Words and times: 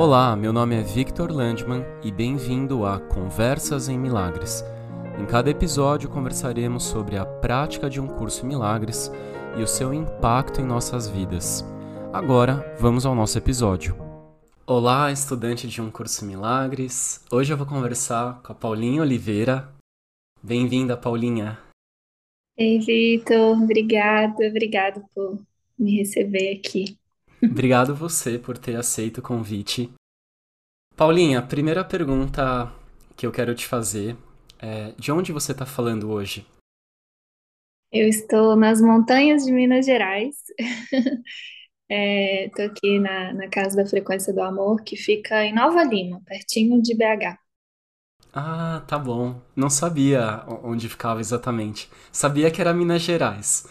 Olá, 0.00 0.36
meu 0.36 0.52
nome 0.52 0.76
é 0.76 0.80
Victor 0.80 1.32
Landman 1.32 1.84
e 2.04 2.12
bem-vindo 2.12 2.86
a 2.86 3.00
Conversas 3.00 3.88
em 3.88 3.98
Milagres. 3.98 4.62
Em 5.20 5.26
cada 5.26 5.50
episódio 5.50 6.08
conversaremos 6.08 6.84
sobre 6.84 7.16
a 7.16 7.26
prática 7.26 7.90
de 7.90 8.00
um 8.00 8.06
curso 8.06 8.46
em 8.46 8.48
milagres 8.48 9.10
e 9.58 9.60
o 9.60 9.66
seu 9.66 9.92
impacto 9.92 10.60
em 10.60 10.64
nossas 10.64 11.08
vidas. 11.08 11.64
Agora, 12.12 12.76
vamos 12.78 13.04
ao 13.04 13.12
nosso 13.12 13.38
episódio. 13.38 13.96
Olá, 14.64 15.10
estudante 15.10 15.66
de 15.66 15.82
um 15.82 15.90
curso 15.90 16.24
em 16.24 16.28
milagres. 16.28 17.24
Hoje 17.28 17.52
eu 17.52 17.56
vou 17.56 17.66
conversar 17.66 18.40
com 18.42 18.52
a 18.52 18.54
Paulinha 18.54 19.02
Oliveira. 19.02 19.68
Bem-vinda, 20.40 20.96
Paulinha. 20.96 21.58
Ei, 22.56 22.78
Vitor, 22.78 23.60
obrigada, 23.60 24.46
obrigada 24.46 25.04
por 25.12 25.40
me 25.76 25.98
receber 25.98 26.56
aqui. 26.56 26.96
Obrigado 27.42 27.94
você 27.94 28.38
por 28.38 28.58
ter 28.58 28.76
aceito 28.76 29.18
o 29.18 29.22
convite. 29.22 29.92
Paulinha, 30.96 31.38
a 31.38 31.42
primeira 31.42 31.84
pergunta 31.84 32.72
que 33.16 33.24
eu 33.24 33.30
quero 33.30 33.54
te 33.54 33.66
fazer 33.66 34.16
é: 34.58 34.92
de 34.98 35.12
onde 35.12 35.32
você 35.32 35.52
está 35.52 35.64
falando 35.64 36.10
hoje? 36.10 36.46
Eu 37.92 38.08
estou 38.08 38.56
nas 38.56 38.80
montanhas 38.80 39.44
de 39.44 39.52
Minas 39.52 39.86
Gerais. 39.86 40.36
Estou 41.90 42.66
aqui 42.66 42.98
na, 42.98 43.32
na 43.32 43.48
Casa 43.48 43.76
da 43.76 43.88
Frequência 43.88 44.30
do 44.30 44.42
Amor, 44.42 44.82
que 44.82 44.94
fica 44.94 45.42
em 45.42 45.54
Nova 45.54 45.82
Lima, 45.84 46.20
pertinho 46.26 46.82
de 46.82 46.94
BH. 46.94 47.38
Ah, 48.32 48.84
tá 48.86 48.98
bom. 48.98 49.40
Não 49.56 49.70
sabia 49.70 50.44
onde 50.62 50.86
ficava 50.86 51.20
exatamente. 51.20 51.88
Sabia 52.12 52.50
que 52.50 52.60
era 52.60 52.74
Minas 52.74 53.00
Gerais. 53.00 53.66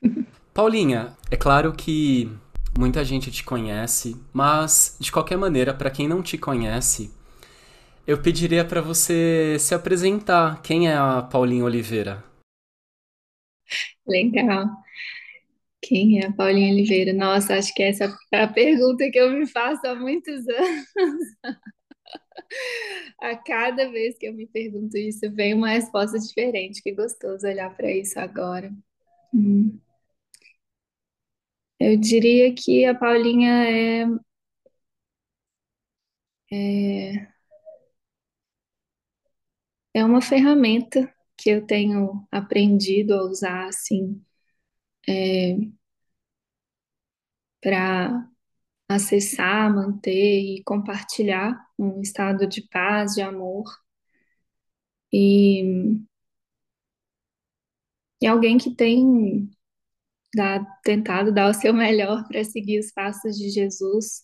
Paulinha, 0.54 1.14
é 1.30 1.36
claro 1.36 1.74
que 1.74 2.34
muita 2.78 3.04
gente 3.04 3.28
te 3.32 3.42
conhece, 3.42 4.16
mas 4.32 4.96
de 5.00 5.10
qualquer 5.10 5.36
maneira, 5.36 5.74
para 5.74 5.90
quem 5.90 6.06
não 6.06 6.22
te 6.22 6.38
conhece, 6.38 7.10
eu 8.06 8.22
pediria 8.22 8.64
para 8.64 8.80
você 8.80 9.56
se 9.58 9.74
apresentar. 9.74 10.62
Quem 10.62 10.88
é 10.88 10.96
a 10.96 11.20
Paulinha 11.20 11.64
Oliveira? 11.64 12.22
Legal. 14.06 14.68
Quem 15.82 16.20
é 16.20 16.26
a 16.26 16.32
Paulinha 16.32 16.72
Oliveira? 16.72 17.12
Nossa, 17.12 17.54
acho 17.56 17.74
que 17.74 17.82
essa 17.82 18.16
é 18.32 18.42
a 18.42 18.48
pergunta 18.48 19.10
que 19.10 19.18
eu 19.18 19.32
me 19.32 19.46
faço 19.46 19.84
há 19.84 19.96
muitos 19.96 20.46
anos. 20.48 21.28
A 23.20 23.36
cada 23.36 23.90
vez 23.90 24.16
que 24.16 24.26
eu 24.26 24.34
me 24.34 24.46
pergunto 24.46 24.96
isso, 24.96 25.30
vem 25.32 25.52
uma 25.52 25.70
resposta 25.70 26.16
diferente. 26.18 26.80
Que 26.80 26.92
gostoso 26.92 27.44
olhar 27.44 27.76
para 27.76 27.90
isso 27.90 28.18
agora. 28.20 28.72
Hum. 29.34 29.78
Eu 31.80 31.96
diria 31.98 32.54
que 32.54 32.84
a 32.84 32.94
Paulinha 32.94 33.50
é, 33.68 34.04
é, 36.50 37.28
é 39.94 40.04
uma 40.04 40.20
ferramenta 40.22 41.12
que 41.36 41.50
eu 41.50 41.64
tenho 41.66 42.26
aprendido 42.32 43.14
a 43.14 43.22
usar 43.24 43.66
assim 43.68 44.22
é, 45.08 45.56
para 47.62 48.28
acessar, 48.88 49.74
manter 49.74 50.12
e 50.12 50.62
compartilhar 50.64 51.58
um 51.78 52.00
estado 52.02 52.46
de 52.48 52.62
paz, 52.62 53.14
de 53.14 53.22
amor. 53.22 53.64
E, 55.12 55.98
e 58.20 58.26
alguém 58.26 58.58
que 58.58 58.74
tem 58.74 59.50
dá, 60.34 60.64
tentado 60.84 61.32
dar 61.32 61.50
o 61.50 61.54
seu 61.54 61.72
melhor 61.74 62.26
para 62.28 62.44
seguir 62.44 62.80
os 62.80 62.92
passos 62.92 63.36
de 63.36 63.50
Jesus, 63.50 64.22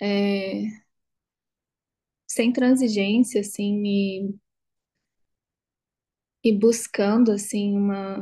é, 0.00 0.64
sem 2.26 2.52
transigência, 2.52 3.40
assim, 3.40 3.82
e, 3.84 4.34
e 6.42 6.50
buscando, 6.52 7.30
assim, 7.32 7.76
uma, 7.76 8.18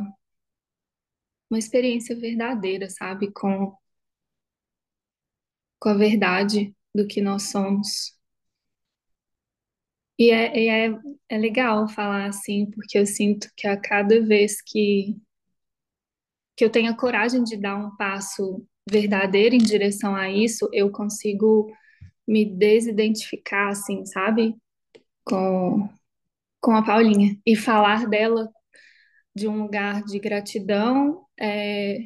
uma 1.50 1.58
experiência 1.58 2.14
verdadeira, 2.16 2.88
sabe, 2.90 3.32
com, 3.32 3.74
com 5.78 5.88
a 5.90 5.94
verdade 5.94 6.74
do 6.94 7.06
que 7.06 7.20
nós 7.20 7.44
somos. 7.44 8.12
E 10.18 10.30
é, 10.30 10.86
é, 10.88 10.98
é 11.28 11.38
legal 11.38 11.88
falar 11.88 12.26
assim, 12.28 12.70
porque 12.70 12.98
eu 12.98 13.06
sinto 13.06 13.48
que 13.56 13.66
a 13.66 13.76
cada 13.80 14.20
vez 14.24 14.60
que 14.62 15.16
que 16.56 16.64
eu 16.64 16.70
tenha 16.70 16.96
coragem 16.96 17.42
de 17.42 17.56
dar 17.56 17.76
um 17.76 17.94
passo 17.96 18.64
verdadeiro 18.88 19.54
em 19.54 19.58
direção 19.58 20.14
a 20.14 20.30
isso, 20.30 20.68
eu 20.72 20.90
consigo 20.90 21.72
me 22.26 22.44
desidentificar, 22.44 23.68
assim, 23.68 24.04
sabe? 24.06 24.56
Com, 25.24 25.88
com 26.60 26.72
a 26.76 26.84
Paulinha. 26.84 27.38
E 27.46 27.56
falar 27.56 28.06
dela 28.06 28.50
de 29.34 29.48
um 29.48 29.62
lugar 29.62 30.02
de 30.04 30.18
gratidão, 30.18 31.26
é, 31.40 31.98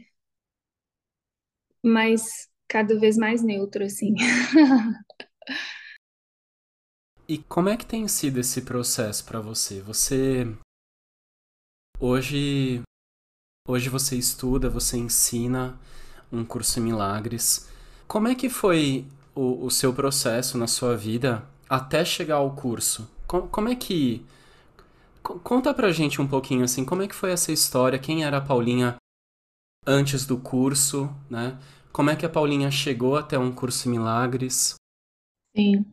mas 1.84 2.48
cada 2.66 2.98
vez 2.98 3.16
mais 3.16 3.42
neutro, 3.42 3.84
assim. 3.84 4.14
E 7.31 7.37
como 7.37 7.69
é 7.69 7.76
que 7.76 7.84
tem 7.84 8.08
sido 8.08 8.41
esse 8.41 8.62
processo 8.62 9.22
para 9.26 9.38
você? 9.38 9.82
Você 9.82 10.47
hoje 12.00 12.81
Hoje 13.70 13.90
você 13.90 14.16
estuda, 14.16 14.70
você 14.70 14.96
ensina 14.96 15.78
um 16.32 16.42
curso 16.42 16.80
em 16.80 16.82
milagres. 16.82 17.68
Como 18.06 18.26
é 18.26 18.34
que 18.34 18.48
foi 18.48 19.06
o, 19.34 19.66
o 19.66 19.70
seu 19.70 19.92
processo 19.92 20.56
na 20.56 20.66
sua 20.66 20.96
vida 20.96 21.44
até 21.68 22.02
chegar 22.02 22.36
ao 22.36 22.56
curso? 22.56 23.06
como, 23.26 23.68
é 23.68 23.76
que. 23.76 24.24
Conta 25.22 25.74
pra 25.74 25.92
gente 25.92 26.18
um 26.18 26.26
pouquinho 26.26 26.64
assim, 26.64 26.82
como 26.82 27.02
é 27.02 27.06
que 27.06 27.14
foi 27.14 27.30
essa 27.30 27.52
história? 27.52 27.98
Quem 27.98 28.24
era 28.24 28.38
a 28.38 28.40
Paulinha 28.40 28.96
antes 29.86 30.24
do 30.24 30.38
curso, 30.38 31.14
né? 31.28 31.58
Como 31.92 32.08
é 32.08 32.16
que 32.16 32.24
a 32.24 32.30
Paulinha 32.30 32.70
chegou 32.70 33.18
até 33.18 33.38
um 33.38 33.52
curso 33.52 33.86
em 33.86 33.90
milagres? 33.90 34.76
Sim. 35.54 35.84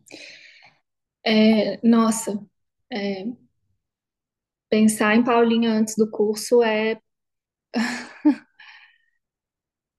É, 1.25 1.79
nossa, 1.85 2.39
é, 2.89 3.25
pensar 4.69 5.15
em 5.15 5.23
Paulinha 5.23 5.71
antes 5.73 5.95
do 5.95 6.09
curso 6.09 6.61
é 6.63 6.99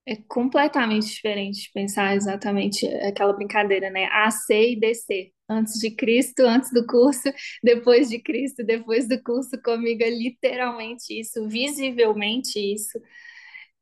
É 0.09 0.15
completamente 0.29 1.07
diferente 1.09 1.69
pensar 1.75 2.15
exatamente 2.15 2.87
aquela 2.87 3.33
brincadeira, 3.33 3.91
né? 3.91 4.07
A, 4.13 4.31
C 4.31 4.73
e 4.73 4.81
DC. 4.81 5.33
Antes 5.49 5.81
de 5.81 5.91
Cristo, 5.91 6.41
antes 6.43 6.71
do 6.73 6.87
curso, 6.87 7.29
depois 7.63 8.09
de 8.09 8.21
Cristo, 8.21 8.65
depois 8.65 9.09
do 9.09 9.21
curso, 9.23 9.61
comigo 9.63 10.03
é 10.05 10.11
literalmente 10.11 11.19
isso, 11.21 11.49
visivelmente 11.49 12.59
isso. 12.59 12.99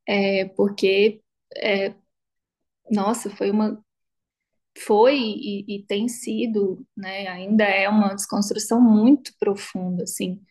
É, 0.07 0.45
porque, 0.55 1.21
é, 1.57 1.93
nossa, 2.91 3.29
foi 3.29 3.51
uma. 3.51 3.83
Foi 4.79 5.15
e, 5.17 5.65
e 5.67 5.85
tem 5.87 6.07
sido, 6.09 6.85
né? 6.97 7.27
Ainda 7.27 7.63
é 7.65 7.87
uma 7.89 8.13
desconstrução 8.15 8.81
muito 8.81 9.31
profunda, 9.39 10.03
assim. 10.03 10.41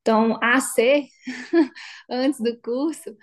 Então, 0.00 0.38
a 0.42 0.60
C, 0.60 1.08
antes 2.08 2.40
do 2.40 2.58
curso, 2.60 3.14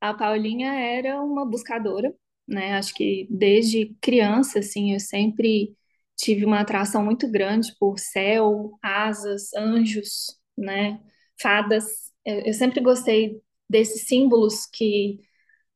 a 0.00 0.14
Paulinha 0.14 0.72
era 0.74 1.22
uma 1.22 1.46
buscadora, 1.46 2.14
né? 2.46 2.74
Acho 2.74 2.94
que 2.94 3.26
desde 3.30 3.96
criança, 4.00 4.58
assim, 4.60 4.92
eu 4.94 5.00
sempre 5.00 5.74
tive 6.16 6.44
uma 6.44 6.60
atração 6.60 7.04
muito 7.04 7.30
grande 7.30 7.74
por 7.78 7.98
céu, 7.98 8.78
asas, 8.82 9.52
anjos, 9.54 10.38
né? 10.56 11.00
Fadas. 11.40 11.84
Eu, 12.24 12.52
sempre 12.54 12.80
gostei 12.80 13.40
desses 13.68 14.06
símbolos 14.06 14.66
que 14.66 15.20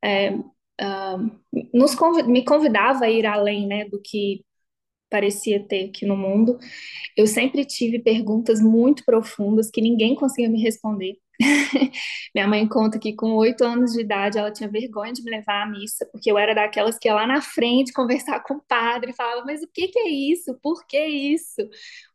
é, 0.05 0.33
uh, 0.35 1.41
nos 1.73 1.97
me 2.27 2.45
convidava 2.45 3.05
a 3.05 3.11
ir 3.11 3.27
além, 3.27 3.67
né, 3.67 3.89
do 3.89 4.01
que 4.03 4.45
parecia 5.11 5.61
ter 5.67 5.87
aqui 5.87 6.07
no 6.07 6.17
mundo. 6.17 6.59
Eu 7.17 7.27
sempre 7.27 7.65
tive 7.65 7.99
perguntas 7.99 8.61
muito 8.61 9.05
profundas 9.05 9.71
que 9.71 9.81
ninguém 9.81 10.15
conseguia 10.15 10.49
me 10.49 10.63
responder. 10.63 11.19
Minha 12.35 12.47
mãe 12.47 12.69
conta 12.69 12.99
que 12.99 13.15
com 13.15 13.33
oito 13.37 13.65
anos 13.65 13.93
de 13.93 14.01
idade 14.03 14.39
ela 14.39 14.53
tinha 14.53 14.69
vergonha 14.69 15.13
de 15.13 15.23
me 15.23 15.31
levar 15.31 15.63
à 15.63 15.67
missa, 15.67 16.07
porque 16.13 16.31
eu 16.31 16.39
era 16.39 16.55
daquelas 16.55 16.99
que 16.99 17.09
ia 17.09 17.15
lá 17.15 17.27
na 17.27 17.41
frente 17.41 17.93
conversar 17.93 18.41
com 18.41 18.55
o 18.55 18.63
padre 18.69 19.11
e 19.11 19.15
falava: 19.15 19.43
Mas 19.45 19.63
o 19.63 19.69
que, 19.73 19.89
que 19.89 19.99
é 19.99 20.09
isso? 20.09 20.55
Por 20.63 20.87
que 20.87 21.03
isso? 21.03 21.63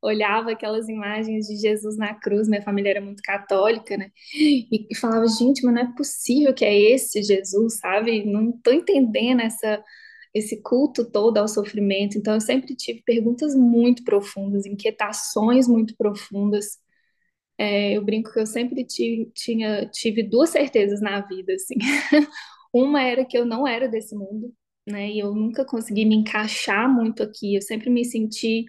Olhava 0.02 0.52
aquelas 0.52 0.88
imagens 0.88 1.48
de 1.48 1.56
Jesus 1.58 1.98
na 1.98 2.14
cruz, 2.14 2.48
minha 2.48 2.62
família 2.62 2.92
era 2.92 3.02
muito 3.02 3.22
católica, 3.24 3.98
né? 3.98 4.12
E, 4.34 4.88
e 4.92 4.96
falava: 4.96 5.28
Gente, 5.28 5.64
mas 5.64 5.74
não 5.74 5.82
é 5.82 5.96
possível 5.98 6.54
que 6.54 6.64
é 6.64 6.80
esse 6.92 7.24
Jesus, 7.24 7.80
sabe? 7.80 8.24
Não 8.26 8.52
estou 8.52 8.74
entendendo 8.74 9.42
essa 9.42 9.84
esse 10.36 10.62
culto 10.62 11.10
todo 11.12 11.38
ao 11.40 11.48
sofrimento. 11.48 12.18
Então, 12.20 12.36
eu 12.36 12.42
sempre 12.42 12.76
tive 12.76 13.02
perguntas 13.04 13.56
muito 13.56 14.04
profundas, 14.04 14.66
inquietações 14.68 15.68
muito 15.68 15.96
profundas. 15.98 16.80
É, 17.58 17.94
eu 17.98 18.04
brinco 18.04 18.32
que 18.34 18.40
eu 18.40 18.46
sempre 18.48 18.86
tive, 18.86 19.32
tinha, 19.34 19.88
tive 19.90 20.24
duas 20.24 20.50
certezas 20.52 21.02
na 21.02 21.22
vida, 21.22 21.54
assim. 21.54 21.76
Uma 22.74 23.02
era 23.04 23.26
que 23.26 23.38
eu 23.38 23.46
não 23.46 23.68
era 23.68 23.88
desse 23.88 24.16
mundo, 24.16 24.54
né? 24.88 25.10
E 25.12 25.20
eu 25.20 25.34
nunca 25.36 25.66
consegui 25.66 26.06
me 26.06 26.16
encaixar 26.16 26.94
muito 26.94 27.24
aqui. 27.24 27.56
Eu 27.56 27.62
sempre 27.62 27.90
me 27.90 28.06
senti 28.06 28.66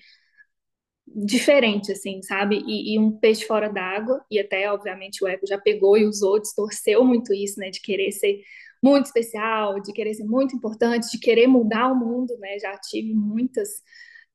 diferente, 1.06 1.92
assim, 1.92 2.22
sabe? 2.22 2.62
E, 2.66 2.94
e 2.94 2.98
um 2.98 3.12
peixe 3.18 3.44
fora 3.46 3.68
d'água. 3.68 4.24
E 4.30 4.38
até, 4.38 4.70
obviamente, 4.70 5.22
o 5.24 5.28
ego 5.28 5.46
já 5.46 5.58
pegou 5.58 5.96
e 5.96 6.04
usou, 6.04 6.40
distorceu 6.40 7.04
muito 7.04 7.32
isso, 7.32 7.58
né? 7.60 7.70
De 7.70 7.80
querer 7.80 8.12
ser 8.12 8.40
muito 8.86 9.06
especial, 9.06 9.80
de 9.80 9.92
querer 9.92 10.14
ser 10.14 10.24
muito 10.24 10.56
importante, 10.56 11.10
de 11.10 11.18
querer 11.18 11.46
mudar 11.46 11.88
o 11.92 11.96
mundo, 11.96 12.36
né? 12.38 12.58
Já 12.58 12.76
tive 12.78 13.14
muitas 13.14 13.68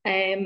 é, 0.05 0.37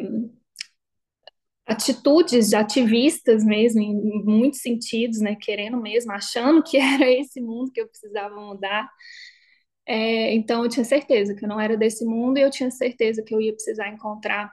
atitudes 1.66 2.50
de 2.50 2.56
ativistas 2.56 3.44
mesmo, 3.44 3.82
em 3.82 4.24
muitos 4.24 4.62
sentidos, 4.62 5.20
né? 5.20 5.36
Querendo 5.36 5.82
mesmo, 5.82 6.12
achando 6.12 6.64
que 6.64 6.78
era 6.78 7.10
esse 7.10 7.42
mundo 7.42 7.72
que 7.72 7.82
eu 7.82 7.88
precisava 7.88 8.36
mudar. 8.36 8.88
É, 9.88 10.34
então 10.34 10.64
eu 10.64 10.70
tinha 10.70 10.84
certeza 10.86 11.36
que 11.36 11.46
eu 11.46 11.50
não 11.50 11.60
era 11.60 11.78
desse 11.78 12.06
mundo 12.06 12.38
e 12.38 12.42
eu 12.42 12.50
tinha 12.50 12.72
certeza 12.72 13.24
que 13.24 13.34
eu 13.36 13.42
ia 13.42 13.54
precisar 13.54 13.90
encontrar 13.90 14.52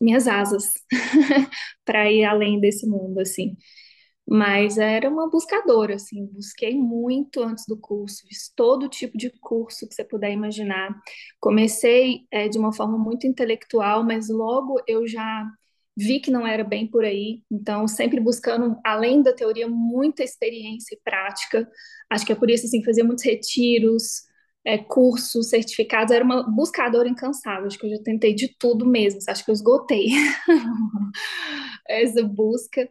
minhas 0.00 0.28
asas 0.28 0.72
para 1.84 2.10
ir 2.10 2.24
além 2.24 2.60
desse 2.60 2.86
mundo, 2.86 3.20
assim. 3.20 3.56
Mas 4.28 4.76
era 4.78 5.08
uma 5.08 5.30
buscadora, 5.30 5.94
assim, 5.94 6.26
busquei 6.26 6.74
muito 6.76 7.42
antes 7.42 7.64
do 7.66 7.78
curso, 7.78 8.26
fiz 8.26 8.52
todo 8.56 8.88
tipo 8.88 9.16
de 9.16 9.30
curso 9.40 9.88
que 9.88 9.94
você 9.94 10.04
puder 10.04 10.32
imaginar. 10.32 10.90
Comecei 11.40 12.26
é, 12.30 12.48
de 12.48 12.58
uma 12.58 12.72
forma 12.72 12.98
muito 12.98 13.26
intelectual, 13.26 14.02
mas 14.04 14.28
logo 14.28 14.82
eu 14.86 15.06
já 15.06 15.46
vi 15.96 16.20
que 16.20 16.30
não 16.30 16.46
era 16.46 16.62
bem 16.64 16.86
por 16.90 17.04
aí, 17.04 17.42
então 17.50 17.86
sempre 17.88 18.20
buscando, 18.20 18.76
além 18.84 19.22
da 19.22 19.32
teoria, 19.32 19.66
muita 19.68 20.22
experiência 20.22 20.94
e 20.94 21.00
prática. 21.02 21.68
Acho 22.10 22.26
que 22.26 22.32
é 22.32 22.36
por 22.36 22.50
isso, 22.50 22.66
assim, 22.66 22.84
fazia 22.84 23.04
muitos 23.04 23.24
retiros, 23.24 24.22
é, 24.64 24.76
cursos, 24.78 25.48
certificados, 25.50 26.12
era 26.12 26.24
uma 26.24 26.42
buscadora 26.42 27.08
incansável, 27.08 27.66
acho 27.66 27.78
que 27.78 27.86
eu 27.86 27.90
já 27.90 28.02
tentei 28.02 28.34
de 28.34 28.54
tudo 28.58 28.84
mesmo, 28.84 29.20
acho 29.28 29.44
que 29.44 29.50
eu 29.50 29.54
esgotei 29.54 30.08
essa 31.88 32.22
busca. 32.22 32.88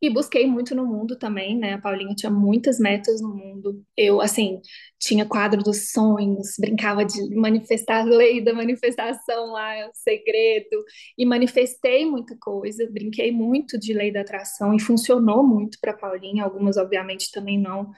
E 0.00 0.10
busquei 0.10 0.46
muito 0.46 0.74
no 0.74 0.86
mundo 0.86 1.16
também, 1.16 1.56
né? 1.56 1.74
A 1.74 1.80
Paulinha 1.80 2.14
tinha 2.14 2.30
muitas 2.30 2.78
metas 2.78 3.20
no 3.20 3.34
mundo. 3.34 3.82
Eu, 3.96 4.20
assim, 4.20 4.60
tinha 4.98 5.24
quadro 5.26 5.62
dos 5.62 5.90
sonhos, 5.90 6.54
brincava 6.58 7.04
de 7.04 7.34
manifestar 7.34 8.04
lei 8.04 8.42
da 8.42 8.54
manifestação 8.54 9.52
lá, 9.52 9.88
o 9.88 9.90
segredo, 9.94 10.84
e 11.16 11.24
manifestei 11.26 12.06
muita 12.06 12.36
coisa, 12.40 12.88
brinquei 12.90 13.32
muito 13.32 13.78
de 13.78 13.92
lei 13.92 14.12
da 14.12 14.20
atração 14.20 14.74
e 14.74 14.80
funcionou 14.80 15.42
muito 15.46 15.78
para 15.80 15.92
Paulinha, 15.92 16.44
algumas 16.44 16.76
obviamente 16.76 17.30
também 17.32 17.58
não, 17.58 17.90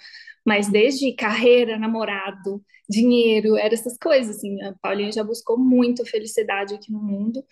mas 0.45 0.69
desde 0.69 1.13
carreira, 1.15 1.79
namorado, 1.79 2.63
dinheiro, 2.89 3.57
eram 3.57 3.75
essas 3.75 3.99
coisas, 3.99 4.37
assim. 4.37 4.61
A 4.63 4.75
Paulinha 4.81 5.13
já 5.13 5.25
buscou 5.25 5.59
muito 5.59 6.05
felicidade 6.05 6.75
aqui 6.75 6.93
no 6.93 7.03
mundo 7.03 7.45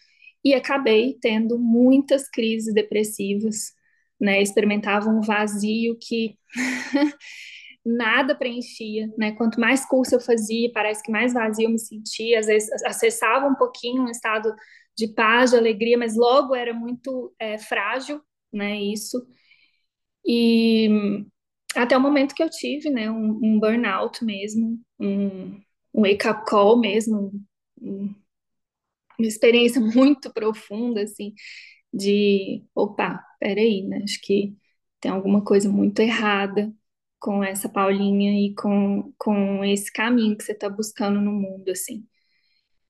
e 0.44 0.54
acabei 0.54 1.18
tendo 1.20 1.58
muitas 1.58 2.28
crises 2.28 2.72
depressivas, 2.74 3.72
né? 4.20 4.42
Experimentava 4.42 5.08
um 5.08 5.20
vazio 5.20 5.96
que 6.00 6.36
nada 7.84 8.34
preenchia, 8.34 9.08
né? 9.18 9.32
Quanto 9.32 9.60
mais 9.60 9.86
curso 9.86 10.14
eu 10.14 10.20
fazia, 10.20 10.70
parece 10.72 11.02
que 11.02 11.12
mais 11.12 11.32
vazio 11.32 11.66
eu 11.66 11.70
me 11.70 11.78
sentia. 11.78 12.38
Às 12.38 12.46
vezes 12.46 12.70
acessava 12.84 13.46
um 13.46 13.54
pouquinho 13.54 14.02
um 14.02 14.10
estado 14.10 14.54
de 14.96 15.08
paz, 15.08 15.50
de 15.50 15.56
alegria, 15.56 15.98
mas 15.98 16.16
logo 16.16 16.54
era 16.54 16.72
muito 16.72 17.34
é, 17.38 17.58
frágil, 17.58 18.20
né? 18.52 18.80
Isso. 18.80 19.26
E 20.26 20.88
até 21.76 21.96
o 21.96 22.00
momento 22.00 22.34
que 22.34 22.42
eu 22.42 22.48
tive, 22.48 22.88
né, 22.90 23.10
um, 23.10 23.38
um 23.42 23.58
burnout 23.60 24.24
mesmo, 24.24 24.80
um, 24.98 25.60
um 25.92 26.02
wake-up 26.02 26.44
call 26.48 26.78
mesmo, 26.78 27.32
um, 27.80 28.14
uma 29.18 29.28
experiência 29.28 29.80
muito 29.80 30.32
profunda, 30.32 31.02
assim, 31.02 31.34
de, 31.92 32.64
opa, 32.74 33.22
peraí, 33.44 33.82
né, 33.86 34.00
acho 34.04 34.20
que 34.22 34.56
tem 35.00 35.10
alguma 35.10 35.44
coisa 35.44 35.68
muito 35.70 36.00
errada 36.00 36.72
com 37.20 37.44
essa 37.44 37.68
Paulinha 37.68 38.32
e 38.48 38.54
com, 38.54 39.12
com 39.18 39.62
esse 39.64 39.92
caminho 39.92 40.36
que 40.36 40.42
você 40.44 40.52
está 40.52 40.68
buscando 40.70 41.20
no 41.20 41.30
mundo, 41.32 41.68
assim. 41.70 42.06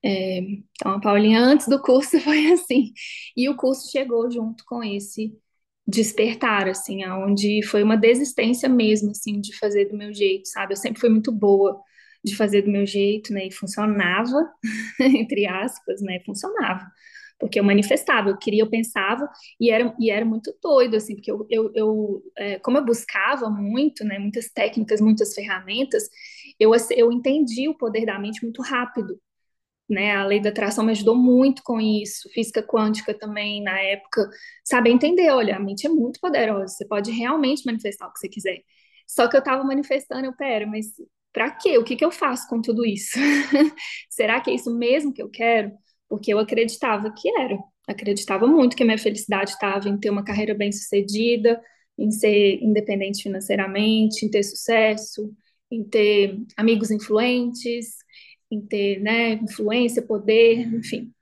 É, 0.05 0.39
então, 0.41 0.93
a 0.93 1.01
Paulinha, 1.01 1.41
antes 1.41 1.69
do 1.69 1.81
curso, 1.83 2.19
foi 2.21 2.53
assim. 2.53 2.93
E 3.37 3.49
o 3.49 3.57
curso 3.57 3.91
chegou 3.91 4.31
junto 4.31 4.65
com 4.67 4.83
esse 4.85 5.37
despertar, 5.87 6.69
assim, 6.69 7.03
aonde 7.05 7.63
foi 7.65 7.83
uma 7.83 7.97
desistência 7.97 8.69
mesmo, 8.69 9.11
assim, 9.13 9.41
de 9.41 9.57
fazer 9.59 9.87
do 9.87 9.97
meu 9.97 10.15
jeito, 10.15 10.49
sabe? 10.49 10.75
Eu 10.75 10.79
sempre 10.79 11.01
fui 11.01 11.11
muito 11.11 11.33
boa 11.33 11.81
de 12.25 12.37
fazer 12.37 12.63
do 12.63 12.71
meu 12.71 12.87
jeito, 12.87 13.33
né? 13.33 13.47
E 13.49 13.53
funcionava, 13.53 14.39
entre 15.01 15.47
aspas, 15.47 16.01
né? 16.03 16.21
Funcionava. 16.27 16.85
Porque 17.39 17.59
eu 17.61 17.65
manifestava, 17.65 18.31
eu 18.31 18.39
queria, 18.39 18.63
eu 18.63 18.71
pensava, 18.71 19.29
e 19.61 19.71
era, 19.71 19.95
e 20.01 20.11
era 20.11 20.25
muito 20.25 20.55
doido, 20.63 20.97
assim, 20.97 21.15
porque 21.17 21.31
eu, 21.31 21.47
eu, 21.51 21.71
eu 21.75 22.23
é, 22.39 22.59
como 22.61 22.79
eu 22.79 22.85
buscava 22.85 23.51
muito, 23.51 24.05
né, 24.05 24.19
muitas 24.19 24.49
técnicas, 24.51 25.01
muitas 25.01 25.35
ferramentas, 25.35 26.05
eu, 26.59 26.71
eu 26.97 27.13
entendi 27.13 27.69
o 27.69 27.77
poder 27.77 28.07
da 28.07 28.19
mente 28.19 28.43
muito 28.43 28.63
rápido, 28.63 29.21
né? 29.89 30.17
A 30.17 30.25
lei 30.25 30.41
da 30.41 30.49
atração 30.51 30.85
me 30.85 30.93
ajudou 30.93 31.15
muito 31.17 31.63
com 31.63 31.81
isso, 31.81 32.29
física 32.33 32.63
quântica 32.63 33.13
também 33.19 33.63
na 33.63 33.79
época, 33.81 34.29
saber 34.65 34.91
entender, 34.91 35.31
olha, 35.31 35.57
a 35.57 35.61
mente 35.61 35.87
é 35.87 35.91
muito 35.91 36.19
poderosa, 36.21 36.69
você 36.69 36.87
pode 36.87 37.11
realmente 37.11 37.65
manifestar 37.67 38.09
o 38.09 38.13
que 38.13 38.19
você 38.21 38.29
quiser. 38.29 38.59
Só 39.07 39.29
que 39.29 39.37
eu 39.37 39.41
estava 39.41 39.63
manifestando, 39.65 40.27
eu, 40.27 40.35
pera, 40.37 40.67
mas 40.67 40.87
para 41.33 41.51
quê? 41.51 41.77
O 41.79 41.85
que 41.85 41.97
que 41.97 42.05
eu 42.05 42.11
faço 42.11 42.49
com 42.49 42.61
tudo 42.63 42.85
isso? 42.87 43.19
Será 44.09 44.41
que 44.41 44.51
é 44.51 44.55
isso 44.55 44.75
mesmo 44.75 45.13
que 45.13 45.23
eu 45.23 45.29
quero? 45.31 45.73
Porque 46.09 46.33
eu 46.33 46.39
acreditava 46.39 47.13
que 47.13 47.29
era, 47.29 47.59
acreditava 47.87 48.47
muito 48.47 48.77
que 48.77 48.83
a 48.83 48.87
minha 48.87 48.99
felicidade 48.99 49.51
estava 49.51 49.89
em 49.89 49.99
ter 49.99 50.11
uma 50.11 50.25
carreira 50.25 50.55
bem-sucedida, 50.55 51.61
em 51.99 52.11
ser 52.11 52.63
independente 52.63 53.23
financeiramente, 53.23 54.25
em 54.27 54.31
ter 54.31 54.43
sucesso, 54.43 55.33
em 55.71 55.85
ter 55.85 56.39
amigos 56.57 56.91
influentes, 56.91 57.97
em 58.51 58.61
ter, 58.61 59.01
né, 59.01 59.35
influência, 59.35 60.03
poder, 60.03 60.61
enfim. 60.75 61.13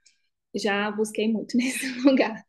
Já 0.55 0.91
busquei 0.91 1.29
muito 1.29 1.57
nesse 1.59 1.87
lugar. 2.01 2.45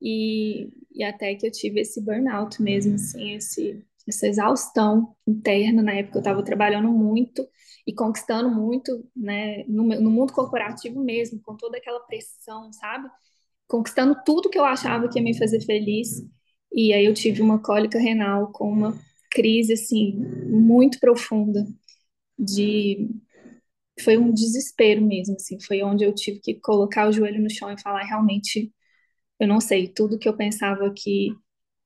E, 0.00 0.68
e 0.94 1.04
até 1.04 1.34
que 1.34 1.46
eu 1.46 1.50
tive 1.50 1.80
esse 1.80 2.00
burnout 2.00 2.60
mesmo, 2.62 2.94
assim, 2.94 3.34
esse, 3.34 3.84
essa 4.06 4.26
exaustão 4.28 5.14
interna. 5.26 5.82
Na 5.82 5.94
época 5.94 6.18
eu 6.18 6.20
estava 6.20 6.42
trabalhando 6.42 6.88
muito 6.90 7.46
e 7.86 7.94
conquistando 7.94 8.50
muito, 8.50 9.08
né, 9.14 9.64
no, 9.64 9.84
no 9.84 10.10
mundo 10.10 10.32
corporativo 10.32 11.02
mesmo, 11.02 11.40
com 11.42 11.56
toda 11.56 11.78
aquela 11.78 12.00
pressão, 12.00 12.72
sabe? 12.72 13.08
Conquistando 13.68 14.16
tudo 14.24 14.50
que 14.50 14.58
eu 14.58 14.64
achava 14.64 15.08
que 15.08 15.18
ia 15.18 15.24
me 15.24 15.36
fazer 15.38 15.60
feliz. 15.62 16.08
E 16.72 16.92
aí 16.92 17.04
eu 17.06 17.14
tive 17.14 17.42
uma 17.42 17.62
cólica 17.62 17.98
renal 17.98 18.52
com 18.52 18.70
uma 18.70 18.98
crise, 19.32 19.74
assim, 19.74 20.14
muito 20.48 20.98
profunda 21.00 21.66
de 22.38 23.08
foi 24.00 24.16
um 24.18 24.32
desespero 24.32 25.00
mesmo, 25.02 25.34
assim, 25.36 25.58
foi 25.60 25.82
onde 25.82 26.04
eu 26.04 26.14
tive 26.14 26.40
que 26.40 26.54
colocar 26.60 27.08
o 27.08 27.12
joelho 27.12 27.42
no 27.42 27.50
chão 27.50 27.70
e 27.72 27.80
falar, 27.80 28.02
realmente, 28.04 28.72
eu 29.40 29.48
não 29.48 29.60
sei, 29.60 29.88
tudo 29.88 30.18
que 30.18 30.28
eu 30.28 30.36
pensava 30.36 30.92
que, 30.96 31.30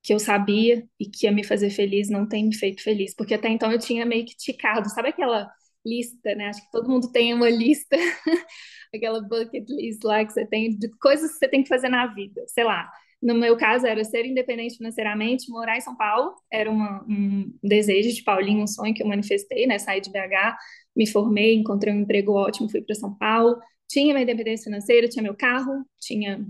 que 0.02 0.14
eu 0.14 0.18
sabia 0.20 0.86
e 1.00 1.06
que 1.08 1.26
ia 1.26 1.32
me 1.32 1.44
fazer 1.44 1.70
feliz 1.70 2.10
não 2.10 2.28
tem 2.28 2.46
me 2.48 2.56
feito 2.56 2.82
feliz, 2.82 3.14
porque 3.16 3.34
até 3.34 3.48
então 3.50 3.72
eu 3.72 3.78
tinha 3.78 4.06
meio 4.06 4.26
que 4.26 4.36
ticado, 4.36 4.88
sabe 4.90 5.10
aquela 5.10 5.50
lista, 5.84 6.34
né? 6.34 6.46
Acho 6.48 6.62
que 6.64 6.70
todo 6.72 6.88
mundo 6.88 7.10
tem 7.12 7.34
uma 7.34 7.48
lista, 7.50 7.96
aquela 8.94 9.20
bucket 9.20 9.68
list 9.68 10.02
lá 10.04 10.24
que 10.24 10.32
você 10.32 10.46
tem 10.46 10.70
de 10.76 10.88
coisas 10.98 11.32
que 11.32 11.38
você 11.38 11.48
tem 11.48 11.62
que 11.62 11.68
fazer 11.68 11.88
na 11.88 12.06
vida, 12.08 12.42
sei 12.48 12.64
lá. 12.64 12.90
No 13.22 13.34
meu 13.34 13.56
caso, 13.56 13.86
era 13.86 14.02
ser 14.04 14.24
independente 14.24 14.76
financeiramente, 14.78 15.50
morar 15.50 15.76
em 15.76 15.80
São 15.80 15.94
Paulo, 15.96 16.34
era 16.50 16.70
uma, 16.70 17.04
um 17.08 17.52
desejo 17.62 18.14
de 18.14 18.22
Paulinho, 18.22 18.62
um 18.62 18.66
sonho 18.66 18.94
que 18.94 19.02
eu 19.02 19.06
manifestei, 19.08 19.66
né? 19.66 19.78
Sair 19.78 20.00
de 20.00 20.10
BH, 20.10 20.56
me 20.96 21.06
formei, 21.06 21.54
encontrei 21.54 21.92
um 21.92 22.00
emprego 22.00 22.32
ótimo, 22.32 22.70
fui 22.70 22.80
para 22.82 22.94
São 22.94 23.14
Paulo, 23.14 23.58
tinha 23.88 24.14
minha 24.14 24.22
independência 24.22 24.64
financeira, 24.64 25.08
tinha 25.08 25.22
meu 25.22 25.36
carro, 25.36 25.84
tinha 26.00 26.46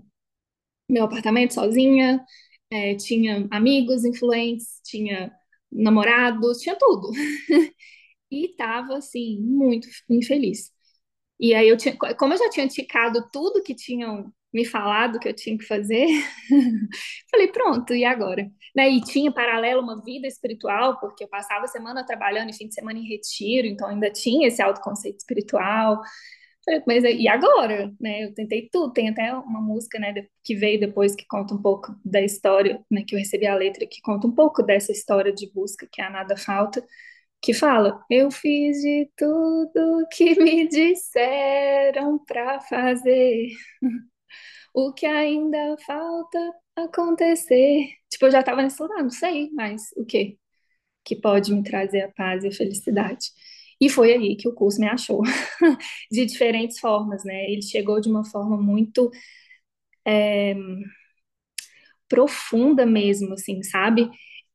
meu 0.89 1.05
apartamento 1.05 1.55
sozinha, 1.55 2.25
é, 2.71 2.95
tinha 2.97 3.47
amigos 3.51 4.05
influentes, 4.05 4.81
tinha 4.85 5.33
namorados, 5.71 6.59
tinha 6.61 6.77
tudo. 6.77 7.11
e 8.31 8.51
estava, 8.51 8.97
assim, 8.97 9.39
muito 9.41 9.89
infeliz. 10.09 10.71
E 11.39 11.55
aí 11.55 11.69
eu 11.69 11.77
tinha, 11.77 11.97
como 12.19 12.35
eu 12.35 12.39
já 12.39 12.51
tinha 12.51 12.69
ticado 12.69 13.29
tudo 13.33 13.63
que 13.63 13.75
tinham 13.75 14.33
me 14.53 14.65
falado 14.65 15.19
que 15.19 15.29
eu 15.29 15.35
tinha 15.35 15.57
que 15.57 15.65
fazer, 15.65 16.07
falei, 17.31 17.49
pronto, 17.49 17.95
e 17.95 18.05
agora? 18.05 18.51
Né? 18.75 18.91
E 18.91 19.01
tinha 19.01 19.33
paralelo 19.33 19.83
uma 19.83 20.03
vida 20.03 20.27
espiritual, 20.27 20.99
porque 21.01 21.25
eu 21.25 21.29
passava 21.29 21.65
a 21.65 21.69
semana 21.69 22.05
trabalhando 22.05 22.51
e 22.51 22.53
fim 22.55 22.69
de 22.69 22.75
semana 22.75 22.99
em 22.99 23.07
retiro, 23.09 23.67
então 23.67 23.89
ainda 23.89 24.11
tinha 24.11 24.49
esse 24.49 24.61
autoconceito 24.63 25.19
espiritual. 25.19 26.01
Falei, 26.65 26.83
mas 26.87 27.05
e 27.05 27.27
agora? 27.29 27.93
Né? 28.01 28.25
Eu 28.25 28.35
tentei 28.35 28.69
tudo, 28.71 28.93
tem 28.93 29.09
até 29.09 29.33
uma 29.33 29.61
música 29.61 29.99
né, 29.99 30.13
que 30.45 30.55
veio 30.55 30.79
depois 30.79 31.15
que 31.15 31.27
conta 31.27 31.55
um 31.55 31.63
pouco 31.63 31.95
da 32.05 32.21
história, 32.21 32.85
né, 32.91 33.03
que 33.07 33.15
eu 33.15 33.19
recebi 33.19 33.47
a 33.47 33.55
letra, 33.55 33.87
que 33.87 34.01
conta 34.03 34.27
um 34.27 34.35
pouco 34.35 34.63
dessa 34.63 34.93
história 34.93 35.33
de 35.33 35.51
busca, 35.53 35.89
que 35.91 36.03
a 36.03 36.11
Nada 36.11 36.37
Falta, 36.37 36.85
que 37.43 37.55
fala: 37.55 38.05
Eu 38.11 38.31
fiz 38.31 38.79
de 38.83 39.11
tudo 39.17 40.07
que 40.13 40.35
me 40.41 40.69
disseram 40.69 42.19
para 42.27 42.61
fazer. 42.61 43.49
O 44.75 44.93
que 44.93 45.07
ainda 45.07 45.77
falta 45.87 46.39
acontecer. 46.77 47.89
Tipo, 48.11 48.27
eu 48.27 48.31
já 48.31 48.43
tava 48.43 48.63
nesse 48.63 48.81
lugar, 48.83 49.03
não 49.03 49.11
sei, 49.11 49.51
mas 49.53 49.83
o 49.97 50.05
que 50.05 50.39
que 51.05 51.17
pode 51.17 51.53
me 51.55 51.63
trazer 51.65 52.03
a 52.03 52.13
paz 52.13 52.45
e 52.45 52.49
a 52.49 52.53
felicidade. 52.53 53.29
E 53.81 53.89
foi 53.91 54.13
aí 54.13 54.37
que 54.37 54.49
o 54.49 54.55
curso 54.55 54.81
me 54.81 54.89
achou, 54.89 55.23
de 56.13 56.27
diferentes 56.27 56.79
formas, 56.81 57.25
né? 57.25 57.51
Ele 57.51 57.63
chegou 57.63 58.01
de 58.01 58.09
uma 58.11 58.25
forma 58.25 58.57
muito 58.57 59.11
é, 60.07 60.55
profunda 62.09 62.85
mesmo, 62.87 63.35
assim, 63.35 63.63
sabe? 63.63 64.09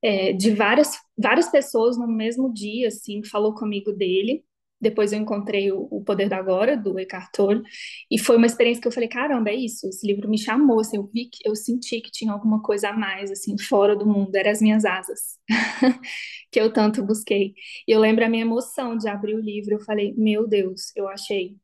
É, 0.08 0.34
de 0.34 0.52
várias, 0.54 0.92
várias 1.18 1.50
pessoas 1.50 1.98
no 1.98 2.08
mesmo 2.08 2.54
dia, 2.54 2.90
assim, 2.90 3.24
falou 3.24 3.56
comigo 3.56 3.92
dele. 3.92 4.44
Depois 4.80 5.12
eu 5.14 5.20
encontrei 5.20 5.72
o, 5.72 5.88
o 5.90 6.04
Poder 6.04 6.30
da 6.30 6.38
Agora, 6.38 6.78
do 6.78 7.00
Eckhart 7.00 7.32
Tolle, 7.34 7.64
e 8.12 8.20
foi 8.20 8.38
uma 8.38 8.46
experiência 8.46 8.82
que 8.82 8.88
eu 8.88 8.92
falei, 8.92 9.10
caramba, 9.10 9.50
é 9.50 9.56
isso, 9.56 9.88
esse 9.88 10.06
livro 10.06 10.30
me 10.30 10.38
chamou, 10.38 10.80
assim, 10.82 10.98
eu 10.98 11.10
vi 11.12 11.26
que, 11.30 11.40
eu 11.48 11.56
senti 11.56 12.02
que 12.02 12.12
tinha 12.12 12.32
alguma 12.34 12.62
coisa 12.62 12.90
a 12.90 12.94
mais, 12.94 13.32
assim, 13.32 13.58
fora 13.58 13.96
do 13.96 14.06
mundo, 14.06 14.36
eram 14.36 14.52
as 14.52 14.62
minhas 14.62 14.86
asas, 14.86 15.40
que 16.52 16.60
eu 16.60 16.72
tanto 16.74 17.04
busquei. 17.04 17.54
E 17.88 17.92
eu 17.92 18.00
lembro 18.00 18.26
a 18.26 18.30
minha 18.30 18.44
emoção 18.44 18.98
de 18.98 19.08
abrir 19.08 19.36
o 19.36 19.40
livro, 19.42 19.74
eu 19.76 19.80
falei, 19.82 20.14
meu 20.18 20.48
Deus, 20.48 20.92
eu 20.96 21.08
achei, 21.08 21.58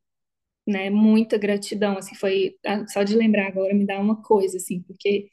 né, 0.67 0.89
muita 0.89 1.37
gratidão, 1.37 1.97
assim, 1.97 2.15
foi, 2.15 2.55
ah, 2.65 2.85
só 2.87 3.03
de 3.03 3.15
lembrar 3.15 3.47
agora 3.47 3.73
me 3.73 3.85
dá 3.85 3.99
uma 3.99 4.21
coisa, 4.21 4.57
assim, 4.57 4.81
porque 4.83 5.29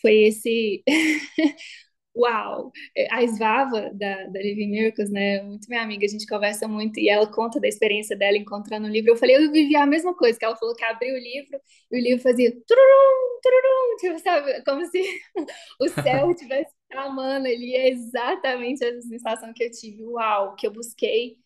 foi 0.00 0.14
esse 0.24 0.82
uau! 2.18 2.72
É, 2.96 3.06
a 3.14 3.26
Svava, 3.26 3.90
da, 3.94 4.26
da 4.26 4.40
Living 4.40 4.70
Miracles, 4.70 5.10
né, 5.10 5.42
muito 5.42 5.68
minha 5.68 5.82
amiga, 5.82 6.04
a 6.04 6.08
gente 6.08 6.26
conversa 6.26 6.66
muito, 6.66 6.98
e 6.98 7.08
ela 7.08 7.26
conta 7.30 7.60
da 7.60 7.68
experiência 7.68 8.16
dela 8.16 8.36
encontrando 8.36 8.86
o 8.86 8.90
livro. 8.90 9.10
Eu 9.12 9.16
falei, 9.16 9.36
eu 9.36 9.52
vivi 9.52 9.76
a 9.76 9.86
mesma 9.86 10.14
coisa, 10.14 10.38
que 10.38 10.44
ela 10.44 10.56
falou 10.56 10.74
que 10.74 10.84
abriu 10.84 11.14
o 11.14 11.18
livro, 11.18 11.60
e 11.90 11.98
o 11.98 12.02
livro 12.02 12.22
fazia 12.22 12.50
tururum, 12.50 13.40
tururum, 13.42 13.96
tipo, 14.00 14.18
sabe, 14.18 14.64
como 14.64 14.84
se 14.86 15.00
o 15.80 15.88
céu 15.88 16.30
estivesse 16.30 16.72
amando 16.92 17.46
ali, 17.46 17.74
é 17.76 17.90
exatamente 17.90 18.84
essa 18.84 19.02
sensação 19.02 19.52
que 19.54 19.64
eu 19.64 19.70
tive, 19.70 20.04
uau, 20.04 20.54
que 20.56 20.66
eu 20.66 20.72
busquei, 20.72 21.36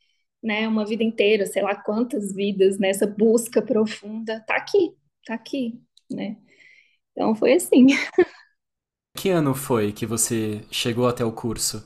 né, 0.43 0.67
uma 0.67 0.85
vida 0.87 1.05
inteira, 1.05 1.47
sei 1.47 1.63
lá 1.63 1.75
quantas 1.77 2.35
vidas, 2.35 2.79
nessa 2.79 3.07
busca 3.07 3.63
profunda, 3.63 4.41
tá 4.47 4.57
aqui, 4.57 4.95
tá 5.27 5.35
aqui, 5.35 5.81
né, 6.11 6.37
então 7.13 7.35
foi 7.35 7.55
assim. 7.55 7.87
Que 9.17 9.31
ano 9.31 9.55
foi 9.55 9.93
que 9.93 10.07
você 10.07 10.65
chegou 10.71 11.07
até 11.07 11.25
o 11.25 11.33
curso? 11.33 11.85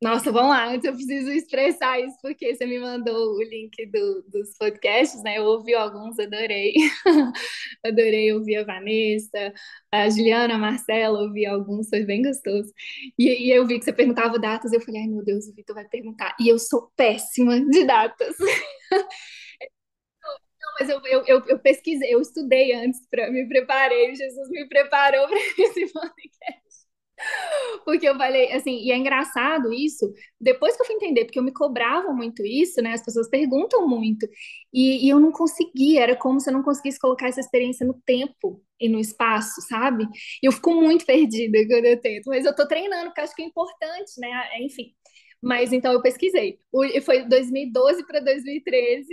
Nossa, 0.00 0.30
vamos 0.30 0.50
lá, 0.50 0.68
antes 0.68 0.84
eu 0.84 0.92
preciso 0.92 1.28
expressar 1.32 1.98
isso, 1.98 2.16
porque 2.22 2.54
você 2.54 2.64
me 2.66 2.78
mandou 2.78 3.34
o 3.34 3.42
link 3.42 3.84
do, 3.86 4.22
dos 4.30 4.56
podcasts, 4.56 5.20
né? 5.24 5.38
Eu 5.38 5.44
ouvi 5.44 5.74
alguns, 5.74 6.16
adorei. 6.20 6.72
adorei 7.84 8.32
ouvir 8.32 8.58
a 8.58 8.64
Vanessa, 8.64 9.52
a 9.92 10.08
Juliana, 10.08 10.54
a 10.54 10.58
Marcela, 10.58 11.20
ouvi 11.20 11.44
alguns, 11.44 11.88
foi 11.88 12.04
bem 12.04 12.22
gostoso. 12.22 12.72
E, 13.18 13.48
e 13.48 13.50
eu 13.50 13.66
vi 13.66 13.80
que 13.80 13.84
você 13.84 13.92
perguntava 13.92 14.38
datas, 14.38 14.72
eu 14.72 14.80
falei, 14.80 15.00
ai 15.02 15.08
meu 15.08 15.24
Deus, 15.24 15.48
o 15.48 15.54
Vitor 15.54 15.74
vai 15.74 15.88
perguntar. 15.88 16.36
E 16.40 16.48
eu 16.48 16.60
sou 16.60 16.92
péssima 16.96 17.60
de 17.60 17.84
datas. 17.84 18.36
mas 20.78 20.88
eu, 20.88 21.00
eu, 21.06 21.24
eu, 21.26 21.44
eu, 21.46 21.58
pesquisei, 21.58 22.12
eu 22.14 22.20
estudei 22.20 22.72
antes, 22.72 23.00
para 23.10 23.30
me 23.30 23.46
preparei, 23.48 24.14
Jesus 24.14 24.48
me 24.50 24.68
preparou 24.68 25.26
para 25.28 25.38
esse 25.58 25.92
podcast. 25.92 26.68
Porque 27.84 28.08
eu 28.08 28.16
falei, 28.16 28.52
assim, 28.52 28.78
e 28.78 28.92
é 28.92 28.96
engraçado 28.96 29.72
isso, 29.72 30.12
depois 30.40 30.76
que 30.76 30.82
eu 30.82 30.86
fui 30.86 30.94
entender, 30.94 31.24
porque 31.24 31.38
eu 31.38 31.42
me 31.42 31.52
cobrava 31.52 32.12
muito 32.12 32.44
isso, 32.44 32.80
né? 32.80 32.92
As 32.92 33.04
pessoas 33.04 33.28
perguntam 33.28 33.88
muito, 33.88 34.28
e, 34.72 35.06
e 35.06 35.08
eu 35.08 35.18
não 35.18 35.32
conseguia, 35.32 36.02
era 36.02 36.16
como 36.16 36.40
se 36.40 36.48
eu 36.50 36.54
não 36.54 36.62
conseguisse 36.62 36.98
colocar 36.98 37.28
essa 37.28 37.40
experiência 37.40 37.86
no 37.86 37.94
tempo 38.06 38.62
e 38.80 38.88
no 38.88 39.00
espaço, 39.00 39.60
sabe? 39.62 40.04
E 40.42 40.46
eu 40.46 40.52
fico 40.52 40.72
muito 40.74 41.04
perdida 41.04 41.58
quando 41.66 41.86
eu 41.86 42.00
tento, 42.00 42.26
mas 42.28 42.44
eu 42.44 42.54
tô 42.54 42.66
treinando, 42.68 43.06
porque 43.06 43.20
acho 43.22 43.34
que 43.34 43.42
é 43.42 43.46
importante, 43.46 44.12
né? 44.18 44.28
Enfim. 44.60 44.94
Mas 45.40 45.72
então 45.72 45.92
eu 45.92 46.02
pesquisei. 46.02 46.58
Foi 47.04 47.24
2012 47.28 48.04
para 48.06 48.20
2013. 48.20 49.06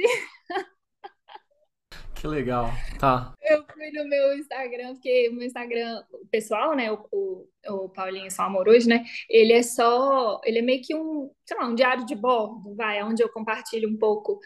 Que 2.25 2.29
legal, 2.29 2.71
tá. 2.99 3.35
Eu 3.39 3.63
fui 3.71 3.91
no 3.91 4.09
meu 4.09 4.35
Instagram, 4.35 4.93
porque 4.93 5.29
meu 5.31 5.45
Instagram 5.45 6.01
pessoal, 6.31 6.75
né, 6.75 6.91
o, 6.91 7.07
o, 7.11 7.47
o 7.69 7.89
Paulinho 7.89 8.31
Só 8.31 8.41
Amoroso, 8.45 8.89
né, 8.89 9.05
ele 9.29 9.53
é 9.53 9.61
só, 9.61 10.41
ele 10.43 10.57
é 10.57 10.61
meio 10.63 10.81
que 10.81 10.95
um, 10.95 11.29
sei 11.45 11.55
lá, 11.55 11.67
um 11.67 11.75
diário 11.75 12.03
de 12.03 12.15
bordo, 12.15 12.73
vai, 12.75 13.03
onde 13.03 13.21
eu 13.21 13.29
compartilho 13.29 13.87
um 13.87 13.95
pouco, 13.95 14.39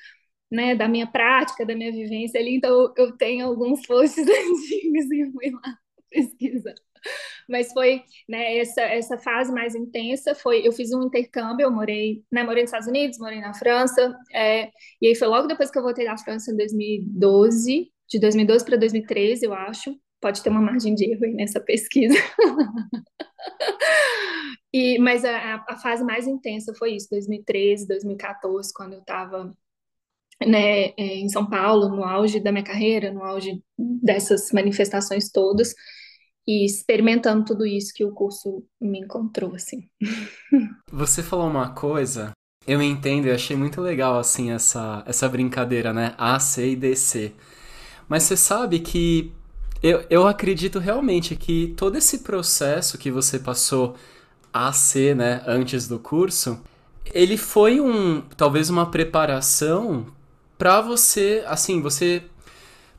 né, 0.51 0.75
da 0.75 0.89
minha 0.89 1.07
prática, 1.07 1.65
da 1.65 1.73
minha 1.73 1.89
vivência 1.89 2.37
ali, 2.37 2.57
então 2.57 2.93
eu 2.97 3.15
tenho 3.15 3.47
alguns 3.47 3.87
posts 3.87 4.27
antigos 4.27 5.11
e 5.11 5.31
fui 5.31 5.49
lá 5.51 5.77
pesquisar. 6.09 6.75
Mas 7.47 7.71
foi, 7.71 8.03
né, 8.27 8.57
essa, 8.57 8.81
essa 8.81 9.17
fase 9.17 9.51
mais 9.51 9.75
intensa 9.75 10.35
foi, 10.35 10.65
eu 10.65 10.71
fiz 10.71 10.91
um 10.93 11.03
intercâmbio, 11.03 11.63
eu 11.63 11.71
morei, 11.71 12.23
né, 12.31 12.43
morei 12.43 12.63
nos 12.63 12.69
Estados 12.69 12.87
Unidos, 12.87 13.17
morei 13.17 13.41
na 13.41 13.53
França, 13.53 14.15
é, 14.33 14.69
e 15.01 15.07
aí 15.07 15.15
foi 15.15 15.27
logo 15.27 15.47
depois 15.47 15.71
que 15.71 15.77
eu 15.77 15.83
voltei 15.83 16.05
da 16.05 16.17
França 16.17 16.51
em 16.51 16.57
2012, 16.57 17.91
de 18.07 18.19
2012 18.19 18.65
para 18.65 18.77
2013, 18.77 19.45
eu 19.45 19.53
acho, 19.53 19.95
pode 20.21 20.43
ter 20.43 20.49
uma 20.49 20.61
margem 20.61 20.93
de 20.93 21.11
erro 21.11 21.25
aí 21.25 21.33
nessa 21.33 21.59
pesquisa. 21.59 22.15
e, 24.73 24.99
mas 24.99 25.25
a, 25.25 25.63
a 25.67 25.77
fase 25.77 26.03
mais 26.03 26.27
intensa 26.27 26.73
foi 26.75 26.95
isso, 26.95 27.07
2013, 27.09 27.87
2014, 27.87 28.71
quando 28.73 28.93
eu 28.93 28.99
estava 28.99 29.55
né, 30.45 30.87
é, 30.87 30.93
em 30.97 31.29
São 31.29 31.49
Paulo, 31.49 31.89
no 31.89 32.03
auge 32.03 32.39
da 32.39 32.51
minha 32.51 32.63
carreira, 32.63 33.11
no 33.11 33.23
auge 33.23 33.61
dessas 33.77 34.51
manifestações 34.51 35.31
todas, 35.31 35.73
e 36.49 36.65
experimentando 36.65 37.45
tudo 37.45 37.63
isso 37.63 37.93
que 37.93 38.03
o 38.03 38.11
curso 38.11 38.63
me 38.81 39.01
encontrou, 39.01 39.53
assim. 39.53 39.87
Você 40.91 41.21
falou 41.21 41.47
uma 41.47 41.69
coisa, 41.75 42.31
eu 42.65 42.81
entendo 42.81 43.27
e 43.27 43.31
achei 43.31 43.55
muito 43.55 43.79
legal, 43.79 44.17
assim, 44.17 44.49
essa, 44.49 45.03
essa 45.05 45.29
brincadeira, 45.29 45.93
né? 45.93 46.15
A, 46.17 46.39
C 46.39 46.71
e 46.71 46.75
DC. 46.75 47.33
Mas 48.07 48.23
você 48.23 48.35
sabe 48.35 48.79
que 48.79 49.31
eu, 49.83 50.03
eu 50.09 50.27
acredito 50.27 50.79
realmente 50.79 51.35
que 51.35 51.75
todo 51.77 51.95
esse 51.95 52.17
processo 52.19 52.97
que 52.97 53.11
você 53.11 53.37
passou 53.37 53.95
a 54.51 54.73
C, 54.73 55.13
né, 55.13 55.43
antes 55.45 55.87
do 55.87 55.99
curso, 55.99 56.59
ele 57.13 57.37
foi 57.37 57.79
um, 57.79 58.21
talvez 58.35 58.71
uma 58.71 58.89
preparação 58.89 60.07
para 60.57 60.81
você, 60.81 61.43
assim, 61.45 61.79
você 61.79 62.23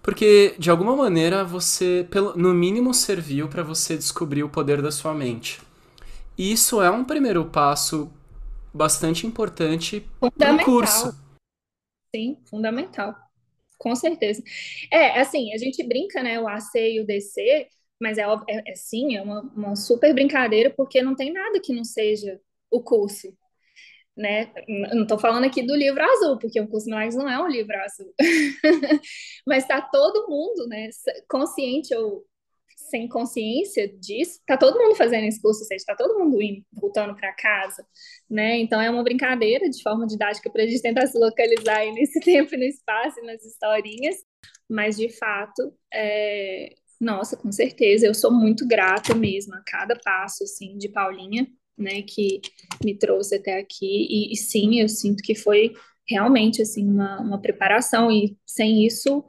porque, 0.03 0.55
de 0.59 0.71
alguma 0.71 0.97
maneira, 0.97 1.45
você, 1.45 2.07
no 2.37 2.55
mínimo, 2.55 2.95
serviu 2.95 3.49
para 3.49 3.63
você 3.63 3.97
descobrir 3.97 4.43
o 4.43 4.49
poder 4.49 4.81
da 4.81 4.91
sua 4.91 5.15
mente. 5.15 5.61
E 6.39 6.53
isso 6.53 6.81
é 6.81 6.91
um 6.91 7.05
primeiro 7.05 7.45
passo 7.45 8.11
bastante 8.73 9.27
importante 9.27 10.07
no 10.23 10.65
curso. 10.65 11.15
Sim, 12.15 12.39
fundamental. 12.49 13.15
Com 13.79 13.95
certeza. 13.95 14.43
É, 14.91 15.21
assim, 15.21 15.53
a 15.53 15.59
gente 15.59 15.83
brinca, 15.83 16.23
né, 16.23 16.41
o 16.41 16.49
AC 16.49 16.75
e 16.77 17.01
o 17.01 17.07
DC, 17.07 17.69
mas 18.01 18.19
é, 18.19 18.23
é, 18.23 18.73
é 18.73 18.75
sim, 18.75 19.17
é 19.17 19.23
uma, 19.23 19.41
uma 19.55 19.77
super 19.77 20.15
brincadeira, 20.15 20.71
porque 20.71 21.03
não 21.03 21.15
tem 21.15 21.33
nada 21.33 21.61
que 21.61 21.75
não 21.75 21.85
seja 21.85 22.41
o 22.71 22.83
curso 22.83 23.37
né? 24.17 24.53
Não 24.93 25.03
estou 25.03 25.19
falando 25.19 25.45
aqui 25.45 25.63
do 25.63 25.75
livro 25.75 26.03
azul, 26.03 26.39
porque 26.39 26.61
o 26.61 26.69
Curso 26.69 26.87
Milagres 26.87 27.15
não 27.15 27.29
é 27.29 27.43
um 27.43 27.49
livro 27.49 27.77
azul. 27.79 28.13
Mas 29.47 29.65
está 29.65 29.81
todo 29.81 30.29
mundo, 30.29 30.67
né, 30.67 30.89
consciente 31.29 31.95
ou 31.95 32.27
sem 32.91 33.09
consciência 33.09 33.89
disso, 33.99 34.41
tá 34.45 34.57
todo 34.57 34.79
mundo 34.79 34.97
fazendo 34.97 35.25
esse 35.25 35.41
curso, 35.41 35.61
ou 35.61 35.67
seja, 35.67 35.85
tá 35.87 35.95
todo 35.95 36.19
mundo 36.19 36.43
indo, 36.43 36.65
voltando 36.73 37.15
para 37.15 37.33
casa, 37.33 37.87
né? 38.29 38.59
Então 38.59 38.81
é 38.81 38.91
uma 38.91 39.05
brincadeira 39.05 39.71
de 39.71 39.81
forma 39.83 40.07
didática 40.07 40.51
para 40.51 40.65
a 40.65 40.67
gente 40.67 40.83
tentar 40.83 41.07
se 41.07 41.17
localizar 41.17 41.79
aí 41.79 41.93
nesse 41.93 42.19
tempo 42.21 42.57
no 42.57 42.65
espaço 42.65 43.23
nas 43.23 43.45
historinhas, 43.45 44.17
mas 44.69 44.97
de 44.97 45.09
fato, 45.09 45.73
é... 45.93 46.75
nossa, 47.01 47.37
com 47.37 47.53
certeza, 47.53 48.07
eu 48.07 48.15
sou 48.15 48.33
muito 48.33 48.67
grata 48.67 49.15
mesmo 49.15 49.55
a 49.55 49.63
cada 49.65 49.97
passo, 49.97 50.43
assim, 50.45 50.77
de 50.77 50.89
Paulinha, 50.89 51.47
né, 51.81 52.03
que 52.03 52.41
me 52.85 52.97
trouxe 52.97 53.37
até 53.37 53.59
aqui. 53.59 54.07
E, 54.09 54.33
e 54.33 54.37
sim, 54.37 54.81
eu 54.81 54.89
sinto 54.89 55.23
que 55.23 55.35
foi 55.35 55.73
realmente 56.09 56.63
assim 56.63 56.87
uma, 56.89 57.21
uma 57.21 57.41
preparação 57.41 58.11
e 58.11 58.37
sem 58.47 58.85
isso, 58.85 59.25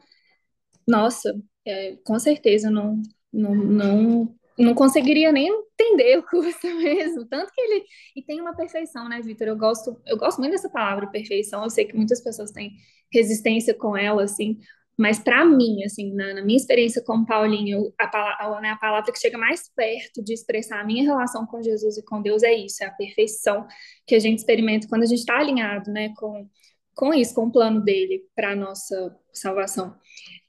nossa, 0.88 1.34
é, 1.66 1.96
com 2.04 2.18
certeza 2.20 2.70
não, 2.70 3.02
não, 3.32 3.56
não, 3.56 4.36
não 4.58 4.74
conseguiria 4.74 5.32
nem 5.32 5.48
entender 5.48 6.18
o 6.18 6.24
curso 6.24 6.68
mesmo. 6.78 7.26
Tanto 7.26 7.52
que 7.54 7.62
ele 7.62 7.86
e 8.16 8.24
tem 8.24 8.42
uma 8.42 8.56
perfeição, 8.56 9.08
né, 9.08 9.22
Vitor? 9.22 9.48
Eu 9.48 9.58
gosto, 9.58 10.00
eu 10.06 10.18
gosto 10.18 10.40
muito 10.40 10.52
dessa 10.52 10.70
palavra 10.70 11.08
perfeição. 11.08 11.64
Eu 11.64 11.70
sei 11.70 11.86
que 11.86 11.96
muitas 11.96 12.22
pessoas 12.22 12.52
têm 12.52 12.74
resistência 13.14 13.74
com 13.74 13.96
ela, 13.96 14.24
assim, 14.24 14.60
Mas 15.02 15.18
para 15.18 15.44
mim, 15.44 15.84
assim, 15.84 16.14
na, 16.14 16.36
na, 16.36 16.42
minha 16.44 16.58
experiência 16.58 17.04
com 17.04 17.26
Paulinho, 17.26 17.92
a, 18.00 18.06
a, 18.46 18.62
né, 18.62 18.70
a 18.70 18.76
palavra 18.76 19.12
que 19.12 19.20
chega 19.20 19.36
mais 19.36 19.68
perto 19.76 20.24
de 20.24 20.32
expressar 20.32 20.80
a 20.80 20.84
minha 20.84 21.04
relação 21.04 21.44
com 21.48 21.60
Jesus 21.60 21.98
e 21.98 22.06
com 22.06 22.22
Deus 22.22 22.44
é 22.44 22.54
isso, 22.54 22.84
é 22.84 22.86
a 22.86 22.92
perfeição 22.92 23.66
que 24.06 24.14
a 24.14 24.20
gente 24.20 24.38
experimenta 24.38 24.88
quando 24.88 25.02
a 25.02 25.08
gente 25.08 25.22
está 25.22 25.40
alinhado, 25.40 25.92
né, 25.92 26.14
com, 26.16 26.48
com 26.94 27.12
isso, 27.16 27.34
com 27.34 27.48
o 27.48 27.52
plano 27.52 27.82
dele 27.82 28.24
para 28.36 28.56
nossa 28.56 29.18
salvação. 29.34 29.96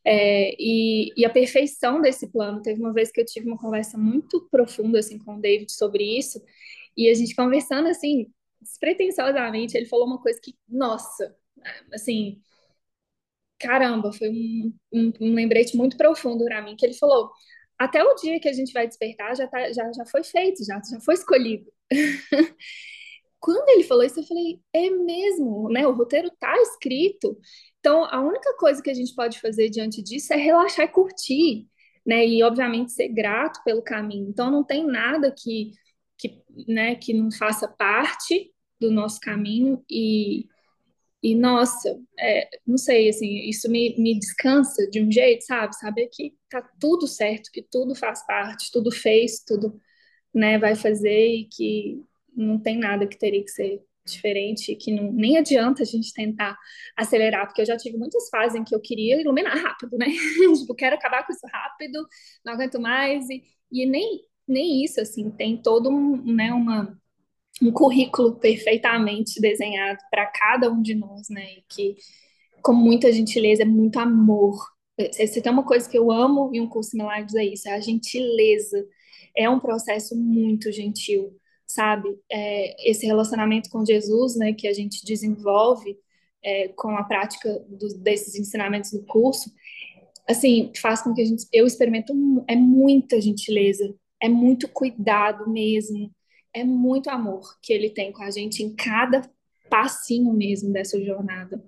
É, 0.04 0.54
e, 0.58 1.14
e, 1.16 1.24
a 1.24 1.30
perfeição 1.30 2.02
desse 2.02 2.30
plano. 2.30 2.60
Teve 2.60 2.78
uma 2.78 2.92
vez 2.92 3.10
que 3.10 3.22
eu 3.22 3.24
tive 3.24 3.46
uma 3.46 3.56
conversa 3.56 3.96
muito 3.96 4.48
profunda 4.50 4.98
assim 4.98 5.16
com 5.16 5.36
o 5.36 5.40
David 5.40 5.72
sobre 5.72 6.04
isso, 6.18 6.42
e 6.94 7.08
a 7.08 7.14
gente 7.14 7.34
conversando 7.34 7.88
assim, 7.88 8.26
despretensiosamente, 8.60 9.78
ele 9.78 9.86
falou 9.86 10.06
uma 10.06 10.20
coisa 10.20 10.38
que, 10.42 10.54
nossa, 10.68 11.34
assim, 11.90 12.38
caramba, 13.62 14.12
foi 14.12 14.28
um, 14.28 14.74
um, 14.92 15.12
um 15.20 15.34
lembrete 15.34 15.76
muito 15.76 15.96
profundo 15.96 16.44
para 16.44 16.60
mim, 16.62 16.76
que 16.76 16.84
ele 16.84 16.94
falou, 16.94 17.30
até 17.78 18.02
o 18.02 18.14
dia 18.14 18.40
que 18.40 18.48
a 18.48 18.52
gente 18.52 18.72
vai 18.72 18.86
despertar 18.86 19.36
já, 19.36 19.46
tá, 19.46 19.72
já, 19.72 19.90
já 19.92 20.04
foi 20.06 20.22
feito, 20.24 20.64
já, 20.64 20.80
já 20.88 21.00
foi 21.00 21.14
escolhido. 21.14 21.66
Quando 23.40 23.68
ele 23.70 23.82
falou 23.82 24.04
isso, 24.04 24.20
eu 24.20 24.24
falei, 24.24 24.60
é 24.72 24.88
mesmo, 24.88 25.68
né? 25.68 25.84
O 25.86 25.92
roteiro 25.92 26.30
tá 26.38 26.54
escrito. 26.62 27.36
Então, 27.80 28.04
a 28.04 28.20
única 28.20 28.56
coisa 28.56 28.80
que 28.80 28.90
a 28.90 28.94
gente 28.94 29.14
pode 29.16 29.40
fazer 29.40 29.68
diante 29.68 30.00
disso 30.00 30.32
é 30.32 30.36
relaxar 30.36 30.84
e 30.84 30.88
curtir, 30.88 31.66
né? 32.06 32.24
E, 32.24 32.40
obviamente, 32.44 32.92
ser 32.92 33.08
grato 33.08 33.60
pelo 33.64 33.82
caminho. 33.82 34.28
Então, 34.28 34.48
não 34.48 34.62
tem 34.62 34.86
nada 34.86 35.34
que, 35.36 35.72
que, 36.16 36.40
né, 36.68 36.94
que 36.94 37.12
não 37.12 37.32
faça 37.32 37.66
parte 37.66 38.52
do 38.80 38.92
nosso 38.92 39.18
caminho 39.20 39.84
e, 39.90 40.46
e 41.22 41.34
nossa, 41.36 42.00
é, 42.18 42.48
não 42.66 42.76
sei, 42.76 43.08
assim, 43.08 43.48
isso 43.48 43.70
me, 43.70 43.94
me 43.98 44.18
descansa 44.18 44.88
de 44.90 45.00
um 45.00 45.10
jeito, 45.10 45.44
sabe? 45.44 45.76
Saber 45.76 46.08
que 46.08 46.34
tá 46.50 46.60
tudo 46.80 47.06
certo, 47.06 47.50
que 47.52 47.62
tudo 47.62 47.94
faz 47.94 48.26
parte, 48.26 48.70
tudo 48.72 48.90
fez, 48.90 49.44
tudo, 49.46 49.80
né, 50.34 50.58
vai 50.58 50.74
fazer 50.76 51.28
e 51.36 51.44
que 51.48 52.02
não 52.36 52.58
tem 52.60 52.78
nada 52.78 53.06
que 53.06 53.18
teria 53.18 53.42
que 53.44 53.50
ser 53.50 53.82
diferente, 54.04 54.74
que 54.76 54.92
não, 54.92 55.12
nem 55.12 55.38
adianta 55.38 55.82
a 55.82 55.86
gente 55.86 56.12
tentar 56.12 56.58
acelerar, 56.96 57.46
porque 57.46 57.62
eu 57.62 57.66
já 57.66 57.76
tive 57.76 57.96
muitas 57.96 58.28
fases 58.28 58.58
em 58.58 58.64
que 58.64 58.74
eu 58.74 58.80
queria 58.80 59.20
iluminar 59.20 59.56
rápido, 59.56 59.96
né? 59.98 60.06
tipo, 60.58 60.74
quero 60.74 60.96
acabar 60.96 61.24
com 61.26 61.32
isso 61.32 61.46
rápido, 61.52 62.06
não 62.44 62.54
aguento 62.54 62.80
mais, 62.80 63.28
e, 63.30 63.42
e 63.70 63.86
nem, 63.86 64.22
nem 64.46 64.84
isso, 64.84 65.00
assim, 65.00 65.30
tem 65.30 65.56
todo 65.62 65.88
um, 65.88 66.22
né, 66.34 66.52
uma, 66.52 67.00
um 67.60 67.70
currículo 67.70 68.36
perfeitamente 68.36 69.40
desenhado 69.40 69.98
para 70.10 70.26
cada 70.26 70.70
um 70.70 70.80
de 70.80 70.94
nós, 70.94 71.28
né? 71.28 71.44
E 71.54 71.64
que, 71.68 71.96
com 72.62 72.72
muita 72.72 73.12
gentileza, 73.12 73.62
é 73.62 73.66
muito 73.66 73.98
amor. 73.98 74.56
Se 75.12 75.40
tem 75.40 75.52
uma 75.52 75.64
coisa 75.64 75.88
que 75.88 75.98
eu 75.98 76.10
amo 76.10 76.50
em 76.54 76.60
um 76.60 76.68
curso 76.68 76.96
Milagres 76.96 77.34
é 77.34 77.44
isso, 77.44 77.68
é 77.68 77.72
a 77.72 77.80
gentileza. 77.80 78.86
É 79.36 79.48
um 79.48 79.60
processo 79.60 80.16
muito 80.16 80.70
gentil 80.70 81.34
sabe? 81.72 82.08
É, 82.30 82.90
esse 82.90 83.06
relacionamento 83.06 83.70
com 83.70 83.84
Jesus, 83.84 84.36
né, 84.36 84.52
que 84.52 84.68
a 84.68 84.74
gente 84.74 85.04
desenvolve 85.04 85.96
é, 86.44 86.68
com 86.68 86.90
a 86.90 87.04
prática 87.04 87.64
do, 87.68 87.98
desses 87.98 88.34
ensinamentos 88.34 88.90
do 88.92 89.02
curso, 89.04 89.50
assim, 90.28 90.70
faz 90.76 91.02
com 91.02 91.14
que 91.14 91.22
a 91.22 91.24
gente, 91.24 91.46
eu 91.52 91.66
experimento, 91.66 92.12
é 92.46 92.54
muita 92.54 93.20
gentileza, 93.20 93.94
é 94.20 94.28
muito 94.28 94.68
cuidado 94.68 95.50
mesmo, 95.50 96.10
é 96.54 96.64
muito 96.64 97.10
amor 97.10 97.58
que 97.60 97.72
ele 97.72 97.90
tem 97.90 98.12
com 98.12 98.22
a 98.22 98.30
gente 98.30 98.62
em 98.62 98.74
cada 98.74 99.22
passinho 99.70 100.32
mesmo 100.32 100.72
dessa 100.72 101.02
jornada. 101.02 101.64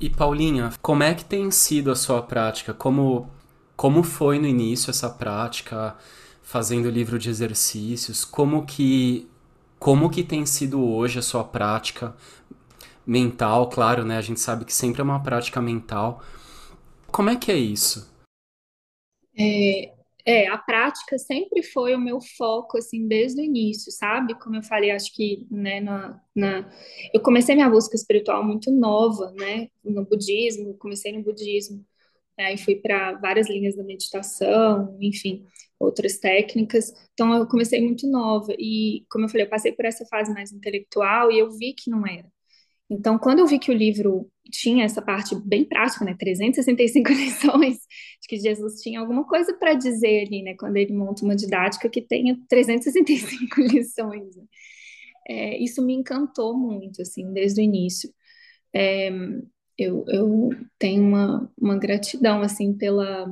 E 0.00 0.10
Paulinha, 0.10 0.70
como 0.82 1.02
é 1.02 1.14
que 1.14 1.24
tem 1.24 1.50
sido 1.50 1.90
a 1.90 1.96
sua 1.96 2.22
prática? 2.22 2.74
Como 2.74 3.30
como 3.76 4.02
foi 4.02 4.38
no 4.38 4.46
início 4.46 4.90
essa 4.90 5.10
prática? 5.10 5.96
fazendo 6.46 6.88
livro 6.88 7.18
de 7.18 7.28
exercícios, 7.28 8.24
como 8.24 8.64
que 8.64 9.28
como 9.80 10.08
que 10.08 10.22
tem 10.22 10.46
sido 10.46 10.80
hoje 10.80 11.18
a 11.18 11.22
sua 11.22 11.42
prática 11.42 12.14
mental, 13.04 13.68
claro, 13.68 14.04
né? 14.04 14.16
A 14.16 14.20
gente 14.20 14.38
sabe 14.38 14.64
que 14.64 14.72
sempre 14.72 15.00
é 15.00 15.04
uma 15.04 15.20
prática 15.20 15.60
mental. 15.60 16.22
Como 17.08 17.30
é 17.30 17.36
que 17.36 17.50
é 17.50 17.56
isso? 17.56 18.08
É, 19.36 19.95
é, 20.26 20.48
a 20.48 20.58
prática 20.58 21.16
sempre 21.18 21.62
foi 21.62 21.94
o 21.94 22.00
meu 22.00 22.20
foco, 22.20 22.78
assim, 22.78 23.06
desde 23.06 23.40
o 23.40 23.44
início, 23.44 23.92
sabe? 23.92 24.34
Como 24.40 24.56
eu 24.56 24.62
falei, 24.62 24.90
acho 24.90 25.14
que, 25.14 25.46
né, 25.50 25.80
na, 25.80 26.20
na... 26.34 26.68
eu 27.14 27.20
comecei 27.22 27.54
minha 27.54 27.70
busca 27.70 27.94
espiritual 27.94 28.44
muito 28.44 28.70
nova, 28.72 29.32
né? 29.32 29.68
No 29.84 30.04
budismo, 30.04 30.76
comecei 30.78 31.12
no 31.12 31.22
budismo. 31.22 31.84
Aí 32.38 32.58
fui 32.58 32.76
para 32.76 33.14
várias 33.14 33.48
linhas 33.48 33.76
da 33.76 33.84
meditação, 33.84 34.96
enfim, 35.00 35.46
outras 35.78 36.18
técnicas. 36.18 36.92
Então 37.14 37.32
eu 37.34 37.46
comecei 37.46 37.80
muito 37.80 38.06
nova 38.08 38.52
e, 38.58 39.04
como 39.10 39.24
eu 39.26 39.28
falei, 39.28 39.46
eu 39.46 39.50
passei 39.50 39.72
por 39.72 39.84
essa 39.86 40.04
fase 40.06 40.32
mais 40.34 40.52
intelectual 40.52 41.30
e 41.32 41.38
eu 41.38 41.50
vi 41.52 41.72
que 41.74 41.90
não 41.90 42.06
era. 42.06 42.30
Então, 42.88 43.18
quando 43.18 43.40
eu 43.40 43.46
vi 43.46 43.58
que 43.58 43.70
o 43.70 43.74
livro 43.74 44.30
tinha 44.50 44.84
essa 44.84 45.02
parte 45.02 45.34
bem 45.44 45.64
prática, 45.64 46.04
né, 46.04 46.14
365 46.18 47.10
lições, 47.12 47.78
de 48.20 48.28
que 48.28 48.36
Jesus 48.36 48.80
tinha 48.80 49.00
alguma 49.00 49.26
coisa 49.26 49.52
para 49.54 49.74
dizer 49.74 50.26
ali, 50.26 50.42
né, 50.42 50.54
quando 50.58 50.76
ele 50.76 50.92
monta 50.92 51.24
uma 51.24 51.34
didática 51.34 51.88
que 51.88 52.00
tenha 52.00 52.38
365 52.48 53.60
lições. 53.72 54.36
Né? 54.36 54.44
É, 55.28 55.58
isso 55.58 55.84
me 55.84 55.94
encantou 55.94 56.56
muito, 56.56 57.02
assim, 57.02 57.32
desde 57.32 57.60
o 57.60 57.64
início. 57.64 58.12
É, 58.72 59.10
eu, 59.76 60.04
eu 60.08 60.50
tenho 60.78 61.02
uma, 61.02 61.52
uma 61.58 61.76
gratidão, 61.78 62.40
assim, 62.40 62.72
pela, 62.72 63.26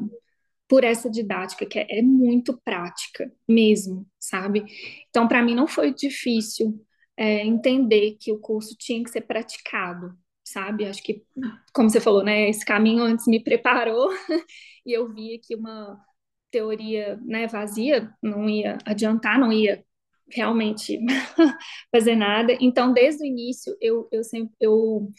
por 0.69 0.83
essa 0.85 1.09
didática, 1.09 1.65
que 1.65 1.79
é, 1.79 1.99
é 1.99 2.03
muito 2.03 2.61
prática 2.65 3.33
mesmo, 3.49 4.07
sabe? 4.19 4.65
Então, 5.09 5.29
para 5.29 5.43
mim, 5.43 5.55
não 5.55 5.69
foi 5.69 5.95
difícil 5.95 6.84
é, 7.17 7.45
entender 7.45 8.17
que 8.21 8.33
o 8.33 8.39
curso 8.41 8.75
tinha 8.79 9.03
que 9.03 9.11
ser 9.11 9.23
praticado, 9.23 10.17
sabe? 10.45 10.87
Acho 10.87 11.03
que, 11.03 11.25
como 11.73 11.91
você 11.91 12.01
falou, 12.01 12.25
né, 12.25 12.49
esse 12.49 12.65
caminho 12.65 13.03
antes 13.03 13.27
me 13.27 13.43
preparou 13.43 14.11
e 14.87 14.93
eu 14.93 15.13
via 15.13 15.39
que 15.41 15.55
uma 15.55 15.99
teoria 16.51 17.19
né, 17.25 17.47
vazia 17.47 18.13
não 18.23 18.49
ia 18.49 18.79
adiantar, 18.85 19.39
não 19.39 19.53
ia 19.53 19.85
realmente 20.33 20.99
fazer 21.93 22.17
nada. 22.17 22.57
Então, 22.61 22.93
desde 22.93 23.23
o 23.25 23.27
início, 23.27 23.77
eu, 23.81 24.09
eu 24.13 24.25
sempre 24.25 24.55
eu 24.61 25.13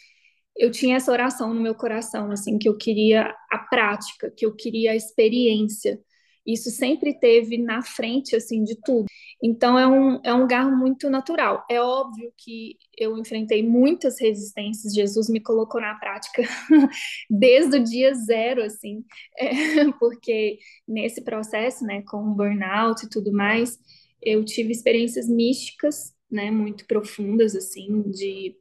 eu 0.58 0.72
tinha 0.72 0.96
essa 0.98 1.12
oração 1.12 1.54
no 1.54 1.62
meu 1.62 1.76
coração, 1.76 2.32
assim, 2.32 2.58
que 2.58 2.70
eu 2.70 2.78
queria 2.78 3.36
a 3.52 3.58
prática, 3.60 4.32
que 4.32 4.46
eu 4.46 4.56
queria 4.56 4.92
a 4.92 4.96
experiência. 4.96 6.00
Isso 6.46 6.70
sempre 6.70 7.18
teve 7.20 7.58
na 7.58 7.82
frente, 7.82 8.36
assim, 8.36 8.64
de 8.64 8.76
tudo. 8.82 9.06
Então, 9.42 9.78
é 9.78 9.88
um, 9.88 10.20
é 10.24 10.34
um 10.34 10.42
lugar 10.42 10.70
muito 10.70 11.10
natural. 11.10 11.66
É 11.70 11.82
óbvio 11.82 12.32
que 12.38 12.78
eu 12.98 13.18
enfrentei 13.18 13.64
muitas 13.64 14.20
resistências, 14.20 14.94
Jesus 14.94 15.30
me 15.30 15.40
colocou 15.40 15.82
na 15.82 15.96
prática 15.96 16.44
desde 17.30 17.78
o 17.78 17.84
dia 17.84 18.14
zero, 18.14 18.64
assim, 18.64 19.04
é, 19.38 19.92
porque 20.00 20.60
nesse 20.88 21.24
processo, 21.24 21.84
né, 21.84 22.04
com 22.08 22.18
o 22.18 22.36
burnout 22.36 23.06
e 23.06 23.10
tudo 23.10 23.32
mais, 23.32 23.78
eu 24.22 24.44
tive 24.44 24.72
experiências 24.72 25.28
místicas, 25.28 26.14
né, 26.30 26.52
muito 26.52 26.86
profundas, 26.86 27.56
assim, 27.56 28.02
de 28.12 28.56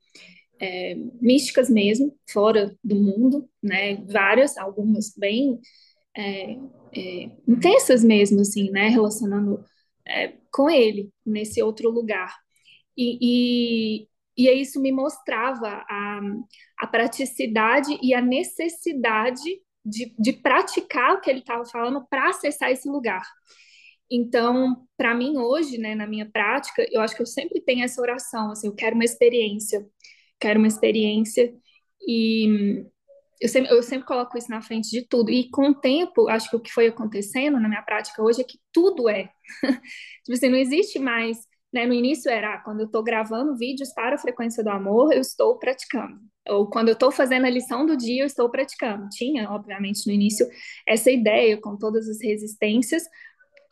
é, 0.61 0.97
místicas 1.21 1.69
mesmo, 1.69 2.17
fora 2.31 2.77
do 2.83 2.95
mundo, 2.95 3.49
né? 3.63 3.97
Várias, 4.07 4.57
algumas 4.57 5.13
bem 5.17 5.59
é, 6.17 6.57
é, 6.97 7.31
intensas 7.49 8.05
mesmo, 8.05 8.41
assim, 8.41 8.71
né? 8.71 8.89
Relacionando 8.89 9.65
é, 10.07 10.35
com 10.53 10.71
ele 10.71 11.11
nesse 11.25 11.63
outro 11.63 11.91
lugar. 11.91 12.35
E, 12.97 13.19
e, 13.21 14.09
e 14.37 14.51
isso 14.53 14.81
me 14.81 14.93
mostrava 14.93 15.85
a, 15.89 16.21
a 16.79 16.87
praticidade 16.87 17.99
e 18.03 18.15
a 18.15 18.21
necessidade 18.21 19.61
de, 19.85 20.15
de 20.19 20.33
praticar 20.33 21.15
o 21.15 21.21
que 21.21 21.31
ele 21.31 21.41
estava 21.41 21.65
falando 21.67 22.07
para 22.09 22.31
acessar 22.31 22.71
esse 22.71 22.89
lugar. 22.89 23.27
Então, 24.11 24.87
para 24.97 25.15
mim 25.15 25.37
hoje, 25.39 25.79
né, 25.79 25.95
na 25.95 26.07
minha 26.07 26.31
prática, 26.31 26.87
eu 26.91 27.01
acho 27.01 27.17
que 27.17 27.23
eu 27.23 27.27
sempre 27.27 27.61
tenho 27.61 27.85
essa 27.85 28.01
oração, 28.01 28.51
assim, 28.51 28.69
eu 28.69 28.75
quero 28.75 28.95
uma 28.95 29.05
experiência 29.05 29.85
quero 30.45 30.59
uma 30.59 30.69
experiência 30.69 31.55
e 32.07 32.85
eu 33.41 33.49
sempre, 33.49 33.71
eu 33.73 33.83
sempre 33.83 34.07
coloco 34.07 34.37
isso 34.39 34.51
na 34.51 34.63
frente 34.63 34.91
de 34.91 35.07
tudo. 35.07 35.31
E 35.31 35.51
com 35.51 35.71
o 35.71 35.75
tempo, 35.75 36.29
acho 36.29 36.49
que 36.51 36.57
o 36.57 36.61
que 36.61 36.73
foi 36.73 36.87
acontecendo 36.87 37.61
na 37.61 37.69
minha 37.69 37.83
prática 37.83 38.23
hoje 38.23 38.41
é 38.41 38.45
que 38.45 38.59
tudo 38.73 39.09
é. 39.09 39.29
tipo 40.25 40.33
assim, 40.33 40.49
não 40.49 40.59
existe 40.59 40.99
mais. 40.99 41.39
Né? 41.73 41.87
No 41.87 41.93
início 41.93 42.31
era, 42.31 42.55
ah, 42.55 42.59
quando 42.59 42.81
eu 42.81 42.87
estou 42.87 43.03
gravando 43.03 43.57
vídeos 43.57 43.93
para 43.93 44.15
a 44.15 44.19
frequência 44.19 44.63
do 44.63 44.71
amor, 44.71 45.13
eu 45.13 45.21
estou 45.21 45.59
praticando. 45.59 46.19
Ou 46.49 46.69
quando 46.69 46.89
eu 46.89 46.95
estou 46.95 47.11
fazendo 47.11 47.47
a 47.47 47.51
lição 47.51 47.85
do 47.87 47.97
dia, 47.97 48.23
eu 48.23 48.27
estou 48.27 48.49
praticando. 48.51 49.09
Tinha, 49.11 49.51
obviamente, 49.51 50.07
no 50.07 50.13
início, 50.13 50.47
essa 50.87 51.11
ideia 51.11 51.61
com 51.61 51.77
todas 51.77 52.09
as 52.09 52.23
resistências. 52.23 53.03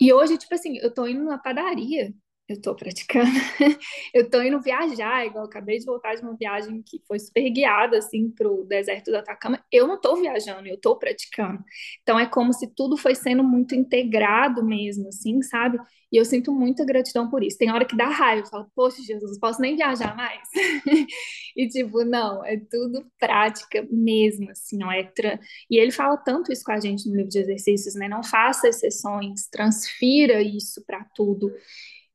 E 0.00 0.12
hoje, 0.12 0.38
tipo 0.38 0.54
assim, 0.54 0.78
eu 0.78 0.88
estou 0.88 1.08
indo 1.08 1.24
na 1.24 1.38
padaria, 1.38 2.12
eu 2.52 2.60
tô 2.60 2.74
praticando. 2.74 3.30
eu 4.14 4.28
tô 4.28 4.42
indo 4.42 4.60
viajar, 4.60 5.26
igual 5.26 5.44
acabei 5.44 5.78
de 5.78 5.84
voltar 5.84 6.14
de 6.14 6.22
uma 6.22 6.36
viagem 6.36 6.82
que 6.82 7.02
foi 7.06 7.18
super 7.18 7.48
guiada, 7.50 7.98
assim, 7.98 8.30
pro 8.30 8.64
deserto 8.64 9.10
do 9.10 9.16
Atacama. 9.16 9.64
Eu 9.70 9.86
não 9.86 10.00
tô 10.00 10.16
viajando, 10.16 10.66
eu 10.66 10.78
tô 10.78 10.96
praticando. 10.96 11.62
Então 12.02 12.18
é 12.18 12.26
como 12.26 12.52
se 12.52 12.66
tudo 12.74 12.96
foi 12.96 13.14
sendo 13.14 13.42
muito 13.42 13.74
integrado 13.74 14.64
mesmo, 14.64 15.08
assim, 15.08 15.42
sabe? 15.42 15.78
E 16.12 16.18
eu 16.18 16.26
sinto 16.26 16.52
muita 16.52 16.84
gratidão 16.84 17.30
por 17.30 17.42
isso. 17.42 17.56
Tem 17.56 17.72
hora 17.72 17.86
que 17.86 17.96
dá 17.96 18.06
raiva, 18.06 18.42
eu 18.42 18.50
falo, 18.50 18.70
poxa, 18.74 19.02
Jesus, 19.02 19.38
posso 19.38 19.62
nem 19.62 19.76
viajar 19.76 20.14
mais? 20.14 20.42
e 21.56 21.66
tipo, 21.68 22.04
não, 22.04 22.44
é 22.44 22.58
tudo 22.58 23.06
prática 23.18 23.86
mesmo, 23.90 24.50
assim, 24.50 24.84
ó, 24.84 24.92
é 24.92 25.04
tra... 25.04 25.40
E 25.70 25.78
ele 25.78 25.90
fala 25.90 26.18
tanto 26.18 26.52
isso 26.52 26.64
com 26.64 26.72
a 26.72 26.78
gente 26.78 27.08
no 27.08 27.16
livro 27.16 27.30
de 27.30 27.38
exercícios, 27.38 27.94
né? 27.94 28.08
Não 28.08 28.22
faça 28.22 28.68
exceções, 28.68 29.48
transfira 29.50 30.42
isso 30.42 30.84
para 30.86 31.02
tudo. 31.14 31.50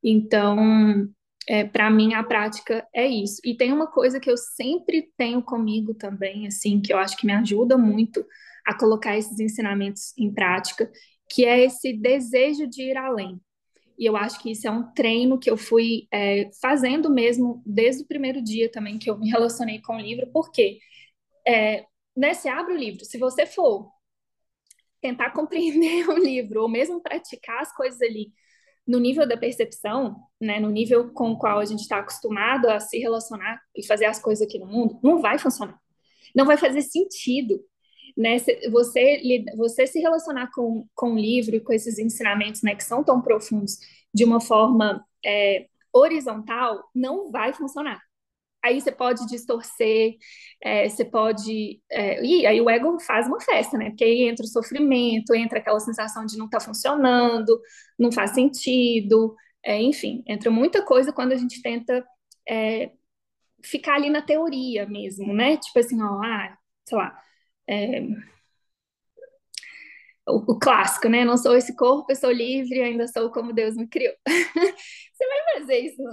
Então, 0.09 1.05
é, 1.49 1.65
para 1.65 1.89
mim, 1.89 2.13
a 2.13 2.23
prática 2.23 2.87
é 2.95 3.05
isso. 3.05 3.41
E 3.43 3.57
tem 3.57 3.73
uma 3.73 3.87
coisa 3.87 4.21
que 4.21 4.31
eu 4.31 4.37
sempre 4.37 5.11
tenho 5.17 5.41
comigo 5.41 5.93
também, 5.93 6.47
assim, 6.47 6.79
que 6.79 6.93
eu 6.93 6.97
acho 6.97 7.17
que 7.17 7.25
me 7.25 7.33
ajuda 7.33 7.77
muito 7.77 8.25
a 8.65 8.73
colocar 8.73 9.17
esses 9.17 9.37
ensinamentos 9.37 10.13
em 10.17 10.33
prática, 10.33 10.89
que 11.29 11.43
é 11.43 11.61
esse 11.65 11.91
desejo 11.91 12.65
de 12.67 12.83
ir 12.83 12.95
além. 12.95 13.37
E 13.99 14.05
eu 14.05 14.15
acho 14.15 14.41
que 14.41 14.51
isso 14.51 14.65
é 14.65 14.71
um 14.71 14.93
treino 14.93 15.37
que 15.37 15.49
eu 15.49 15.57
fui 15.57 16.07
é, 16.09 16.49
fazendo 16.61 17.09
mesmo 17.09 17.61
desde 17.65 18.03
o 18.03 18.07
primeiro 18.07 18.41
dia 18.41 18.71
também 18.71 18.97
que 18.97 19.09
eu 19.09 19.17
me 19.19 19.29
relacionei 19.29 19.81
com 19.81 19.97
o 19.97 19.99
livro, 19.99 20.29
porque 20.31 20.79
é, 21.45 21.83
né, 22.15 22.33
você 22.33 22.47
abre 22.47 22.73
o 22.73 22.77
livro, 22.77 23.03
se 23.03 23.17
você 23.17 23.45
for 23.45 23.91
tentar 25.01 25.31
compreender 25.35 26.07
o 26.09 26.17
livro, 26.17 26.61
ou 26.61 26.69
mesmo 26.69 27.01
praticar 27.01 27.61
as 27.61 27.75
coisas 27.75 28.01
ali 28.01 28.31
no 28.87 28.99
nível 28.99 29.27
da 29.27 29.35
percepção, 29.35 30.15
né, 30.39 30.59
no 30.59 30.69
nível 30.69 31.11
com 31.11 31.31
o 31.31 31.37
qual 31.37 31.59
a 31.59 31.65
gente 31.65 31.81
está 31.81 31.97
acostumado 31.97 32.69
a 32.69 32.79
se 32.79 32.97
relacionar 32.97 33.61
e 33.75 33.85
fazer 33.85 34.05
as 34.05 34.19
coisas 34.19 34.47
aqui 34.47 34.57
no 34.57 34.65
mundo, 34.65 34.99
não 35.03 35.21
vai 35.21 35.37
funcionar. 35.37 35.77
Não 36.35 36.45
vai 36.45 36.57
fazer 36.57 36.81
sentido. 36.81 37.59
Né? 38.15 38.37
Você, 38.71 39.51
você 39.55 39.85
se 39.85 39.99
relacionar 39.99 40.49
com, 40.53 40.87
com 40.95 41.13
o 41.13 41.19
livro 41.19 41.55
e 41.55 41.59
com 41.59 41.73
esses 41.73 41.99
ensinamentos 41.99 42.63
né, 42.63 42.75
que 42.75 42.83
são 42.83 43.03
tão 43.03 43.21
profundos 43.21 43.77
de 44.13 44.23
uma 44.23 44.39
forma 44.39 45.05
é, 45.23 45.67
horizontal, 45.93 46.83
não 46.95 47.29
vai 47.31 47.53
funcionar 47.53 48.06
aí 48.67 48.81
você 48.81 48.91
pode 48.91 49.25
distorcer, 49.27 50.15
é, 50.61 50.87
você 50.89 51.05
pode. 51.05 51.81
É, 51.91 52.23
e 52.23 52.45
aí 52.45 52.61
o 52.61 52.69
ego 52.69 52.99
faz 52.99 53.27
uma 53.27 53.39
festa, 53.41 53.77
né? 53.77 53.89
Porque 53.89 54.03
aí 54.03 54.23
entra 54.23 54.45
o 54.45 54.49
sofrimento, 54.49 55.35
entra 55.35 55.59
aquela 55.59 55.79
sensação 55.79 56.25
de 56.25 56.37
não 56.37 56.45
estar 56.45 56.59
tá 56.59 56.65
funcionando, 56.65 57.59
não 57.97 58.11
faz 58.11 58.31
sentido, 58.31 59.35
é, 59.63 59.81
enfim, 59.81 60.23
entra 60.27 60.49
muita 60.51 60.83
coisa 60.83 61.11
quando 61.13 61.33
a 61.33 61.35
gente 61.35 61.61
tenta 61.61 62.05
é, 62.47 62.91
ficar 63.63 63.95
ali 63.95 64.09
na 64.09 64.21
teoria 64.21 64.87
mesmo, 64.87 65.33
né? 65.33 65.57
Tipo 65.57 65.79
assim, 65.79 66.01
ó, 66.01 66.21
ah, 66.23 66.57
sei 66.85 66.97
lá. 66.97 67.19
É, 67.67 68.01
o, 70.27 70.53
o, 70.53 70.59
clássico, 70.59 71.07
né? 71.09 71.23
Não 71.25 71.37
sou 71.37 71.55
esse 71.55 71.75
corpo, 71.75 72.11
eu 72.11 72.15
sou 72.15 72.31
livre, 72.31 72.81
ainda 72.81 73.07
sou 73.07 73.31
como 73.31 73.53
Deus 73.53 73.75
me 73.75 73.87
criou. 73.87 74.13
você 74.27 75.27
vai 75.27 75.59
fazer 75.59 75.79
isso, 75.79 76.03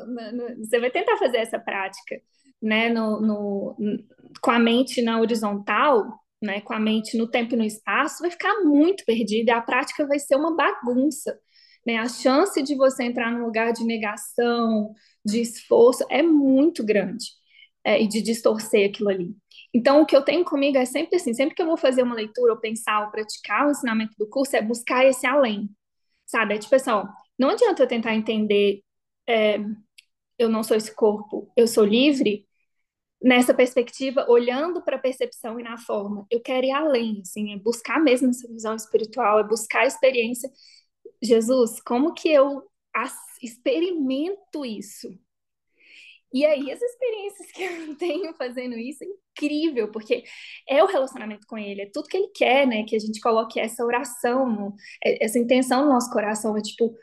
você 0.58 0.80
vai 0.80 0.90
tentar 0.90 1.16
fazer 1.18 1.38
essa 1.38 1.58
prática 1.58 2.20
né, 2.64 2.88
no, 2.88 3.20
no, 3.20 3.76
com 4.40 4.50
a 4.50 4.58
mente 4.58 5.02
na 5.02 5.20
horizontal, 5.20 6.18
né, 6.42 6.62
com 6.62 6.72
a 6.72 6.80
mente 6.80 7.16
no 7.16 7.28
tempo 7.30 7.54
e 7.54 7.58
no 7.58 7.64
espaço, 7.64 8.22
vai 8.22 8.30
ficar 8.30 8.62
muito 8.62 9.04
perdida 9.04 9.54
a 9.54 9.60
prática 9.60 10.06
vai 10.06 10.18
ser 10.18 10.36
uma 10.36 10.56
bagunça. 10.56 11.38
Né? 11.86 11.98
A 11.98 12.08
chance 12.08 12.62
de 12.62 12.74
você 12.74 13.04
entrar 13.04 13.30
num 13.30 13.44
lugar 13.44 13.72
de 13.74 13.84
negação, 13.84 14.94
de 15.24 15.42
esforço, 15.42 16.06
é 16.08 16.22
muito 16.22 16.82
grande 16.82 17.26
é, 17.84 18.02
e 18.02 18.08
de 18.08 18.22
distorcer 18.22 18.88
aquilo 18.88 19.10
ali. 19.10 19.36
Então, 19.74 20.00
o 20.00 20.06
que 20.06 20.16
eu 20.16 20.22
tenho 20.22 20.44
comigo 20.44 20.78
é 20.78 20.86
sempre 20.86 21.16
assim: 21.16 21.34
sempre 21.34 21.54
que 21.54 21.60
eu 21.60 21.66
vou 21.66 21.76
fazer 21.76 22.02
uma 22.02 22.14
leitura, 22.14 22.52
ou 22.52 22.60
pensar, 22.60 23.04
ou 23.04 23.10
praticar 23.10 23.66
o 23.66 23.70
ensinamento 23.70 24.14
do 24.18 24.28
curso, 24.28 24.56
é 24.56 24.62
buscar 24.62 25.04
esse 25.04 25.26
além, 25.26 25.68
sabe? 26.26 26.54
É 26.54 26.58
tipo 26.58 26.74
assim, 26.74 26.90
ó, 26.90 27.06
não 27.38 27.50
adianta 27.50 27.82
eu 27.82 27.86
tentar 27.88 28.14
entender. 28.14 28.82
É, 29.28 29.58
eu 30.38 30.48
não 30.48 30.62
sou 30.62 30.76
esse 30.76 30.94
corpo, 30.94 31.50
eu 31.56 31.66
sou 31.66 31.84
livre, 31.84 32.46
nessa 33.24 33.54
perspectiva, 33.54 34.26
olhando 34.28 34.82
para 34.84 34.96
a 34.96 35.00
percepção 35.00 35.58
e 35.58 35.62
na 35.62 35.78
forma. 35.78 36.26
Eu 36.30 36.42
quero 36.42 36.66
ir 36.66 36.72
além, 36.72 37.22
assim, 37.22 37.54
é 37.54 37.58
buscar 37.58 37.98
mesmo 37.98 38.28
essa 38.28 38.46
visão 38.46 38.76
espiritual, 38.76 39.38
é 39.40 39.44
buscar 39.44 39.80
a 39.80 39.86
experiência. 39.86 40.50
Jesus, 41.22 41.80
como 41.80 42.12
que 42.12 42.28
eu 42.30 42.62
experimento 43.42 44.64
isso? 44.66 45.08
E 46.34 46.44
aí, 46.44 46.70
as 46.70 46.82
experiências 46.82 47.50
que 47.52 47.62
eu 47.62 47.96
tenho 47.96 48.34
fazendo 48.34 48.76
isso 48.76 49.02
é 49.04 49.06
incrível, 49.06 49.90
porque 49.90 50.24
é 50.68 50.84
o 50.84 50.86
relacionamento 50.86 51.46
com 51.46 51.56
Ele, 51.56 51.82
é 51.82 51.90
tudo 51.90 52.08
que 52.08 52.18
Ele 52.18 52.28
quer, 52.34 52.66
né? 52.66 52.84
Que 52.84 52.96
a 52.96 52.98
gente 52.98 53.20
coloque 53.20 53.58
essa 53.58 53.84
oração, 53.84 54.74
é, 55.02 55.24
essa 55.24 55.38
intenção 55.38 55.84
no 55.86 55.92
nosso 55.92 56.10
coração, 56.10 56.56
é 56.58 56.60
tipo, 56.60 56.94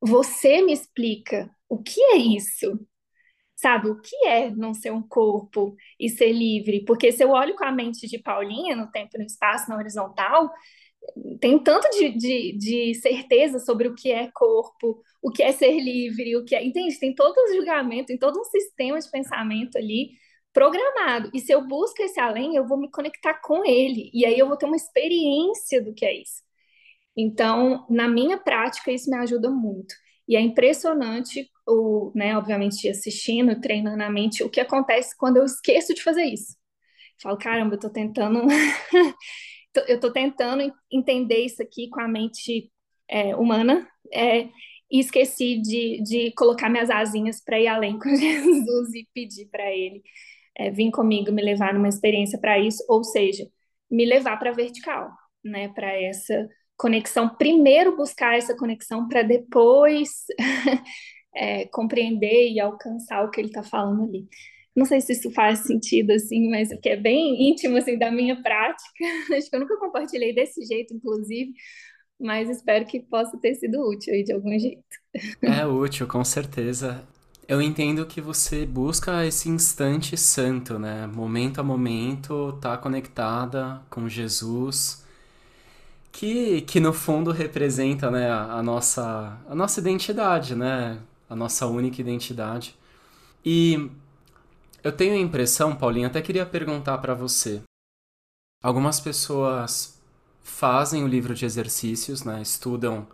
você 0.00 0.62
me 0.62 0.72
explica 0.72 1.50
o 1.68 1.82
que 1.82 2.00
é 2.00 2.16
isso? 2.16 2.78
Sabe? 3.66 3.90
O 3.90 4.00
que 4.00 4.14
é 4.26 4.48
não 4.50 4.72
ser 4.72 4.92
um 4.92 5.02
corpo 5.02 5.74
e 5.98 6.08
ser 6.08 6.30
livre? 6.30 6.84
Porque 6.84 7.10
se 7.10 7.24
eu 7.24 7.30
olho 7.30 7.56
com 7.56 7.64
a 7.64 7.72
mente 7.72 8.06
de 8.06 8.16
Paulinha, 8.16 8.76
no 8.76 8.88
tempo, 8.92 9.18
no 9.18 9.24
espaço, 9.24 9.68
na 9.68 9.76
horizontal, 9.76 10.48
tem 11.40 11.58
tanto 11.58 11.88
de, 11.90 12.10
de, 12.16 12.52
de, 12.56 12.94
certeza 12.94 13.58
sobre 13.58 13.88
o 13.88 13.94
que 13.94 14.12
é 14.12 14.30
corpo, 14.32 15.02
o 15.20 15.32
que 15.32 15.42
é 15.42 15.50
ser 15.50 15.80
livre, 15.80 16.36
o 16.36 16.44
que 16.44 16.54
é. 16.54 16.64
Entende? 16.64 16.98
Tem 16.98 17.12
todo 17.12 17.36
um 17.42 17.54
julgamento, 17.54 18.06
tem 18.06 18.18
todo 18.18 18.38
um 18.38 18.44
sistema 18.44 19.00
de 19.00 19.10
pensamento 19.10 19.76
ali 19.78 20.10
programado. 20.52 21.30
E 21.34 21.40
se 21.40 21.52
eu 21.52 21.66
busco 21.66 22.00
esse 22.02 22.20
além, 22.20 22.54
eu 22.56 22.66
vou 22.66 22.78
me 22.78 22.90
conectar 22.90 23.34
com 23.34 23.64
ele. 23.64 24.10
E 24.14 24.24
aí 24.24 24.38
eu 24.38 24.46
vou 24.46 24.56
ter 24.56 24.66
uma 24.66 24.76
experiência 24.76 25.82
do 25.82 25.92
que 25.92 26.06
é 26.06 26.14
isso. 26.22 26.42
Então, 27.16 27.84
na 27.90 28.08
minha 28.08 28.38
prática, 28.38 28.92
isso 28.92 29.10
me 29.10 29.16
ajuda 29.16 29.50
muito. 29.50 29.94
E 30.28 30.36
é 30.36 30.40
impressionante, 30.40 31.48
o, 31.66 32.12
né, 32.14 32.36
obviamente, 32.36 32.88
assistindo, 32.88 33.60
treinando 33.60 34.02
a 34.02 34.10
mente, 34.10 34.42
o 34.42 34.50
que 34.50 34.60
acontece 34.60 35.16
quando 35.16 35.36
eu 35.38 35.44
esqueço 35.44 35.94
de 35.94 36.02
fazer 36.02 36.24
isso. 36.24 36.56
Falo, 37.22 37.36
caramba, 37.38 37.74
eu 37.76 37.80
tô 37.80 37.90
tentando. 37.90 38.42
eu 39.88 40.00
tô 40.00 40.12
tentando 40.12 40.72
entender 40.90 41.44
isso 41.44 41.62
aqui 41.62 41.88
com 41.88 42.00
a 42.00 42.08
mente 42.08 42.70
é, 43.08 43.36
humana 43.36 43.88
é, 44.12 44.48
e 44.90 45.00
esqueci 45.00 45.60
de, 45.60 46.02
de 46.02 46.32
colocar 46.32 46.68
minhas 46.68 46.90
asinhas 46.90 47.42
para 47.42 47.60
ir 47.60 47.66
além 47.66 47.98
com 48.00 48.08
Jesus 48.14 48.94
e 48.94 49.08
pedir 49.14 49.46
para 49.46 49.70
Ele 49.70 50.02
é, 50.56 50.70
vir 50.70 50.90
comigo, 50.90 51.32
me 51.32 51.42
levar 51.42 51.74
numa 51.74 51.88
experiência 51.88 52.38
para 52.38 52.58
isso, 52.58 52.84
ou 52.88 53.04
seja, 53.04 53.46
me 53.90 54.04
levar 54.06 54.38
para 54.38 54.52
vertical, 54.52 55.10
né, 55.44 55.68
para 55.68 55.92
essa 56.00 56.48
conexão, 56.76 57.28
primeiro 57.28 57.96
buscar 57.96 58.36
essa 58.36 58.56
conexão 58.56 59.08
para 59.08 59.22
depois 59.22 60.24
é, 61.34 61.66
compreender 61.66 62.50
e 62.50 62.60
alcançar 62.60 63.24
o 63.24 63.30
que 63.30 63.40
ele 63.40 63.48
está 63.48 63.62
falando 63.62 64.04
ali. 64.04 64.28
Não 64.74 64.84
sei 64.84 65.00
se 65.00 65.12
isso 65.12 65.30
faz 65.30 65.60
sentido, 65.60 66.12
assim, 66.12 66.50
mas 66.50 66.68
que 66.82 66.90
é 66.90 66.96
bem 66.96 67.48
íntimo, 67.50 67.78
assim, 67.78 67.98
da 67.98 68.10
minha 68.10 68.42
prática. 68.42 68.90
Acho 69.34 69.48
que 69.48 69.56
eu 69.56 69.60
nunca 69.60 69.78
compartilhei 69.78 70.34
desse 70.34 70.62
jeito, 70.66 70.92
inclusive, 70.94 71.52
mas 72.20 72.50
espero 72.50 72.84
que 72.84 73.00
possa 73.00 73.38
ter 73.38 73.54
sido 73.54 73.80
útil 73.80 74.12
aí 74.12 74.22
de 74.22 74.32
algum 74.32 74.58
jeito. 74.58 74.84
É 75.42 75.64
útil, 75.66 76.06
com 76.06 76.22
certeza. 76.22 77.08
Eu 77.48 77.62
entendo 77.62 78.04
que 78.04 78.20
você 78.20 78.66
busca 78.66 79.24
esse 79.24 79.48
instante 79.48 80.14
santo, 80.14 80.78
né? 80.78 81.06
Momento 81.06 81.58
a 81.58 81.64
momento, 81.64 82.58
tá 82.60 82.76
conectada 82.76 83.80
com 83.88 84.06
Jesus, 84.08 85.05
que, 86.16 86.62
que 86.62 86.80
no 86.80 86.94
fundo 86.94 87.30
representa 87.30 88.10
né, 88.10 88.30
a, 88.30 88.62
nossa, 88.62 89.38
a 89.46 89.54
nossa 89.54 89.80
identidade, 89.80 90.54
né? 90.54 90.98
A 91.28 91.36
nossa 91.36 91.66
única 91.66 92.00
identidade. 92.00 92.74
E 93.44 93.90
eu 94.82 94.90
tenho 94.90 95.12
a 95.12 95.18
impressão, 95.18 95.76
Paulinho, 95.76 96.06
até 96.06 96.22
queria 96.22 96.46
perguntar 96.46 96.96
para 96.98 97.12
você. 97.12 97.60
Algumas 98.62 98.98
pessoas 98.98 100.00
fazem 100.42 101.04
o 101.04 101.06
livro 101.06 101.34
de 101.34 101.44
exercícios, 101.44 102.24
né? 102.24 102.40
Estudam 102.40 103.06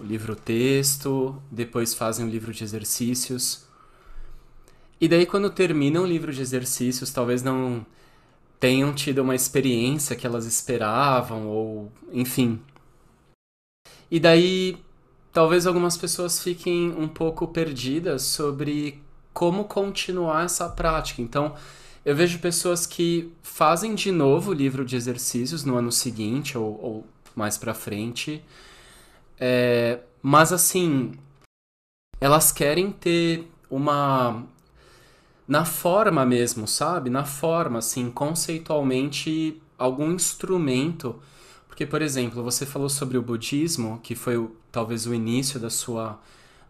o 0.00 0.02
livro 0.02 0.34
texto, 0.34 1.40
depois 1.48 1.94
fazem 1.94 2.26
o 2.26 2.28
livro 2.28 2.52
de 2.52 2.64
exercícios. 2.64 3.68
E 5.00 5.06
daí 5.06 5.26
quando 5.26 5.48
terminam 5.48 6.02
o 6.02 6.06
livro 6.06 6.32
de 6.32 6.42
exercícios, 6.42 7.12
talvez 7.12 7.40
não 7.40 7.86
tenham 8.62 8.94
tido 8.94 9.22
uma 9.22 9.34
experiência 9.34 10.14
que 10.14 10.24
elas 10.24 10.46
esperavam, 10.46 11.48
ou 11.48 11.90
enfim. 12.12 12.60
E 14.08 14.20
daí, 14.20 14.78
talvez 15.32 15.66
algumas 15.66 15.96
pessoas 15.96 16.40
fiquem 16.40 16.94
um 16.96 17.08
pouco 17.08 17.48
perdidas 17.48 18.22
sobre 18.22 19.02
como 19.32 19.64
continuar 19.64 20.44
essa 20.44 20.68
prática. 20.68 21.20
Então, 21.20 21.56
eu 22.04 22.14
vejo 22.14 22.38
pessoas 22.38 22.86
que 22.86 23.32
fazem 23.42 23.96
de 23.96 24.12
novo 24.12 24.52
o 24.52 24.54
livro 24.54 24.84
de 24.84 24.94
exercícios 24.94 25.64
no 25.64 25.76
ano 25.76 25.90
seguinte 25.90 26.56
ou, 26.56 26.78
ou 26.80 27.06
mais 27.34 27.58
para 27.58 27.74
frente, 27.74 28.44
é, 29.40 29.98
mas 30.22 30.52
assim, 30.52 31.14
elas 32.20 32.52
querem 32.52 32.92
ter 32.92 33.50
uma 33.68 34.46
na 35.46 35.64
forma 35.64 36.24
mesmo, 36.24 36.66
sabe? 36.68 37.10
Na 37.10 37.24
forma, 37.24 37.78
assim, 37.78 38.10
conceitualmente, 38.10 39.60
algum 39.78 40.12
instrumento. 40.12 41.20
Porque, 41.68 41.86
por 41.86 42.02
exemplo, 42.02 42.42
você 42.42 42.64
falou 42.64 42.88
sobre 42.88 43.18
o 43.18 43.22
budismo, 43.22 44.00
que 44.02 44.14
foi 44.14 44.36
o, 44.36 44.54
talvez 44.70 45.06
o 45.06 45.14
início 45.14 45.58
da 45.58 45.70
sua. 45.70 46.20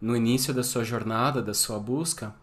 no 0.01 0.15
início 0.15 0.53
da 0.53 0.63
sua 0.63 0.83
jornada, 0.83 1.41
da 1.41 1.53
sua 1.53 1.79
busca. 1.79 2.33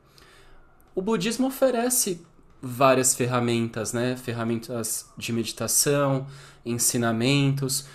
O 0.94 1.02
budismo 1.02 1.46
oferece 1.48 2.24
várias 2.62 3.14
ferramentas, 3.14 3.92
né? 3.92 4.16
Ferramentas 4.16 5.10
de 5.16 5.32
meditação, 5.32 6.26
ensinamentos. 6.64 7.86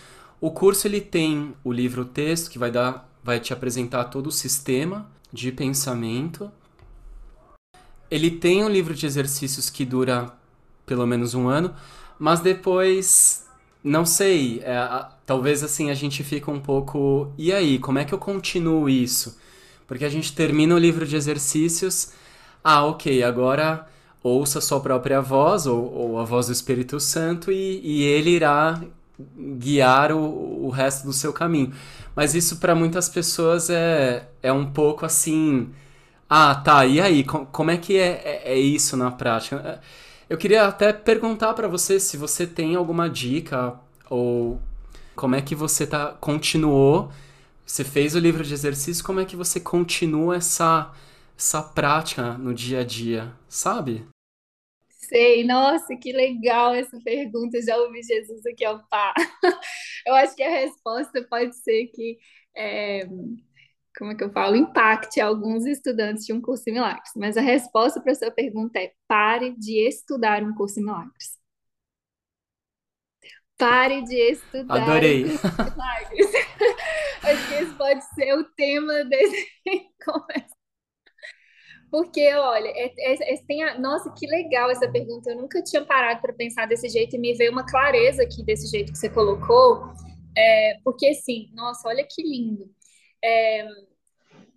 O 0.41 0.51
curso 0.51 0.87
ele 0.87 1.01
tem 1.01 1.55
o 1.63 1.71
livro 1.71 2.05
texto 2.05 2.49
que 2.49 2.59
vai 2.59 2.71
dar 2.71 3.09
vai 3.23 3.39
te 3.39 3.51
apresentar 3.51 4.03
todo 4.05 4.27
o 4.27 4.31
sistema 4.31 5.09
de 5.33 5.51
pensamento 5.51 6.51
ele 8.09 8.31
tem 8.31 8.63
um 8.63 8.69
livro 8.69 8.93
de 8.93 9.05
exercícios 9.05 9.69
que 9.69 9.85
dura 9.85 10.31
pelo 10.85 11.05
menos 11.05 11.33
um 11.33 11.47
ano, 11.47 11.73
mas 12.19 12.39
depois, 12.39 13.45
não 13.83 14.05
sei, 14.05 14.61
é, 14.63 15.05
talvez 15.25 15.63
assim 15.63 15.89
a 15.89 15.93
gente 15.93 16.23
fica 16.23 16.51
um 16.51 16.59
pouco. 16.59 17.33
E 17.37 17.51
aí, 17.51 17.79
como 17.79 17.99
é 17.99 18.05
que 18.05 18.13
eu 18.13 18.19
continuo 18.19 18.87
isso? 18.87 19.37
Porque 19.87 20.05
a 20.05 20.09
gente 20.09 20.33
termina 20.33 20.75
o 20.75 20.79
livro 20.79 21.05
de 21.05 21.15
exercícios, 21.15 22.11
ah, 22.63 22.85
ok, 22.85 23.23
agora 23.23 23.87
ouça 24.23 24.59
sua 24.59 24.79
própria 24.79 25.21
voz, 25.21 25.67
ou, 25.67 25.93
ou 25.93 26.19
a 26.19 26.23
voz 26.23 26.47
do 26.47 26.53
Espírito 26.53 26.99
Santo, 26.99 27.51
e, 27.51 27.79
e 27.83 28.03
ele 28.03 28.31
irá 28.31 28.81
guiar 29.57 30.11
o, 30.11 30.65
o 30.65 30.69
resto 30.69 31.05
do 31.05 31.13
seu 31.13 31.31
caminho. 31.31 31.73
Mas 32.15 32.33
isso 32.33 32.57
para 32.57 32.73
muitas 32.73 33.07
pessoas 33.07 33.69
é, 33.69 34.27
é 34.41 34.51
um 34.51 34.65
pouco 34.65 35.05
assim 35.05 35.69
ah, 36.29 36.55
tá. 36.55 36.85
E 36.85 36.99
aí, 36.99 37.23
como 37.23 37.71
é 37.71 37.77
que 37.77 37.97
é, 37.97 38.21
é, 38.23 38.53
é 38.53 38.57
isso 38.59 38.97
na 38.97 39.11
prática? 39.11 39.57
É, 39.57 39.79
eu 40.29 40.37
queria 40.37 40.67
até 40.67 40.91
perguntar 40.91 41.53
para 41.53 41.67
você 41.67 41.99
se 41.99 42.17
você 42.17 42.47
tem 42.47 42.75
alguma 42.75 43.09
dica 43.09 43.79
ou 44.09 44.59
como 45.15 45.35
é 45.35 45.41
que 45.41 45.55
você 45.55 45.85
tá 45.85 46.13
continuou. 46.13 47.11
Você 47.65 47.83
fez 47.83 48.15
o 48.15 48.19
livro 48.19 48.43
de 48.43 48.53
exercício, 48.53 49.03
como 49.03 49.19
é 49.19 49.25
que 49.25 49.35
você 49.35 49.59
continua 49.59 50.37
essa 50.37 50.91
essa 51.37 51.61
prática 51.61 52.37
no 52.37 52.53
dia 52.53 52.79
a 52.79 52.83
dia, 52.83 53.33
sabe? 53.49 54.07
Sei, 54.89 55.43
nossa, 55.43 55.95
que 55.95 56.11
legal 56.11 56.73
essa 56.73 56.97
pergunta. 57.03 57.61
Já 57.61 57.77
ouvi 57.77 58.01
Jesus 58.01 58.45
aqui, 58.45 58.65
ó, 58.65 58.79
pá. 58.89 59.13
Eu 60.07 60.15
acho 60.15 60.35
que 60.35 60.43
a 60.43 60.49
resposta 60.49 61.21
pode 61.29 61.55
ser 61.57 61.87
que 61.87 62.17
é, 62.55 63.07
como 63.97 64.11
é 64.11 64.15
que 64.15 64.23
eu 64.23 64.31
falo, 64.31 64.55
impacte 64.55 65.21
alguns 65.21 65.65
estudantes 65.65 66.25
de 66.25 66.33
um 66.33 66.41
curso 66.41 66.69
em 66.69 66.73
milagres. 66.73 67.11
Mas 67.15 67.37
a 67.37 67.41
resposta 67.41 68.01
para 68.01 68.11
a 68.11 68.15
sua 68.15 68.31
pergunta 68.31 68.79
é: 68.79 68.93
pare 69.07 69.55
de 69.57 69.87
estudar 69.87 70.43
um 70.43 70.53
curso 70.53 70.79
em 70.79 70.83
milagres. 70.83 71.37
Pare 73.57 74.03
de 74.03 74.15
estudar 74.15 74.83
Adorei. 74.83 75.25
um 75.25 75.37
curso 75.37 75.47
em 75.47 75.71
milagres. 75.71 76.31
Acho 77.23 77.47
que 77.47 77.53
esse 77.55 77.73
pode 77.73 78.05
ser 78.13 78.33
o 78.37 78.43
tema 78.43 79.03
desse 79.05 79.47
conversa. 80.05 80.55
Porque, 81.89 82.33
olha, 82.33 82.67
é, 82.67 82.93
é, 82.97 83.33
é, 83.33 83.37
tem 83.47 83.63
a, 83.63 83.79
nossa, 83.79 84.11
que 84.11 84.27
legal 84.27 84.69
essa 84.69 84.91
pergunta. 84.91 85.29
Eu 85.29 85.37
nunca 85.37 85.63
tinha 85.63 85.85
parado 85.85 86.19
para 86.21 86.33
pensar 86.33 86.65
desse 86.67 86.89
jeito 86.89 87.15
e 87.15 87.19
me 87.19 87.33
veio 87.33 87.53
uma 87.53 87.65
clareza 87.65 88.23
aqui 88.23 88.43
desse 88.43 88.67
jeito 88.67 88.91
que 88.91 88.97
você 88.97 89.09
colocou. 89.09 89.93
É, 90.37 90.77
porque, 90.83 91.07
assim, 91.07 91.49
nossa, 91.53 91.87
olha 91.87 92.05
que 92.05 92.21
lindo. 92.21 92.69
É, 93.25 93.67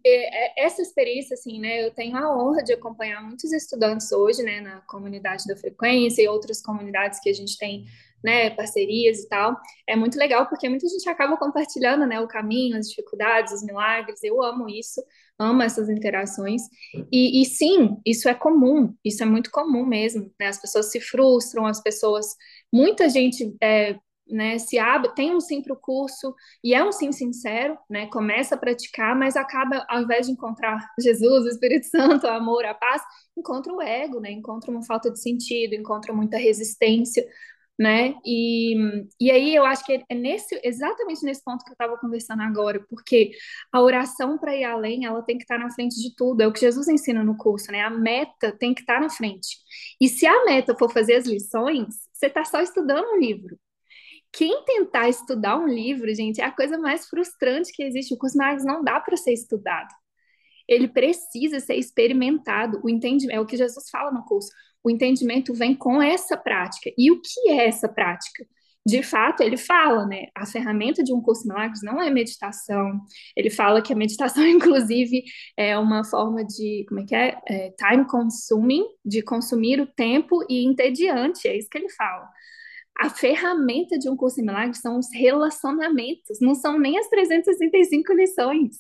é, 0.07 0.65
essa 0.65 0.81
experiência, 0.81 1.35
assim, 1.35 1.61
né, 1.61 1.85
eu 1.85 1.91
tenho 1.91 2.17
a 2.17 2.37
honra 2.37 2.63
de 2.63 2.73
acompanhar 2.73 3.23
muitos 3.23 3.53
estudantes 3.53 4.11
hoje, 4.13 4.43
né, 4.43 4.61
na 4.61 4.81
comunidade 4.83 5.45
da 5.47 5.57
frequência 5.57 6.23
e 6.23 6.29
outras 6.29 6.63
comunidades 6.63 7.21
que 7.21 7.29
a 7.29 7.33
gente 7.33 7.59
tem, 7.59 7.85
né, 8.23 8.51
parcerias 8.51 9.21
e 9.21 9.29
tal. 9.29 9.57
É 9.87 9.95
muito 9.97 10.19
legal 10.19 10.49
porque 10.49 10.69
muita 10.69 10.89
gente 10.89 11.09
acaba 11.09 11.37
compartilhando, 11.37 12.07
né, 12.07 12.21
o 12.21 12.29
caminho, 12.29 12.77
as 12.77 12.89
dificuldades, 12.89 13.53
os 13.53 13.63
milagres. 13.63 14.23
Eu 14.23 14.43
amo 14.43 14.69
isso, 14.69 15.03
amo 15.39 15.63
essas 15.63 15.89
interações. 15.89 16.63
E, 17.13 17.43
e 17.43 17.45
sim, 17.45 17.97
isso 18.05 18.29
é 18.29 18.35
comum, 18.35 18.95
isso 19.05 19.23
é 19.23 19.27
muito 19.27 19.51
comum 19.51 19.85
mesmo, 19.87 20.33
né? 20.39 20.49
As 20.49 20.61
pessoas 20.61 20.91
se 20.91 21.01
frustram, 21.01 21.67
as 21.67 21.81
pessoas, 21.81 22.27
muita 22.73 23.09
gente 23.09 23.55
é, 23.63 23.97
né, 24.31 24.59
se 24.59 24.79
abre, 24.79 25.15
tem 25.15 25.35
um 25.35 25.41
sim 25.41 25.63
para 25.63 25.73
o 25.73 25.77
curso 25.77 26.35
e 26.63 26.75
é 26.75 26.85
um 26.85 26.93
sim 26.93 27.13
sincero, 27.13 27.79
né, 27.89 28.07
começa 28.07 28.55
a 28.55 28.59
praticar, 28.59 29.17
mas 29.17 29.37
acaba, 29.37 29.85
ao 29.89 30.03
invés 30.03 30.27
de 30.27 30.33
encontrar 30.33 30.79
Jesus, 31.01 31.45
o 31.45 31.49
Espírito 31.49 31.87
Santo, 31.87 32.27
o 32.27 32.31
amor, 32.31 32.65
a 32.65 32.75
paz, 32.75 33.03
encontra 33.37 33.73
o 33.73 33.81
ego, 33.81 34.21
né, 34.21 34.31
encontra 34.31 34.71
uma 34.71 34.85
falta 34.85 35.11
de 35.11 35.21
sentido, 35.21 35.75
encontra 35.75 36.13
muita 36.13 36.37
resistência, 36.37 37.27
né, 37.79 38.17
e, 38.27 38.75
e 39.21 39.31
aí 39.31 39.55
eu 39.55 39.65
acho 39.65 39.85
que 39.85 40.05
é 40.09 40.15
nesse, 40.15 40.61
exatamente 40.65 41.25
nesse 41.25 41.45
ponto 41.45 41.65
que 41.65 41.71
eu 41.71 41.75
estava 41.75 41.97
conversando 41.97 42.43
agora, 42.43 42.85
porque 42.91 43.31
a 43.73 43.81
oração 43.81 44.37
para 44.37 44.57
ir 44.57 44.65
além, 44.65 45.05
ela 45.05 45.23
tem 45.23 45.39
que 45.39 45.45
estar 45.45 45.59
tá 45.59 45.65
na 45.65 45.71
frente 45.71 45.95
de 45.95 46.15
tudo, 46.17 46.41
é 46.41 46.47
o 46.47 46.53
que 46.53 46.61
Jesus 46.61 46.89
ensina 46.89 47.23
no 47.23 47.37
curso, 47.37 47.71
né, 47.71 47.81
a 47.83 47.91
meta 47.91 48.51
tem 48.53 48.75
que 48.75 48.81
estar 48.81 48.95
tá 48.95 49.01
na 49.01 49.11
frente, 49.11 49.59
e 50.01 50.09
se 50.09 50.27
a 50.27 50.45
meta 50.45 50.75
for 50.77 50.93
fazer 50.93 51.15
as 51.15 51.27
lições, 51.27 51.95
você 52.13 52.27
está 52.27 52.45
só 52.45 52.61
estudando 52.61 53.07
um 53.13 53.19
livro, 53.21 53.57
quem 54.33 54.65
tentar 54.65 55.09
estudar 55.09 55.57
um 55.57 55.67
livro, 55.67 56.13
gente, 56.15 56.41
é 56.41 56.45
a 56.45 56.53
coisa 56.53 56.79
mais 56.79 57.07
frustrante 57.09 57.73
que 57.73 57.83
existe. 57.83 58.15
O 58.15 58.19
curso 58.19 58.37
Magos 58.37 58.65
não 58.65 58.83
dá 58.85 59.01
para 59.01 59.17
ser 59.17 59.33
estudado. 59.33 59.89
Ele 60.69 60.87
precisa 60.87 61.61
ser 61.61 61.77
experimentado. 61.77 62.81
O 62.85 62.91
entendimento 62.91 63.37
é 63.37 63.41
o 63.41 63.47
que 63.47 63.57
Jesus 63.57 63.89
fala 63.91 64.13
no 64.13 64.25
curso. 64.25 64.51
O 64.85 64.91
entendimento 64.91 65.55
vem 65.55 65.75
com 65.75 66.03
essa 66.03 66.37
prática. 66.37 66.91
E 66.97 67.11
o 67.11 67.21
que 67.21 67.51
é 67.51 67.67
essa 67.67 67.89
prática? 67.89 68.47
De 68.87 69.03
fato, 69.03 69.43
ele 69.43 69.57
fala, 69.57 70.07
né? 70.07 70.27
A 70.35 70.47
ferramenta 70.47 71.03
de 71.03 71.13
um 71.13 71.21
curso 71.21 71.47
Milagres 71.47 71.83
não 71.83 72.01
é 72.01 72.11
meditação. 72.11 73.01
Ele 73.37 73.51
fala 73.51 73.83
que 73.83 73.93
a 73.93 73.97
meditação, 73.97 74.45
inclusive, 74.47 75.25
é 75.57 75.77
uma 75.79 76.05
forma 76.05 76.45
de, 76.45 76.85
como 76.89 77.01
é 77.01 77.05
que 77.05 77.15
é? 77.15 77.39
é 77.47 77.71
time 77.73 78.07
consuming, 78.07 78.85
de 79.05 79.23
consumir 79.23 79.81
o 79.81 79.87
tempo 79.87 80.45
e 80.49 80.65
entediante. 80.65 81.49
É 81.49 81.57
isso 81.57 81.69
que 81.71 81.79
ele 81.79 81.91
fala 81.91 82.29
a 82.99 83.09
ferramenta 83.09 83.99
de 83.99 84.09
um 84.11 84.17
curso 84.17 84.41
em 84.41 84.45
milagres 84.45 84.81
são 84.81 84.99
os 84.99 85.07
relacionamentos, 85.13 86.41
não 86.41 86.55
são 86.55 86.79
nem 86.79 86.99
as 86.99 87.09
365 87.09 88.13
lições. 88.13 88.77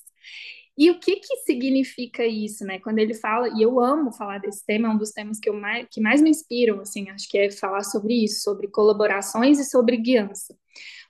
E 0.76 0.90
o 0.90 0.98
que 1.00 1.16
que 1.16 1.36
significa 1.38 2.24
isso, 2.24 2.64
né? 2.64 2.78
Quando 2.78 2.98
ele 2.98 3.14
fala, 3.14 3.48
e 3.48 3.62
eu 3.62 3.80
amo 3.80 4.12
falar 4.12 4.38
desse 4.38 4.64
tema, 4.64 4.88
é 4.88 4.90
um 4.92 4.96
dos 4.96 5.10
temas 5.10 5.38
que, 5.40 5.48
eu 5.48 5.54
mais, 5.54 5.88
que 5.90 6.00
mais 6.00 6.22
me 6.22 6.30
inspiram, 6.30 6.80
assim, 6.80 7.10
acho 7.10 7.28
que 7.28 7.36
é 7.36 7.50
falar 7.50 7.82
sobre 7.82 8.14
isso, 8.24 8.42
sobre 8.42 8.68
colaborações 8.68 9.58
e 9.58 9.64
sobre 9.64 9.96
guiança. 9.96 10.56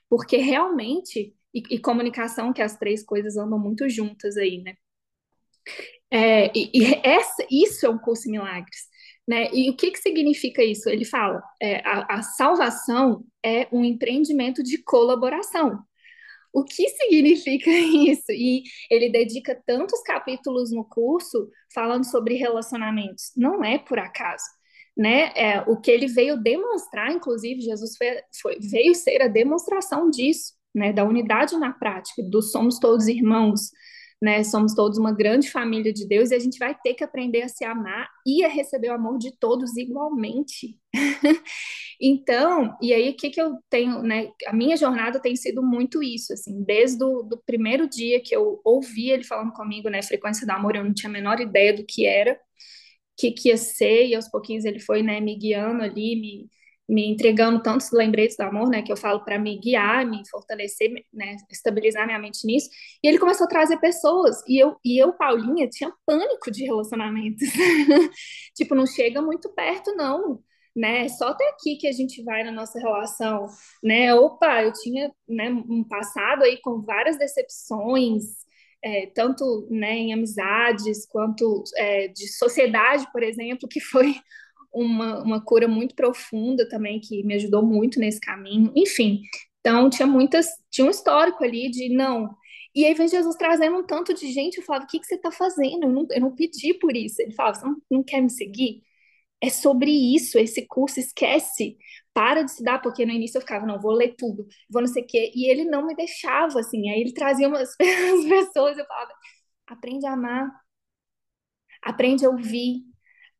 Porque 0.09 0.37
realmente, 0.37 1.35
e, 1.53 1.63
e 1.69 1.79
comunicação, 1.79 2.51
que 2.51 2.63
as 2.63 2.77
três 2.77 3.03
coisas 3.03 3.37
andam 3.37 3.59
muito 3.59 3.87
juntas 3.87 4.37
aí, 4.37 4.59
né? 4.63 4.73
É, 6.11 6.47
e, 6.57 6.71
e 6.73 7.01
essa, 7.03 7.45
isso 7.51 7.85
é 7.85 7.89
um 7.89 7.99
curso 7.99 8.27
em 8.27 8.31
milagres. 8.31 8.88
Né? 9.29 9.47
E 9.53 9.69
o 9.69 9.75
que, 9.75 9.91
que 9.91 9.99
significa 9.99 10.63
isso? 10.63 10.89
Ele 10.89 11.05
fala, 11.05 11.39
é, 11.61 11.87
a, 11.87 12.15
a 12.17 12.21
salvação 12.23 13.23
é 13.45 13.67
um 13.71 13.85
empreendimento 13.85 14.63
de 14.63 14.79
colaboração. 14.79 15.83
O 16.51 16.63
que 16.63 16.89
significa 16.89 17.69
isso? 17.69 18.31
E 18.31 18.63
ele 18.89 19.07
dedica 19.07 19.61
tantos 19.67 20.01
capítulos 20.01 20.71
no 20.71 20.83
curso 20.83 21.47
falando 21.71 22.05
sobre 22.05 22.37
relacionamentos. 22.37 23.31
Não 23.37 23.63
é 23.63 23.77
por 23.77 23.99
acaso. 23.99 24.45
Né? 24.97 25.31
É, 25.35 25.61
o 25.61 25.79
que 25.79 25.91
ele 25.91 26.07
veio 26.07 26.35
demonstrar, 26.35 27.11
inclusive, 27.11 27.61
Jesus 27.61 27.95
foi, 27.97 28.07
foi, 28.41 28.57
veio 28.59 28.95
ser 28.95 29.21
a 29.21 29.27
demonstração 29.27 30.09
disso, 30.09 30.53
né? 30.73 30.91
da 30.91 31.03
unidade 31.03 31.55
na 31.55 31.71
prática, 31.71 32.23
do 32.23 32.41
somos 32.41 32.79
todos 32.79 33.07
irmãos, 33.07 33.69
né? 34.21 34.43
Somos 34.43 34.73
todos 34.73 34.97
uma 34.97 35.13
grande 35.13 35.49
família 35.49 35.93
de 35.93 36.05
Deus 36.07 36.31
e 36.31 36.35
a 36.35 36.39
gente 36.39 36.59
vai 36.59 36.75
ter 36.75 36.93
que 36.93 37.03
aprender 37.03 37.41
a 37.43 37.47
se 37.49 37.63
amar 37.63 38.09
e 38.25 38.43
a 38.43 38.49
receber 38.49 38.89
o 38.89 38.93
amor 38.93 39.17
de 39.17 39.31
todos 39.37 39.77
igualmente. 39.77 40.77
então, 42.01 42.75
e 42.81 42.93
aí 42.93 43.09
o 43.09 43.15
que 43.15 43.29
que 43.29 43.41
eu 43.41 43.57
tenho, 43.69 44.01
né? 44.03 44.29
A 44.47 44.53
minha 44.53 44.75
jornada 44.75 45.19
tem 45.21 45.35
sido 45.35 45.63
muito 45.63 46.03
isso, 46.03 46.33
assim, 46.33 46.63
desde 46.63 47.03
o 47.03 47.23
do 47.23 47.37
primeiro 47.45 47.87
dia 47.87 48.21
que 48.21 48.35
eu 48.35 48.59
ouvi 48.65 49.09
ele 49.11 49.23
falando 49.23 49.53
comigo, 49.53 49.89
né? 49.89 50.01
Frequência 50.01 50.45
do 50.45 50.51
amor, 50.51 50.75
eu 50.75 50.83
não 50.83 50.93
tinha 50.93 51.09
a 51.09 51.13
menor 51.13 51.39
ideia 51.39 51.73
do 51.73 51.85
que 51.85 52.05
era, 52.05 52.37
que 53.17 53.31
que 53.31 53.49
ia 53.49 53.57
ser, 53.57 54.07
e 54.07 54.15
aos 54.15 54.29
pouquinhos 54.29 54.65
ele 54.65 54.79
foi, 54.79 55.03
né, 55.03 55.19
me 55.21 55.35
guiando 55.37 55.83
ali, 55.83 56.15
me 56.15 56.49
me 56.89 57.07
entregando 57.07 57.61
tantos 57.61 57.91
lembretes 57.91 58.35
do 58.35 58.41
amor, 58.41 58.67
né, 58.67 58.81
que 58.81 58.91
eu 58.91 58.97
falo 58.97 59.23
para 59.23 59.37
me 59.37 59.59
guiar, 59.59 60.05
me 60.07 60.27
fortalecer, 60.27 60.91
né, 61.13 61.37
estabilizar 61.51 62.05
minha 62.07 62.17
mente 62.17 62.45
nisso. 62.45 62.67
E 63.03 63.07
ele 63.07 63.19
começou 63.19 63.45
a 63.45 63.49
trazer 63.49 63.77
pessoas 63.77 64.41
e 64.47 64.57
eu 64.61 64.75
e 64.83 64.97
eu 64.97 65.13
Paulinha 65.13 65.69
tinha 65.69 65.93
pânico 66.05 66.49
de 66.51 66.65
relacionamentos. 66.65 67.47
tipo, 68.55 68.73
não 68.73 68.87
chega 68.87 69.21
muito 69.21 69.49
perto 69.53 69.95
não, 69.95 70.39
né? 70.75 71.07
Só 71.09 71.29
até 71.29 71.47
aqui 71.49 71.75
que 71.77 71.87
a 71.87 71.91
gente 71.91 72.23
vai 72.23 72.43
na 72.43 72.51
nossa 72.51 72.79
relação, 72.79 73.45
né? 73.83 74.13
Opa, 74.15 74.63
eu 74.63 74.73
tinha, 74.73 75.11
né, 75.27 75.51
um 75.51 75.83
passado 75.83 76.43
aí 76.43 76.59
com 76.61 76.81
várias 76.81 77.17
decepções, 77.19 78.23
é, 78.83 79.07
tanto 79.07 79.67
né, 79.69 79.93
em 79.93 80.13
amizades 80.13 81.05
quanto 81.05 81.63
é, 81.75 82.07
de 82.07 82.27
sociedade, 82.33 83.07
por 83.11 83.21
exemplo, 83.23 83.67
que 83.69 83.79
foi 83.79 84.15
uma, 84.73 85.23
uma 85.23 85.41
cura 85.43 85.67
muito 85.67 85.95
profunda 85.95 86.67
também, 86.67 86.99
que 86.99 87.23
me 87.23 87.35
ajudou 87.35 87.65
muito 87.65 87.99
nesse 87.99 88.19
caminho. 88.19 88.71
Enfim, 88.75 89.21
então 89.59 89.89
tinha 89.89 90.07
muitas, 90.07 90.47
tinha 90.69 90.85
um 90.87 90.89
histórico 90.89 91.43
ali 91.43 91.69
de 91.69 91.89
não. 91.89 92.29
E 92.75 92.85
aí 92.85 92.93
vem 92.93 93.07
Jesus 93.07 93.35
trazendo 93.35 93.77
um 93.77 93.85
tanto 93.85 94.13
de 94.13 94.31
gente, 94.31 94.57
eu 94.57 94.63
falava, 94.63 94.85
o 94.85 94.87
que, 94.87 94.99
que 94.99 95.07
você 95.07 95.15
está 95.15 95.31
fazendo? 95.31 95.83
Eu 95.83 95.89
não, 95.91 96.07
eu 96.11 96.21
não 96.21 96.35
pedi 96.35 96.73
por 96.75 96.95
isso. 96.95 97.21
Ele 97.21 97.33
falava, 97.33 97.55
você 97.59 97.65
não, 97.65 97.77
não 97.89 98.03
quer 98.03 98.21
me 98.21 98.29
seguir? 98.29 98.83
É 99.41 99.49
sobre 99.49 99.91
isso, 99.91 100.37
esse 100.37 100.67
curso, 100.67 100.99
esquece, 100.99 101.77
para 102.13 102.43
de 102.43 102.51
estudar, 102.51 102.79
porque 102.81 103.05
no 103.05 103.11
início 103.13 103.37
eu 103.37 103.41
ficava, 103.41 103.65
não, 103.65 103.79
vou 103.79 103.91
ler 103.93 104.15
tudo, 104.17 104.45
vou 104.69 104.81
não 104.81 104.87
sei 104.87 105.03
o 105.03 105.07
quê, 105.07 105.31
e 105.33 105.49
ele 105.49 105.63
não 105.65 105.85
me 105.85 105.95
deixava, 105.95 106.59
assim, 106.59 106.89
aí 106.89 107.01
ele 107.01 107.13
trazia 107.13 107.47
umas 107.47 107.73
pessoas, 108.27 108.77
eu 108.77 108.85
falava, 108.85 109.13
aprende 109.67 110.05
a 110.05 110.13
amar, 110.13 110.51
aprende 111.81 112.25
a 112.25 112.29
ouvir, 112.29 112.83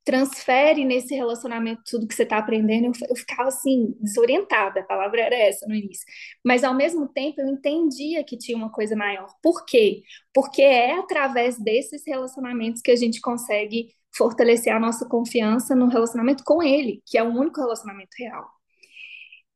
transfere 0.03 0.85
nesse 0.85 1.13
relacionamento 1.13 1.83
tudo 1.85 2.07
que 2.07 2.15
você 2.15 2.23
está 2.23 2.37
aprendendo. 2.37 2.85
Eu, 2.85 3.07
eu, 3.09 3.15
ficava 3.15 3.49
assim, 3.49 3.95
desorientada, 3.99 4.79
a 4.79 4.83
palavra 4.83 5.21
era 5.21 5.35
essa 5.35 5.67
no 5.67 5.75
início. 5.75 6.05
Mas 6.43 6.63
ao 6.63 6.73
mesmo 6.73 7.07
tempo 7.07 7.41
eu 7.41 7.47
entendia 7.47 8.23
que 8.23 8.37
tinha 8.37 8.57
uma 8.57 8.71
coisa 8.71 8.95
maior. 8.95 9.27
Por 9.41 9.65
quê? 9.65 10.01
Porque 10.33 10.61
é 10.61 10.97
através 10.97 11.59
desses 11.59 12.03
relacionamentos 12.05 12.81
que 12.81 12.91
a 12.91 12.95
gente 12.95 13.21
consegue 13.21 13.89
fortalecer 14.15 14.73
a 14.73 14.79
nossa 14.79 15.07
confiança 15.07 15.75
no 15.75 15.87
relacionamento 15.87 16.43
com 16.43 16.63
ele, 16.63 17.01
que 17.05 17.17
é 17.17 17.23
o 17.23 17.29
único 17.29 17.61
relacionamento 17.61 18.11
real. 18.17 18.47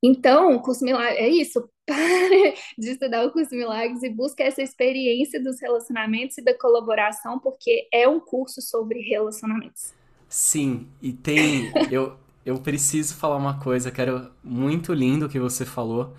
Então, 0.03 0.53
o 0.53 0.61
curso 0.61 0.83
Milagres 0.83 1.17
é 1.17 1.29
isso. 1.29 1.67
Pare 1.85 2.53
de 2.77 2.91
estudar 2.91 3.25
o 3.25 3.31
curso 3.31 3.55
Milagres 3.55 4.03
e 4.03 4.09
busque 4.09 4.43
essa 4.43 4.61
experiência 4.61 5.41
dos 5.41 5.59
relacionamentos 5.61 6.37
e 6.37 6.43
da 6.43 6.57
colaboração, 6.57 7.39
porque 7.39 7.87
é 7.91 8.07
um 8.07 8.19
curso 8.19 8.61
sobre 8.61 8.99
relacionamentos. 9.01 9.93
Sim, 10.33 10.87
e 10.99 11.13
tem. 11.13 11.71
eu, 11.91 12.17
eu 12.43 12.57
preciso 12.57 13.13
falar 13.13 13.37
uma 13.37 13.59
coisa, 13.59 13.91
quero. 13.91 14.31
Muito 14.43 14.91
lindo 14.91 15.29
que 15.29 15.39
você 15.39 15.63
falou. 15.63 16.11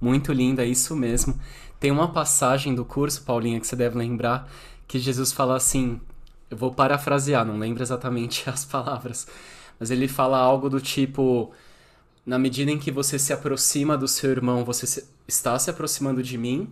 Muito 0.00 0.32
lindo, 0.32 0.60
é 0.60 0.66
isso 0.66 0.96
mesmo. 0.96 1.38
Tem 1.78 1.92
uma 1.92 2.12
passagem 2.12 2.74
do 2.74 2.84
curso, 2.84 3.22
Paulinha, 3.22 3.60
que 3.60 3.66
você 3.68 3.76
deve 3.76 3.96
lembrar, 3.96 4.50
que 4.88 4.98
Jesus 4.98 5.30
fala 5.32 5.56
assim. 5.56 6.00
Eu 6.50 6.56
vou 6.56 6.74
parafrasear, 6.74 7.44
não 7.46 7.56
lembro 7.56 7.84
exatamente 7.84 8.42
as 8.50 8.64
palavras. 8.64 9.28
Mas 9.78 9.92
ele 9.92 10.08
fala 10.08 10.38
algo 10.38 10.68
do 10.68 10.80
tipo. 10.80 11.52
Na 12.26 12.40
medida 12.40 12.68
em 12.68 12.78
que 12.80 12.90
você 12.90 13.16
se 13.16 13.32
aproxima 13.32 13.96
do 13.96 14.08
seu 14.08 14.32
irmão, 14.32 14.64
você 14.64 14.88
se, 14.88 15.04
está 15.28 15.56
se 15.56 15.70
aproximando 15.70 16.20
de 16.20 16.36
mim. 16.36 16.68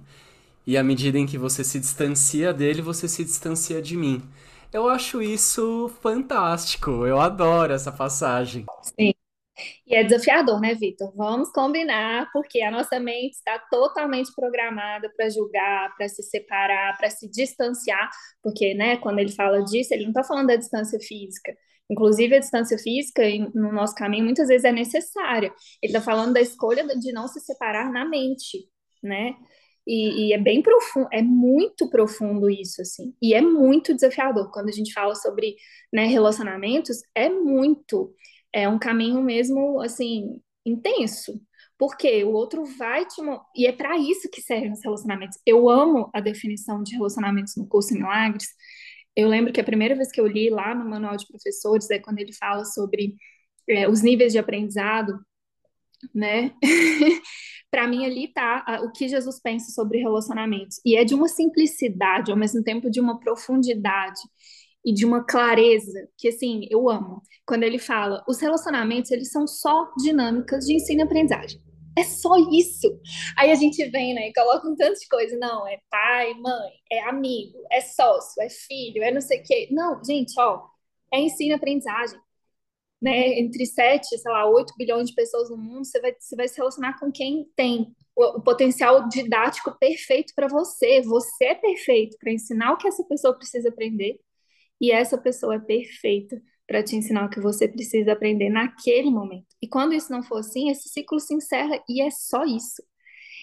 E 0.66 0.76
à 0.76 0.83
medida 0.83 1.18
em 1.18 1.26
que 1.26 1.38
você 1.38 1.62
se 1.62 1.79
distancia 1.79 2.53
dele, 2.53 2.83
você 2.83 3.07
se 3.07 3.24
distancia 3.24 3.81
de 3.81 3.96
mim. 3.96 4.24
Eu 4.72 4.88
acho 4.88 5.20
isso 5.20 5.88
fantástico. 6.00 7.04
Eu 7.04 7.20
adoro 7.20 7.72
essa 7.72 7.90
passagem. 7.90 8.64
Sim. 8.83 9.12
E 9.87 9.94
é 9.94 10.04
desafiador, 10.04 10.61
né, 10.61 10.74
Vitor? 10.74 11.12
Vamos 11.14 11.50
combinar, 11.50 12.30
porque 12.33 12.62
a 12.62 12.70
nossa 12.70 12.98
mente 12.98 13.35
está 13.35 13.59
totalmente 13.70 14.33
programada 14.35 15.11
para 15.14 15.28
julgar, 15.28 15.94
para 15.96 16.09
se 16.09 16.22
separar, 16.22 16.96
para 16.96 17.11
se 17.11 17.28
distanciar, 17.28 18.09
porque, 18.42 18.72
né, 18.72 18.96
quando 18.96 19.18
ele 19.18 19.33
fala 19.33 19.62
disso, 19.64 19.92
ele 19.92 20.04
não 20.04 20.11
está 20.11 20.22
falando 20.22 20.46
da 20.46 20.56
distância 20.56 20.98
física. 21.00 21.52
Inclusive, 21.90 22.37
a 22.37 22.38
distância 22.38 22.78
física 22.78 23.22
no 23.52 23.72
nosso 23.72 23.94
caminho 23.96 24.24
muitas 24.24 24.48
vezes 24.48 24.64
é 24.64 24.72
necessária. 24.72 25.52
Ele 25.83 25.92
está 25.92 26.00
falando 26.00 26.33
da 26.33 26.40
escolha 26.40 26.87
de 26.87 27.12
não 27.12 27.26
se 27.26 27.40
separar 27.40 27.90
na 27.90 28.04
mente, 28.04 28.59
né? 29.02 29.35
E, 29.90 30.29
e, 30.29 30.33
é 30.33 30.38
bem 30.38 30.62
profundo, 30.62 31.09
é 31.12 31.20
muito 31.20 31.90
profundo 31.90 32.48
isso, 32.48 32.81
assim. 32.81 33.12
E 33.20 33.35
é 33.35 33.40
muito 33.40 33.92
desafiador. 33.92 34.48
Quando 34.53 34.68
a 34.68 34.72
gente 34.72 34.92
fala 34.92 35.16
sobre 35.16 35.57
né, 35.92 36.07
relacionamentos, 36.07 36.98
é 37.12 37.29
muito. 37.29 38.14
É 38.53 38.68
um 38.68 38.79
caminho 38.79 39.20
mesmo, 39.20 39.81
assim, 39.81 40.40
intenso. 40.64 41.40
Porque 41.76 42.22
o 42.22 42.31
outro 42.31 42.64
vai 42.79 43.05
te. 43.05 43.20
E 43.57 43.66
é 43.66 43.72
para 43.72 43.98
isso 43.98 44.31
que 44.31 44.40
servem 44.40 44.70
os 44.72 44.85
relacionamentos. 44.85 45.38
Eu 45.44 45.68
amo 45.68 46.09
a 46.14 46.20
definição 46.20 46.85
de 46.85 46.94
relacionamentos 46.94 47.55
no 47.57 47.66
curso 47.66 47.92
Milagres. 47.92 48.46
Eu 49.16 49.29
lembro 49.29 49.53
que 49.53 49.61
a 49.61 49.64
primeira 49.64 49.96
vez 49.96 50.12
que 50.12 50.20
eu 50.20 50.26
li 50.26 50.50
lá 50.50 50.72
no 50.72 50.88
Manual 50.88 51.16
de 51.16 51.26
Professores 51.26 51.90
é 51.90 51.98
quando 51.98 52.20
ele 52.20 52.33
fala 52.33 52.64
sobre 52.64 53.16
é, 53.68 53.88
os 53.88 54.03
níveis 54.03 54.33
de 54.33 54.38
aprendizado, 54.38 55.18
né? 56.14 56.52
para 57.70 57.86
mim 57.86 58.04
ali 58.04 58.28
tá 58.32 58.80
o 58.82 58.90
que 58.90 59.08
Jesus 59.08 59.40
pensa 59.40 59.70
sobre 59.70 59.98
relacionamentos. 59.98 60.80
E 60.84 60.96
é 60.96 61.04
de 61.04 61.14
uma 61.14 61.28
simplicidade, 61.28 62.30
ao 62.30 62.36
mesmo 62.36 62.62
tempo 62.62 62.90
de 62.90 63.00
uma 63.00 63.18
profundidade 63.20 64.20
e 64.84 64.92
de 64.92 65.04
uma 65.04 65.24
clareza 65.24 66.08
que 66.18 66.28
assim, 66.28 66.66
eu 66.70 66.88
amo. 66.88 67.22
Quando 67.46 67.62
ele 67.62 67.78
fala, 67.78 68.24
os 68.28 68.40
relacionamentos, 68.40 69.10
eles 69.10 69.30
são 69.30 69.46
só 69.46 69.92
dinâmicas 69.98 70.66
de 70.66 70.74
ensino 70.74 71.00
e 71.00 71.02
aprendizagem. 71.02 71.60
É 71.96 72.02
só 72.04 72.36
isso. 72.52 73.00
Aí 73.36 73.50
a 73.50 73.54
gente 73.54 73.84
vem, 73.90 74.14
né, 74.14 74.28
e 74.28 74.32
coloca 74.32 74.66
um 74.68 74.76
tanto 74.76 74.98
de 74.98 75.08
coisa. 75.08 75.36
Não, 75.36 75.66
é 75.66 75.78
pai, 75.90 76.34
mãe, 76.34 76.70
é 76.90 77.08
amigo, 77.08 77.58
é 77.70 77.80
sócio, 77.80 78.42
é 78.42 78.48
filho, 78.48 79.02
é 79.02 79.10
não 79.12 79.20
sei 79.20 79.40
o 79.40 79.42
quê. 79.42 79.68
Não, 79.70 80.02
gente, 80.02 80.32
ó, 80.40 80.62
é 81.12 81.20
ensino 81.20 81.50
e 81.50 81.54
aprendizagem 81.54 82.18
né, 83.00 83.38
entre 83.38 83.64
7, 83.64 84.18
sei 84.18 84.30
lá, 84.30 84.48
8 84.48 84.74
bilhões 84.76 85.08
de 85.08 85.14
pessoas 85.14 85.50
no 85.50 85.56
mundo, 85.56 85.84
você 85.84 86.00
vai, 86.00 86.14
você 86.18 86.36
vai 86.36 86.48
se 86.48 86.56
relacionar 86.56 86.98
com 86.98 87.10
quem 87.10 87.46
tem 87.56 87.94
o, 88.14 88.38
o 88.38 88.42
potencial 88.42 89.08
didático 89.08 89.76
perfeito 89.78 90.34
para 90.34 90.48
você. 90.48 91.00
Você 91.02 91.46
é 91.46 91.54
perfeito 91.54 92.16
para 92.18 92.32
ensinar 92.32 92.72
o 92.72 92.76
que 92.76 92.88
essa 92.88 93.04
pessoa 93.04 93.36
precisa 93.36 93.70
aprender, 93.70 94.18
e 94.80 94.90
essa 94.90 95.18
pessoa 95.18 95.56
é 95.56 95.58
perfeita 95.58 96.40
para 96.66 96.82
te 96.82 96.96
ensinar 96.96 97.26
o 97.26 97.30
que 97.30 97.40
você 97.40 97.68
precisa 97.68 98.12
aprender 98.12 98.48
naquele 98.48 99.10
momento. 99.10 99.46
E 99.60 99.68
quando 99.68 99.92
isso 99.92 100.10
não 100.10 100.22
for 100.22 100.38
assim, 100.38 100.70
esse 100.70 100.88
ciclo 100.88 101.18
se 101.20 101.34
encerra 101.34 101.82
e 101.88 102.00
é 102.00 102.10
só 102.10 102.44
isso. 102.44 102.82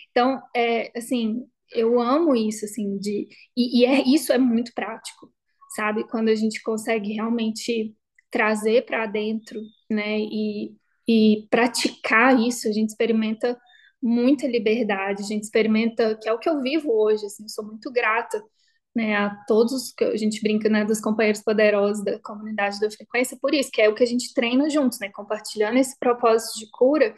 Então, 0.09 0.41
é, 0.55 0.97
assim, 0.97 1.45
eu 1.73 1.99
amo 1.99 2.35
isso, 2.35 2.65
assim, 2.65 2.97
de 2.97 3.27
e, 3.55 3.81
e 3.81 3.85
é, 3.85 4.01
isso 4.07 4.31
é 4.31 4.37
muito 4.37 4.73
prático, 4.73 5.31
sabe? 5.75 6.07
Quando 6.09 6.29
a 6.29 6.35
gente 6.35 6.61
consegue 6.63 7.13
realmente 7.13 7.93
trazer 8.31 8.85
para 8.85 9.05
dentro, 9.05 9.59
né, 9.89 10.19
e, 10.19 10.75
e 11.07 11.47
praticar 11.49 12.39
isso, 12.39 12.67
a 12.67 12.71
gente 12.71 12.89
experimenta 12.89 13.57
muita 14.01 14.47
liberdade, 14.47 15.23
a 15.23 15.25
gente 15.25 15.43
experimenta, 15.43 16.15
que 16.21 16.29
é 16.29 16.33
o 16.33 16.39
que 16.39 16.49
eu 16.49 16.61
vivo 16.61 16.91
hoje, 16.91 17.25
assim, 17.25 17.43
eu 17.43 17.49
sou 17.49 17.65
muito 17.65 17.91
grata, 17.91 18.41
né, 18.95 19.15
a 19.15 19.29
todos, 19.47 19.93
que 19.93 20.03
a 20.03 20.17
gente 20.17 20.41
brinca, 20.41 20.69
né, 20.69 20.83
dos 20.83 20.99
companheiros 20.99 21.41
poderosos 21.41 22.03
da 22.03 22.19
comunidade 22.19 22.79
da 22.79 22.89
frequência, 22.89 23.37
por 23.41 23.53
isso, 23.53 23.71
que 23.71 23.81
é 23.81 23.89
o 23.89 23.95
que 23.95 24.03
a 24.03 24.07
gente 24.07 24.33
treina 24.33 24.69
juntos, 24.69 24.99
né, 24.99 25.09
compartilhando 25.13 25.77
esse 25.77 25.97
propósito 25.99 26.59
de 26.59 26.69
cura, 26.71 27.15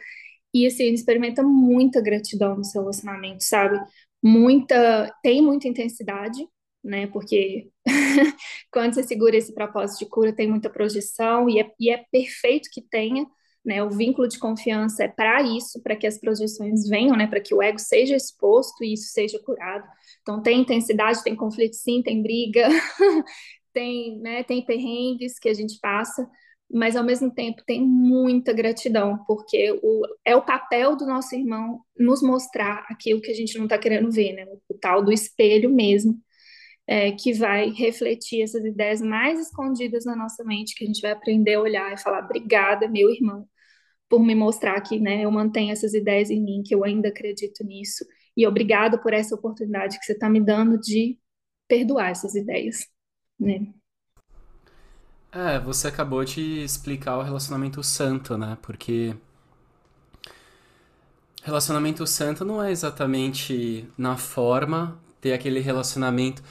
e 0.52 0.66
assim, 0.66 0.84
a 0.84 0.86
gente 0.86 0.98
experimenta 0.98 1.42
muita 1.42 2.00
gratidão 2.00 2.56
no 2.56 2.64
seu 2.64 2.82
relacionamento, 2.82 3.44
sabe? 3.44 3.80
Muita, 4.22 5.14
tem 5.22 5.40
muita 5.40 5.68
intensidade, 5.68 6.44
né? 6.82 7.06
Porque 7.08 7.70
quando 8.72 8.94
você 8.94 9.02
segura 9.02 9.36
esse 9.36 9.54
propósito 9.54 10.00
de 10.00 10.10
cura, 10.10 10.32
tem 10.32 10.48
muita 10.48 10.70
projeção 10.70 11.48
e 11.48 11.60
é, 11.60 11.70
e 11.78 11.90
é 11.90 12.04
perfeito 12.10 12.68
que 12.72 12.80
tenha, 12.82 13.26
né? 13.64 13.82
O 13.82 13.90
vínculo 13.90 14.26
de 14.26 14.38
confiança 14.38 15.04
é 15.04 15.08
para 15.08 15.42
isso, 15.42 15.82
para 15.82 15.96
que 15.96 16.06
as 16.06 16.18
projeções 16.18 16.88
venham, 16.88 17.16
né? 17.16 17.26
Para 17.26 17.40
que 17.40 17.54
o 17.54 17.62
ego 17.62 17.78
seja 17.78 18.16
exposto 18.16 18.82
e 18.82 18.94
isso 18.94 19.12
seja 19.12 19.38
curado. 19.40 19.86
Então 20.22 20.42
tem 20.42 20.60
intensidade, 20.60 21.22
tem 21.22 21.36
conflito, 21.36 21.74
sim, 21.76 22.02
tem 22.02 22.22
briga, 22.22 22.68
tem, 23.72 24.18
né? 24.20 24.42
Tem 24.44 24.64
perrengues 24.64 25.38
que 25.38 25.48
a 25.48 25.54
gente 25.54 25.78
passa, 25.80 26.26
mas 26.72 26.96
ao 26.96 27.04
mesmo 27.04 27.30
tempo 27.32 27.62
tem 27.66 27.84
muita 27.84 28.52
gratidão, 28.52 29.18
porque 29.26 29.78
o, 29.82 30.02
é 30.24 30.34
o 30.36 30.44
papel 30.44 30.96
do 30.96 31.04
nosso 31.04 31.34
irmão 31.34 31.80
nos 31.98 32.22
mostrar 32.22 32.86
aquilo 32.88 33.20
que 33.20 33.30
a 33.30 33.34
gente 33.34 33.58
não 33.58 33.64
está 33.64 33.76
querendo 33.76 34.10
ver, 34.10 34.32
né? 34.32 34.46
O, 34.46 34.74
o 34.74 34.78
tal 34.78 35.04
do 35.04 35.12
espelho 35.12 35.68
mesmo 35.68 36.18
é, 36.90 37.12
que 37.12 37.32
vai 37.32 37.70
refletir 37.70 38.42
essas 38.42 38.64
ideias 38.64 39.00
mais 39.00 39.38
escondidas 39.38 40.04
na 40.04 40.16
nossa 40.16 40.42
mente, 40.42 40.74
que 40.74 40.82
a 40.82 40.86
gente 40.88 41.00
vai 41.00 41.12
aprender 41.12 41.54
a 41.54 41.60
olhar 41.60 41.92
e 41.92 41.96
falar: 41.96 42.24
obrigada, 42.24 42.88
meu 42.88 43.08
irmão, 43.08 43.46
por 44.08 44.20
me 44.20 44.34
mostrar 44.34 44.80
que 44.80 44.98
né, 44.98 45.24
eu 45.24 45.30
mantenho 45.30 45.70
essas 45.70 45.94
ideias 45.94 46.30
em 46.30 46.42
mim, 46.42 46.64
que 46.66 46.74
eu 46.74 46.84
ainda 46.84 47.08
acredito 47.08 47.62
nisso, 47.62 48.04
e 48.36 48.44
obrigado 48.44 49.00
por 49.00 49.12
essa 49.12 49.36
oportunidade 49.36 50.00
que 50.00 50.04
você 50.04 50.14
está 50.14 50.28
me 50.28 50.44
dando 50.44 50.80
de 50.80 51.16
perdoar 51.68 52.10
essas 52.10 52.34
ideias. 52.34 52.84
Né? 53.38 53.72
É, 55.30 55.60
você 55.60 55.86
acabou 55.86 56.24
de 56.24 56.64
explicar 56.64 57.18
o 57.18 57.22
relacionamento 57.22 57.84
santo, 57.84 58.36
né? 58.36 58.58
Porque 58.62 59.14
relacionamento 61.44 62.04
santo 62.04 62.44
não 62.44 62.60
é 62.60 62.72
exatamente 62.72 63.88
na 63.96 64.16
forma 64.16 65.00
ter 65.20 65.32
aquele 65.32 65.60
relacionamento 65.60 66.42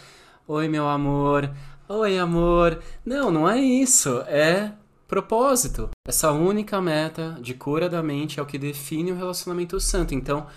Oi, 0.51 0.67
meu 0.67 0.89
amor. 0.89 1.47
Oi, 1.87 2.17
amor. 2.17 2.81
Não, 3.05 3.29
não 3.29 3.47
é 3.47 3.59
isso. 3.59 4.21
É 4.21 4.73
propósito. 5.07 5.91
Essa 6.07 6.31
única 6.31 6.81
meta 6.81 7.37
de 7.39 7.53
cura 7.53 7.87
da 7.87 8.01
mente 8.01 8.39
é 8.39 8.41
o 8.41 8.47
que 8.47 8.57
define 8.57 9.11
o 9.11 9.15
relacionamento 9.15 9.79
santo. 9.79 10.15
Então, 10.15 10.47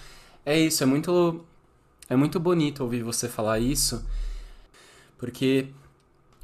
é 0.46 0.58
isso. 0.58 0.82
É 0.82 0.86
muito, 0.86 1.44
é 2.08 2.16
muito 2.16 2.40
bonito 2.40 2.82
ouvir 2.82 3.02
você 3.02 3.28
falar 3.28 3.58
isso, 3.58 4.02
Porque 5.18 5.68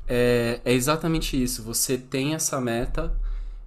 é, 0.06 0.60
é 0.62 0.74
exatamente 0.74 1.42
isso. 1.42 1.62
Você 1.62 1.96
tem 1.96 2.34
essa 2.34 2.60
meta, 2.60 3.16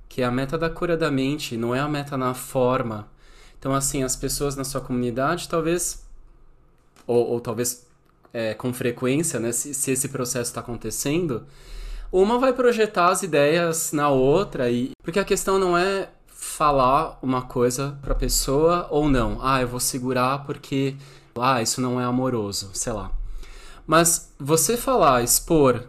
que 0.07 0.21
é 0.21 0.25
a 0.25 0.31
meta 0.31 0.59
da 0.59 0.69
cura 0.69 0.95
da 0.95 1.09
mente, 1.09 1.57
não 1.57 1.73
é 1.73 1.79
a 1.79 1.87
meta 1.87 2.15
na 2.15 2.35
forma. 2.35 3.09
Então, 3.57 3.73
assim, 3.73 4.03
as 4.03 4.15
pessoas 4.15 4.55
na 4.55 4.63
sua 4.63 4.81
comunidade, 4.81 5.49
talvez, 5.49 6.05
ou, 7.07 7.29
ou 7.31 7.41
talvez 7.41 7.89
é, 8.33 8.53
com 8.53 8.73
frequência, 8.73 9.39
né, 9.39 9.51
se, 9.51 9.73
se 9.73 9.91
esse 9.91 10.09
processo 10.09 10.49
está 10.49 10.61
acontecendo, 10.61 11.45
uma 12.11 12.37
vai 12.37 12.53
projetar 12.53 13.09
as 13.09 13.23
ideias 13.23 13.91
na 13.91 14.09
outra 14.09 14.69
e 14.69 14.91
porque 15.03 15.19
a 15.19 15.25
questão 15.25 15.57
não 15.57 15.77
é 15.77 16.09
falar 16.27 17.17
uma 17.21 17.43
coisa 17.43 17.97
para 18.01 18.13
pessoa 18.13 18.87
ou 18.89 19.07
não. 19.07 19.39
Ah, 19.41 19.61
eu 19.61 19.67
vou 19.67 19.79
segurar 19.79 20.45
porque 20.45 20.95
ah, 21.35 21.61
isso 21.61 21.79
não 21.79 22.01
é 22.01 22.03
amoroso, 22.03 22.71
sei 22.73 22.91
lá. 22.91 23.11
Mas 23.87 24.33
você 24.37 24.75
falar, 24.75 25.23
expor, 25.23 25.83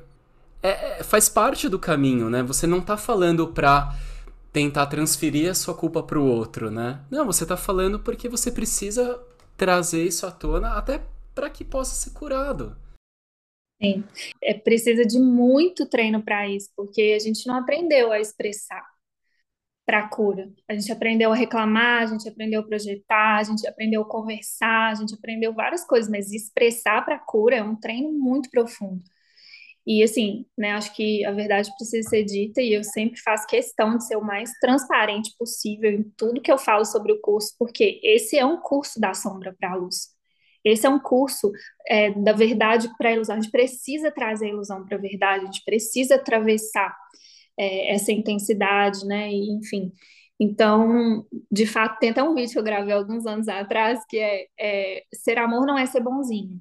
é, 0.62 1.00
é, 1.00 1.02
faz 1.02 1.28
parte 1.28 1.68
do 1.68 1.78
caminho, 1.78 2.30
né? 2.30 2.42
Você 2.42 2.66
não 2.66 2.80
tá 2.80 2.96
falando 2.96 3.48
pra 3.48 3.96
tentar 4.52 4.86
transferir 4.86 5.50
a 5.50 5.54
sua 5.54 5.74
culpa 5.74 6.02
pro 6.02 6.22
outro, 6.22 6.70
né? 6.70 7.00
Não, 7.10 7.26
você 7.26 7.44
tá 7.44 7.56
falando 7.56 7.98
porque 7.98 8.28
você 8.28 8.50
precisa 8.50 9.18
trazer 9.56 10.04
isso 10.04 10.26
à 10.26 10.30
tona 10.30 10.74
até 10.74 11.00
para 11.34 11.50
que 11.50 11.64
possa 11.64 11.94
ser 11.94 12.16
curado. 12.16 12.76
Sim, 13.82 14.04
é, 14.40 14.54
precisa 14.54 15.04
de 15.04 15.18
muito 15.18 15.88
treino 15.88 16.22
para 16.22 16.48
isso, 16.48 16.70
porque 16.76 17.14
a 17.16 17.18
gente 17.18 17.46
não 17.46 17.56
aprendeu 17.56 18.12
a 18.12 18.20
expressar 18.20 18.84
para 19.84 20.08
cura. 20.08 20.52
A 20.68 20.74
gente 20.74 20.92
aprendeu 20.92 21.32
a 21.32 21.34
reclamar, 21.34 22.02
a 22.02 22.06
gente 22.06 22.28
aprendeu 22.28 22.60
a 22.60 22.64
projetar, 22.64 23.38
a 23.38 23.42
gente 23.42 23.66
aprendeu 23.66 24.02
a 24.02 24.08
conversar, 24.08 24.92
a 24.92 24.94
gente 24.94 25.14
aprendeu 25.14 25.52
várias 25.52 25.84
coisas, 25.84 26.10
mas 26.10 26.32
expressar 26.32 27.04
para 27.04 27.18
cura 27.18 27.56
é 27.56 27.62
um 27.62 27.76
treino 27.76 28.12
muito 28.12 28.48
profundo. 28.50 29.02
E 29.84 30.02
assim, 30.02 30.46
né, 30.56 30.72
acho 30.72 30.94
que 30.94 31.24
a 31.24 31.32
verdade 31.32 31.68
precisa 31.76 32.08
ser 32.08 32.24
dita 32.24 32.62
e 32.62 32.72
eu 32.72 32.84
sempre 32.84 33.20
faço 33.20 33.46
questão 33.48 33.96
de 33.96 34.06
ser 34.06 34.16
o 34.16 34.24
mais 34.24 34.50
transparente 34.60 35.34
possível 35.36 35.90
em 35.90 36.04
tudo 36.16 36.40
que 36.40 36.52
eu 36.52 36.58
falo 36.58 36.84
sobre 36.84 37.12
o 37.12 37.20
curso, 37.20 37.54
porque 37.58 38.00
esse 38.04 38.38
é 38.38 38.46
um 38.46 38.60
curso 38.60 39.00
da 39.00 39.12
sombra 39.12 39.54
para 39.58 39.72
a 39.72 39.74
luz. 39.74 40.12
Esse 40.64 40.86
é 40.86 40.90
um 40.90 40.98
curso 40.98 41.50
é, 41.86 42.10
da 42.10 42.32
verdade 42.32 42.88
para 42.96 43.10
a 43.10 43.12
ilusão. 43.12 43.36
A 43.36 43.40
gente 43.40 43.50
precisa 43.50 44.10
trazer 44.10 44.46
a 44.46 44.50
ilusão 44.50 44.84
para 44.84 44.96
a 44.96 45.00
verdade, 45.00 45.42
a 45.42 45.46
gente 45.46 45.64
precisa 45.64 46.16
atravessar 46.16 46.96
é, 47.58 47.94
essa 47.94 48.12
intensidade, 48.12 49.04
né? 49.06 49.30
E, 49.30 49.50
enfim. 49.52 49.92
Então, 50.40 51.24
de 51.50 51.66
fato, 51.66 51.98
tem 51.98 52.10
até 52.10 52.22
um 52.22 52.34
vídeo 52.34 52.52
que 52.52 52.58
eu 52.58 52.64
gravei 52.64 52.92
alguns 52.92 53.26
anos 53.26 53.48
atrás 53.48 54.00
que 54.08 54.18
é, 54.18 54.46
é 54.58 55.04
ser 55.14 55.38
amor 55.38 55.66
não 55.66 55.78
é 55.78 55.86
ser 55.86 56.00
bonzinho 56.00 56.60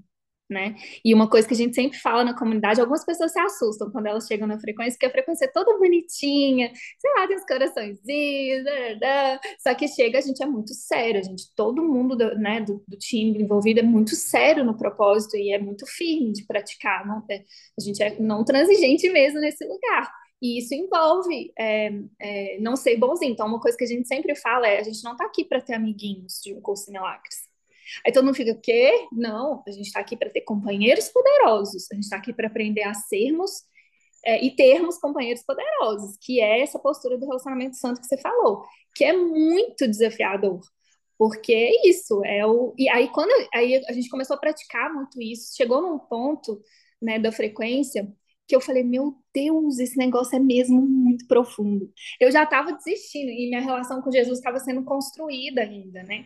né? 0.51 0.75
E 1.03 1.13
uma 1.13 1.29
coisa 1.29 1.47
que 1.47 1.53
a 1.53 1.57
gente 1.57 1.73
sempre 1.73 1.97
fala 1.97 2.23
na 2.23 2.37
comunidade, 2.37 2.81
algumas 2.81 3.05
pessoas 3.05 3.31
se 3.31 3.39
assustam 3.39 3.89
quando 3.89 4.07
elas 4.07 4.27
chegam 4.27 4.47
na 4.47 4.59
frequência, 4.59 4.93
porque 4.93 5.05
a 5.05 5.11
frequência 5.11 5.45
é 5.45 5.47
toda 5.47 5.77
bonitinha, 5.77 6.71
sei 6.99 7.11
lá, 7.15 7.27
tem 7.27 7.37
os 7.37 7.45
coraçõezinhos, 7.45 8.65
só 9.59 9.73
que 9.73 9.87
chega, 9.87 10.17
a 10.17 10.21
gente 10.21 10.43
é 10.43 10.45
muito 10.45 10.73
sério, 10.73 11.19
a 11.19 11.23
gente, 11.23 11.45
todo 11.55 11.81
mundo 11.83 12.15
do, 12.15 12.35
né, 12.37 12.61
do, 12.61 12.83
do, 12.87 12.97
time 12.97 13.41
envolvido 13.41 13.79
é 13.79 13.83
muito 13.83 14.15
sério 14.15 14.63
no 14.63 14.77
propósito 14.77 15.37
e 15.37 15.53
é 15.53 15.59
muito 15.59 15.85
firme 15.87 16.33
de 16.33 16.45
praticar, 16.45 17.07
não, 17.07 17.23
é, 17.29 17.43
a 17.79 17.81
gente 17.81 18.03
é 18.03 18.19
não 18.19 18.43
transigente 18.43 19.09
mesmo 19.09 19.39
nesse 19.39 19.65
lugar. 19.65 20.11
E 20.41 20.57
isso 20.57 20.73
envolve 20.73 21.53
é, 21.57 21.91
é, 22.19 22.57
não 22.59 22.75
ser 22.75 22.97
bonzinho. 22.97 23.31
Então, 23.31 23.45
uma 23.45 23.59
coisa 23.59 23.77
que 23.77 23.83
a 23.83 23.87
gente 23.87 24.07
sempre 24.07 24.35
fala 24.35 24.67
é: 24.67 24.79
a 24.79 24.83
gente 24.83 25.03
não 25.03 25.11
está 25.11 25.25
aqui 25.25 25.45
para 25.45 25.61
ter 25.61 25.75
amiguinhos 25.75 26.41
de 26.43 26.51
um 26.55 26.59
curso 26.59 26.87
de 26.87 26.93
milagres. 26.93 27.50
Aí 28.05 28.11
todo 28.11 28.25
mundo 28.25 28.35
fica, 28.35 28.51
o 28.51 28.61
quê? 28.61 29.07
Não, 29.11 29.63
a 29.67 29.71
gente 29.71 29.87
está 29.87 29.99
aqui 29.99 30.15
para 30.15 30.29
ter 30.29 30.41
companheiros 30.41 31.09
poderosos, 31.09 31.87
a 31.91 31.95
gente 31.95 32.03
está 32.03 32.17
aqui 32.17 32.33
para 32.33 32.47
aprender 32.47 32.83
a 32.83 32.93
sermos 32.93 33.63
é, 34.25 34.43
e 34.43 34.55
termos 34.55 34.97
companheiros 34.97 35.43
poderosos, 35.43 36.17
que 36.21 36.39
é 36.39 36.61
essa 36.61 36.79
postura 36.79 37.17
do 37.17 37.25
relacionamento 37.25 37.75
santo 37.75 38.01
que 38.01 38.07
você 38.07 38.17
falou, 38.17 38.63
que 38.95 39.03
é 39.03 39.13
muito 39.13 39.87
desafiador. 39.87 40.61
Porque 41.17 41.53
é 41.53 41.87
isso, 41.87 42.23
é 42.25 42.45
o. 42.47 42.73
E 42.77 42.89
aí, 42.89 43.07
quando 43.09 43.31
aí 43.53 43.83
a 43.87 43.93
gente 43.93 44.09
começou 44.09 44.35
a 44.35 44.39
praticar 44.39 44.91
muito 44.91 45.21
isso, 45.21 45.55
chegou 45.55 45.81
num 45.81 45.99
ponto 45.99 46.59
né, 47.01 47.19
da 47.19 47.31
frequência 47.31 48.11
que 48.47 48.55
eu 48.55 48.59
falei, 48.59 48.83
meu 48.83 49.15
Deus, 49.33 49.79
esse 49.79 49.97
negócio 49.97 50.35
é 50.35 50.39
mesmo 50.39 50.81
muito 50.81 51.25
profundo. 51.27 51.89
Eu 52.19 52.31
já 52.31 52.43
estava 52.43 52.73
desistindo 52.73 53.29
e 53.29 53.47
minha 53.47 53.61
relação 53.61 54.01
com 54.01 54.11
Jesus 54.11 54.39
estava 54.39 54.59
sendo 54.59 54.83
construída 54.83 55.61
ainda, 55.61 56.03
né? 56.03 56.25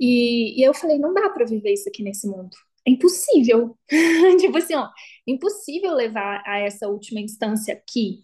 E, 0.00 0.60
e 0.60 0.62
eu 0.66 0.74
falei, 0.74 0.98
não 0.98 1.14
dá 1.14 1.30
para 1.30 1.46
viver 1.46 1.72
isso 1.72 1.88
aqui 1.88 2.02
nesse 2.02 2.26
mundo. 2.26 2.50
É 2.86 2.90
impossível. 2.90 3.76
tipo 4.40 4.58
assim, 4.58 4.74
ó, 4.74 4.88
impossível 5.26 5.94
levar 5.94 6.42
a 6.46 6.58
essa 6.58 6.88
última 6.88 7.20
instância 7.20 7.74
aqui, 7.74 8.20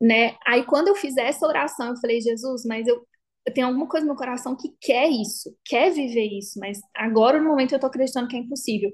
né? 0.00 0.36
Aí 0.46 0.64
quando 0.64 0.88
eu 0.88 0.94
fiz 0.96 1.16
essa 1.16 1.46
oração, 1.46 1.90
eu 1.90 1.96
falei, 1.96 2.20
Jesus, 2.20 2.64
mas 2.66 2.86
eu, 2.86 3.06
eu 3.46 3.54
tenho 3.54 3.66
alguma 3.68 3.88
coisa 3.88 4.06
no 4.06 4.12
meu 4.12 4.18
coração 4.18 4.56
que 4.56 4.74
quer 4.80 5.08
isso, 5.08 5.56
quer 5.64 5.90
viver 5.92 6.26
isso, 6.38 6.58
mas 6.58 6.80
agora 6.94 7.40
no 7.40 7.48
momento 7.48 7.72
eu 7.74 7.80
tô 7.80 7.86
acreditando 7.86 8.28
que 8.28 8.36
é 8.36 8.40
impossível. 8.40 8.90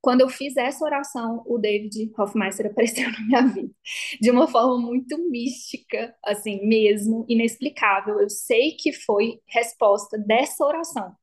Quando 0.00 0.20
eu 0.20 0.28
fiz 0.28 0.54
essa 0.58 0.84
oração, 0.84 1.42
o 1.46 1.58
David 1.58 2.12
Hoffmeister 2.18 2.66
apareceu 2.66 3.10
na 3.12 3.20
minha 3.20 3.46
vida 3.46 3.74
de 4.20 4.30
uma 4.30 4.46
forma 4.46 4.78
muito 4.78 5.16
mística, 5.30 6.14
assim, 6.24 6.66
mesmo, 6.66 7.24
inexplicável. 7.28 8.20
Eu 8.20 8.28
sei 8.28 8.72
que 8.72 8.92
foi 8.92 9.40
resposta 9.48 10.18
dessa 10.18 10.64
oração. 10.64 11.14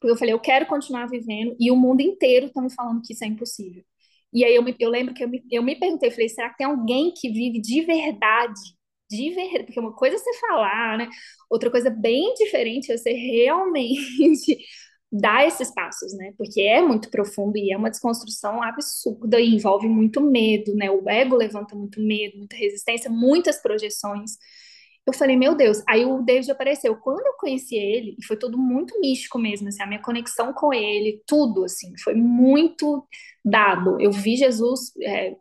Porque 0.00 0.12
eu 0.12 0.16
falei, 0.16 0.34
eu 0.34 0.40
quero 0.40 0.66
continuar 0.66 1.06
vivendo 1.08 1.56
e 1.58 1.70
o 1.70 1.76
mundo 1.76 2.00
inteiro 2.00 2.46
está 2.46 2.60
me 2.62 2.70
falando 2.72 3.02
que 3.02 3.12
isso 3.12 3.24
é 3.24 3.26
impossível. 3.26 3.84
E 4.32 4.44
aí 4.44 4.54
eu, 4.54 4.62
me, 4.62 4.74
eu 4.78 4.90
lembro 4.90 5.14
que 5.14 5.24
eu 5.24 5.28
me, 5.28 5.42
eu 5.50 5.62
me 5.62 5.78
perguntei, 5.78 6.10
falei, 6.10 6.28
será 6.28 6.50
que 6.50 6.58
tem 6.58 6.66
alguém 6.66 7.12
que 7.14 7.30
vive 7.30 7.60
de 7.60 7.82
verdade? 7.82 8.60
De 9.10 9.30
verdade, 9.34 9.64
porque 9.64 9.80
uma 9.80 9.94
coisa 9.94 10.16
é 10.16 10.18
você 10.18 10.34
falar, 10.38 10.98
né? 10.98 11.08
Outra 11.50 11.70
coisa 11.70 11.88
bem 11.90 12.34
diferente 12.34 12.92
é 12.92 12.96
você 12.98 13.10
realmente 13.12 14.58
dar 15.10 15.46
esses 15.46 15.72
passos, 15.72 16.12
né? 16.14 16.32
Porque 16.36 16.60
é 16.60 16.82
muito 16.82 17.10
profundo 17.10 17.56
e 17.56 17.72
é 17.72 17.76
uma 17.76 17.90
desconstrução 17.90 18.62
absurda 18.62 19.40
e 19.40 19.54
envolve 19.54 19.88
muito 19.88 20.20
medo, 20.20 20.74
né? 20.74 20.90
O 20.90 21.08
ego 21.08 21.34
levanta 21.36 21.74
muito 21.74 22.00
medo, 22.02 22.36
muita 22.38 22.56
resistência, 22.56 23.10
muitas 23.10 23.60
projeções. 23.62 24.32
Eu 25.08 25.14
falei, 25.14 25.36
meu 25.36 25.54
Deus. 25.54 25.82
Aí 25.88 26.04
o 26.04 26.20
David 26.22 26.50
apareceu. 26.50 26.94
Quando 26.96 27.26
eu 27.26 27.32
conheci 27.38 27.76
ele, 27.76 28.14
e 28.18 28.24
foi 28.26 28.36
tudo 28.36 28.58
muito 28.58 29.00
místico 29.00 29.38
mesmo, 29.38 29.68
assim, 29.68 29.82
a 29.82 29.86
minha 29.86 30.02
conexão 30.02 30.52
com 30.52 30.70
ele, 30.74 31.22
tudo, 31.26 31.64
assim, 31.64 31.94
foi 32.04 32.14
muito 32.14 33.08
dado. 33.42 33.98
Eu 33.98 34.12
vi 34.12 34.36
Jesus, 34.36 34.92
é, 35.02 35.34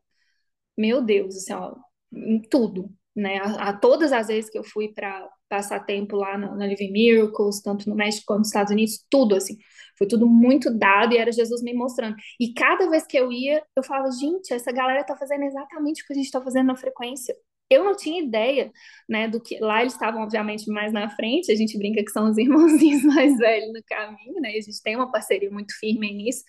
meu 0.78 1.02
Deus, 1.02 1.36
assim, 1.36 1.54
ó, 1.54 1.76
em 2.14 2.42
tudo, 2.42 2.90
né? 3.14 3.40
A, 3.40 3.70
a, 3.70 3.74
todas 3.78 4.14
as 4.14 4.28
vezes 4.28 4.50
que 4.50 4.58
eu 4.58 4.64
fui 4.64 4.88
para 4.94 5.30
passar 5.50 5.82
tempo 5.86 6.16
lá 6.16 6.38
no, 6.38 6.56
na 6.56 6.66
Living 6.66 6.92
Miracles, 6.94 7.62
tanto 7.62 7.90
no 7.90 7.96
México 7.96 8.26
quanto 8.26 8.40
nos 8.40 8.48
Estados 8.48 8.72
Unidos, 8.72 9.06
tudo, 9.10 9.36
assim, 9.36 9.58
foi 9.98 10.08
tudo 10.08 10.28
muito 10.28 10.74
dado 10.74 11.14
e 11.14 11.18
era 11.18 11.32
Jesus 11.32 11.62
me 11.62 11.74
mostrando. 11.74 12.16
E 12.40 12.54
cada 12.54 12.90
vez 12.90 13.06
que 13.06 13.18
eu 13.18 13.34
ia, 13.34 13.62
eu 13.76 13.84
falava, 13.84 14.12
gente, 14.12 14.54
essa 14.54 14.72
galera 14.72 15.04
tá 15.04 15.18
fazendo 15.18 15.44
exatamente 15.44 16.04
o 16.04 16.08
que 16.08 16.14
a 16.14 16.16
gente 16.16 16.32
tá 16.32 16.42
fazendo 16.42 16.68
na 16.68 16.78
frequência 16.78 17.36
eu 17.70 17.84
não 17.84 17.96
tinha 17.96 18.22
ideia, 18.22 18.72
né, 19.08 19.28
do 19.28 19.42
que 19.42 19.60
lá 19.60 19.82
eles 19.82 19.94
estavam 19.94 20.22
obviamente 20.24 20.70
mais 20.72 20.94
na 20.94 21.10
frente, 21.10 21.52
a 21.52 21.56
gente 21.56 21.78
brinca 21.78 22.04
que 22.04 22.12
são 22.12 22.30
os 22.30 22.38
irmãozinhos 22.40 23.04
mais 23.04 23.38
velhos 23.38 23.74
no 23.74 23.84
caminho, 23.84 24.42
né? 24.42 24.54
E 24.54 24.58
a 24.58 24.62
gente 24.62 24.82
tem 24.82 24.96
uma 24.96 25.12
parceria 25.12 25.50
muito 25.52 25.74
firme 25.80 26.12
nisso. 26.14 26.44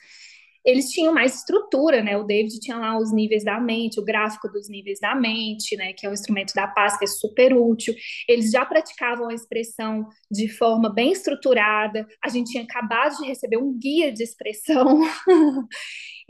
Eles 0.68 0.90
tinham 0.90 1.14
mais 1.14 1.36
estrutura, 1.36 2.02
né? 2.02 2.18
O 2.18 2.24
David 2.24 2.60
tinha 2.60 2.76
lá 2.76 2.98
os 2.98 3.10
níveis 3.10 3.42
da 3.42 3.58
mente, 3.58 3.98
o 3.98 4.04
gráfico 4.04 4.48
dos 4.48 4.68
níveis 4.68 5.00
da 5.00 5.14
mente, 5.14 5.74
né? 5.78 5.94
Que 5.94 6.06
é 6.06 6.10
o 6.10 6.12
instrumento 6.12 6.52
da 6.52 6.66
paz, 6.66 6.98
que 6.98 7.04
é 7.04 7.08
super 7.08 7.54
útil. 7.54 7.94
Eles 8.28 8.50
já 8.50 8.66
praticavam 8.66 9.30
a 9.30 9.34
expressão 9.34 10.06
de 10.30 10.46
forma 10.46 10.92
bem 10.92 11.10
estruturada. 11.10 12.06
A 12.22 12.28
gente 12.28 12.50
tinha 12.50 12.64
acabado 12.64 13.16
de 13.16 13.26
receber 13.26 13.56
um 13.56 13.72
guia 13.78 14.12
de 14.12 14.22
expressão. 14.22 15.00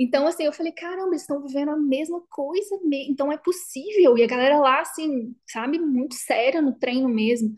Então, 0.01 0.29
assim, 0.29 0.45
eu 0.45 0.53
falei, 0.53 0.71
caramba, 0.71 1.09
eles 1.09 1.23
estão 1.23 1.43
vivendo 1.43 1.71
a 1.71 1.77
mesma 1.77 2.23
coisa, 2.31 2.79
então 3.09 3.33
é 3.33 3.37
possível. 3.37 4.17
E 4.17 4.23
a 4.23 4.29
galera 4.29 4.61
lá, 4.61 4.81
assim, 4.81 5.35
sabe, 5.45 5.77
muito 5.77 6.15
séria 6.15 6.63
no 6.63 6.79
treino 6.79 7.09
mesmo. 7.09 7.53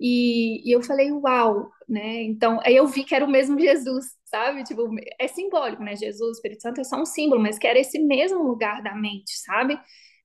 E, 0.00 0.68
e 0.68 0.72
eu 0.74 0.82
falei, 0.82 1.12
uau, 1.12 1.70
né? 1.88 2.22
Então, 2.24 2.58
aí 2.64 2.74
eu 2.74 2.88
vi 2.88 3.04
que 3.04 3.14
era 3.14 3.24
o 3.24 3.30
mesmo 3.30 3.58
Jesus, 3.60 4.06
sabe? 4.36 4.64
Tipo, 4.64 4.88
é 5.18 5.28
simbólico, 5.28 5.82
né? 5.82 5.96
Jesus, 5.96 6.36
Espírito 6.36 6.62
Santo 6.62 6.80
é 6.80 6.84
só 6.84 7.00
um 7.00 7.06
símbolo, 7.06 7.42
mas 7.42 7.58
que 7.58 7.66
era 7.66 7.78
esse 7.78 7.98
mesmo 7.98 8.42
lugar 8.42 8.82
da 8.82 8.94
mente, 8.94 9.32
sabe? 9.38 9.78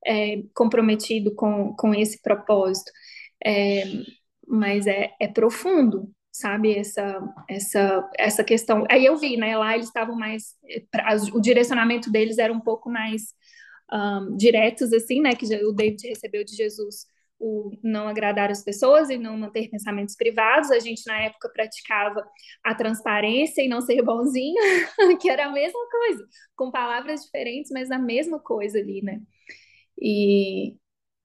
É, 0.06 0.44
comprometido 0.54 1.34
com, 1.36 1.74
com 1.76 1.94
esse 1.94 2.22
propósito. 2.22 2.92
É, 3.46 3.84
mas 4.48 4.86
é, 4.88 5.12
é 5.20 5.28
profundo, 5.28 6.12
sabe, 6.32 6.78
essa, 6.78 7.22
essa, 7.50 8.10
essa 8.18 8.44
questão. 8.44 8.86
Aí 8.90 9.06
eu 9.06 9.16
vi, 9.18 9.38
né, 9.38 9.58
lá 9.58 9.76
eles 9.76 9.88
estavam 9.88 10.16
mais, 10.16 10.56
pra, 10.92 11.16
o 11.34 11.40
direcionamento 11.40 12.12
deles 12.12 12.38
era 12.38 12.52
um 12.52 12.60
pouco 12.60 12.90
mais 12.90 13.34
um, 13.94 14.36
diretos, 14.36 14.92
assim, 14.94 15.22
né, 15.22 15.36
que 15.36 15.46
o 15.66 15.72
David 15.72 16.08
recebeu 16.08 16.44
de 16.44 16.56
Jesus 16.56 17.06
o 17.42 17.72
não 17.84 18.08
agradar 18.08 18.52
as 18.52 18.64
pessoas 18.64 19.10
e 19.10 19.18
não 19.18 19.36
manter 19.36 19.70
pensamentos 19.70 20.16
privados. 20.16 20.70
A 20.70 20.80
gente, 20.80 21.02
na 21.08 21.20
época, 21.24 21.50
praticava 21.50 22.24
a 22.64 22.76
transparência 22.76 23.64
e 23.64 23.68
não 23.68 23.82
ser 23.82 24.04
bonzinho, 24.04 24.62
que 25.20 25.28
era 25.30 25.48
a 25.48 25.52
mesma 25.52 25.80
coisa, 25.90 26.24
com 26.56 26.72
palavras 26.72 27.24
diferentes, 27.26 27.72
mas 27.72 27.90
a 27.90 27.98
mesma 27.98 28.40
coisa 28.40 28.78
ali, 28.78 29.02
né? 29.02 29.20
E, 30.00 30.78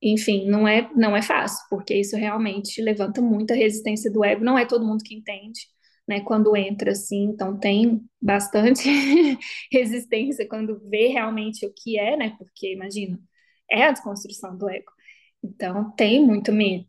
enfim, 0.02 0.48
não 0.48 0.66
é, 0.66 0.90
não 0.94 1.14
é 1.16 1.22
fácil, 1.22 1.64
porque 1.68 1.94
isso 1.94 2.16
realmente 2.16 2.80
levanta 2.82 3.20
muita 3.20 3.54
resistência 3.54 4.10
do 4.10 4.24
ego. 4.24 4.44
Não 4.44 4.58
é 4.58 4.64
todo 4.64 4.86
mundo 4.86 5.04
que 5.04 5.14
entende, 5.14 5.60
né? 6.08 6.20
Quando 6.22 6.56
entra 6.56 6.92
assim, 6.92 7.24
então 7.24 7.58
tem 7.58 8.02
bastante 8.20 8.88
resistência 9.70 10.48
quando 10.48 10.80
vê 10.88 11.08
realmente 11.08 11.66
o 11.66 11.72
que 11.74 11.98
é, 11.98 12.16
né? 12.16 12.34
Porque, 12.38 12.72
imagina, 12.72 13.18
é 13.70 13.84
a 13.84 13.92
desconstrução 13.92 14.56
do 14.56 14.68
ego. 14.70 14.95
Então, 15.46 15.90
tem 15.92 16.24
muito 16.24 16.52
medo, 16.52 16.86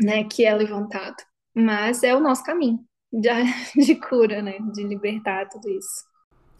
né, 0.00 0.24
que 0.24 0.44
é 0.44 0.54
levantado. 0.54 1.16
Mas 1.54 2.02
é 2.02 2.14
o 2.14 2.20
nosso 2.20 2.44
caminho 2.44 2.78
de, 3.12 3.28
de 3.76 3.94
cura, 3.94 4.42
né, 4.42 4.58
de 4.72 4.84
libertar 4.84 5.48
tudo 5.48 5.68
isso. 5.70 6.06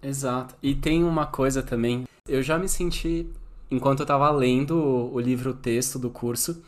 Exato. 0.02 0.54
E 0.62 0.74
tem 0.74 1.04
uma 1.04 1.26
coisa 1.26 1.62
também, 1.62 2.04
eu 2.26 2.42
já 2.42 2.58
me 2.58 2.68
senti, 2.68 3.28
enquanto 3.70 4.00
eu 4.00 4.04
estava 4.04 4.30
lendo 4.30 4.76
o, 4.76 5.14
o 5.14 5.20
livro 5.20 5.50
o 5.50 5.54
texto 5.54 5.98
do 5.98 6.08
curso, 6.08 6.62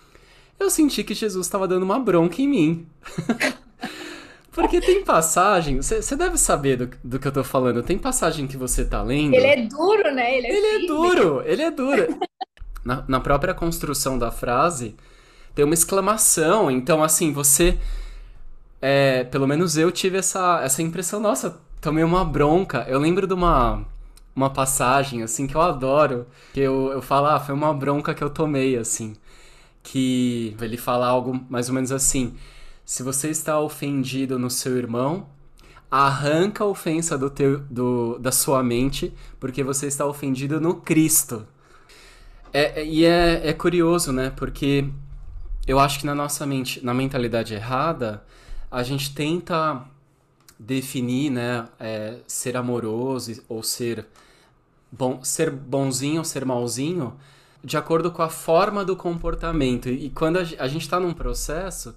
eu 0.58 0.68
senti 0.68 1.02
que 1.02 1.14
Jesus 1.14 1.46
estava 1.46 1.66
dando 1.66 1.84
uma 1.84 1.98
bronca 1.98 2.42
em 2.42 2.48
mim. 2.48 2.86
Porque 4.52 4.80
tem 4.80 5.04
passagem, 5.04 5.76
você 5.80 6.16
deve 6.16 6.36
saber 6.36 6.76
do, 6.76 6.90
do 7.04 7.18
que 7.20 7.28
eu 7.28 7.32
tô 7.32 7.44
falando, 7.44 7.84
tem 7.84 7.96
passagem 7.96 8.48
que 8.48 8.56
você 8.56 8.84
tá 8.84 9.00
lendo. 9.00 9.32
Ele 9.32 9.46
é 9.46 9.66
duro, 9.68 10.12
né? 10.12 10.36
Ele 10.36 10.46
é, 10.48 10.50
ele 10.50 10.66
é 10.66 10.86
duro, 10.86 11.42
ele 11.46 11.62
é 11.62 11.70
duro 11.70 12.18
na, 12.85 13.05
na 13.07 13.20
própria 13.20 13.55
construção 13.55 14.18
da 14.18 14.31
frase, 14.31 14.95
tem 15.55 15.64
uma 15.64 15.74
exclamação. 15.74 16.70
Então, 16.70 17.03
assim, 17.03 17.33
você. 17.33 17.78
É, 18.83 19.24
pelo 19.24 19.47
menos 19.47 19.76
eu 19.76 19.93
tive 19.93 20.16
essa, 20.18 20.61
essa 20.62 20.81
impressão, 20.81 21.20
nossa, 21.20 21.61
tomei 21.81 22.03
uma 22.05 22.24
bronca. 22.24 22.87
Eu 22.89 22.99
lembro 22.99 23.26
de 23.26 23.35
uma, 23.35 23.85
uma 24.35 24.51
passagem, 24.51 25.22
assim, 25.22 25.47
que 25.47 25.55
eu 25.55 25.61
adoro, 25.61 26.26
que 26.55 26.61
eu, 26.61 26.91
eu 26.93 27.03
falo, 27.03 27.26
ah, 27.26 27.41
foi 27.41 27.55
uma 27.55 27.74
bronca 27.74 28.14
que 28.14 28.24
eu 28.24 28.31
tomei, 28.31 28.76
assim. 28.76 29.14
Que 29.83 30.57
ele 30.61 30.76
fala 30.76 31.07
algo 31.07 31.45
mais 31.49 31.68
ou 31.68 31.74
menos 31.74 31.93
assim: 31.93 32.35
se 32.85 33.03
você 33.03 33.31
está 33.31 33.59
ofendido 33.61 34.39
no 34.39 34.51
seu 34.51 34.76
irmão, 34.76 35.26
arranca 35.91 36.64
a 36.64 36.66
ofensa 36.66 37.16
do 37.18 37.31
teu, 37.31 37.61
do, 37.70 38.18
da 38.18 38.31
sua 38.31 38.62
mente, 38.62 39.12
porque 39.39 39.62
você 39.62 39.87
está 39.87 40.07
ofendido 40.07 40.61
no 40.61 40.74
Cristo. 40.74 41.47
É, 42.53 42.80
é, 42.80 42.84
e 42.84 43.05
é, 43.05 43.48
é 43.48 43.53
curioso, 43.53 44.12
né? 44.12 44.30
Porque 44.30 44.88
eu 45.66 45.78
acho 45.78 46.01
que 46.01 46.07
na 46.07 46.14
nossa 46.14 46.46
mente, 46.46 46.84
na 46.84 46.92
mentalidade 46.92 47.55
errada, 47.55 48.24
a 48.70 48.82
gente 48.82 49.14
tenta 49.14 49.84
definir, 50.59 51.30
né, 51.30 51.66
é, 51.78 52.18
ser 52.26 52.57
amoroso 52.57 53.42
ou 53.48 53.62
ser 53.62 54.07
bom, 54.92 55.24
ser 55.24 55.51
bonzinho 55.51 56.18
ou 56.18 56.24
ser 56.24 56.44
malzinho 56.44 57.14
de 57.64 57.76
acordo 57.76 58.11
com 58.11 58.22
a 58.22 58.28
forma 58.28 58.84
do 58.84 58.94
comportamento. 58.94 59.88
E 59.88 60.11
quando 60.11 60.38
a, 60.38 60.42
a 60.59 60.68
gente 60.68 60.82
está 60.82 61.01
num 61.01 61.14
processo 61.14 61.94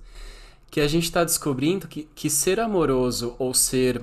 que 0.71 0.79
a 0.79 0.87
gente 0.87 1.03
está 1.03 1.23
descobrindo 1.23 1.87
que, 1.87 2.07
que 2.15 2.29
ser 2.29 2.59
amoroso 2.59 3.35
ou 3.37 3.53
ser 3.53 4.01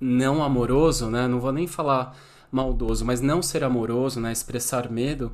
não 0.00 0.42
amoroso, 0.42 1.10
né, 1.10 1.28
não 1.28 1.40
vou 1.40 1.52
nem 1.52 1.66
falar 1.66 2.16
maldoso, 2.50 3.04
mas 3.04 3.20
não 3.20 3.42
ser 3.42 3.62
amoroso, 3.62 4.20
né, 4.20 4.32
expressar 4.32 4.90
medo, 4.90 5.30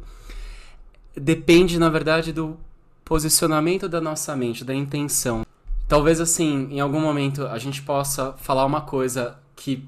depende, 1.17 1.79
na 1.79 1.89
verdade, 1.89 2.33
do 2.33 2.57
posicionamento 3.05 3.89
da 3.89 4.01
nossa 4.01 4.35
mente, 4.35 4.65
da 4.65 4.75
intenção. 4.75 5.45
Talvez 5.87 6.21
assim, 6.21 6.69
em 6.71 6.81
algum 6.81 7.01
momento 7.01 7.47
a 7.47 7.59
gente 7.59 7.83
possa 7.83 8.33
falar 8.39 8.65
uma 8.65 8.81
coisa 8.81 9.39
que 9.55 9.87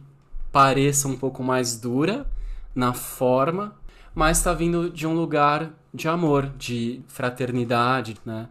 pareça 0.53 1.09
um 1.09 1.17
pouco 1.17 1.43
mais 1.43 1.77
dura 1.77 2.27
na 2.75 2.93
forma, 2.93 3.75
mas 4.15 4.39
está 4.39 4.53
vindo 4.53 4.91
de 4.91 5.07
um 5.07 5.15
lugar 5.15 5.71
de 5.93 6.09
amor, 6.09 6.51
de 6.59 7.01
fraternidade, 7.09 8.17
né? 8.25 8.49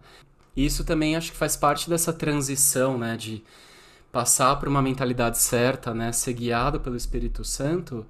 Isso 0.55 0.83
também 0.83 1.15
acho 1.15 1.31
que 1.31 1.37
faz 1.37 1.55
parte 1.55 1.89
dessa 1.89 2.13
transição, 2.13 2.97
né, 2.97 3.17
de 3.17 3.43
passar 4.11 4.55
por 4.55 4.69
uma 4.69 4.81
mentalidade 4.81 5.37
certa, 5.37 5.93
né, 5.93 6.11
ser 6.11 6.33
guiado 6.33 6.79
pelo 6.79 6.95
Espírito 6.95 7.43
Santo, 7.43 8.05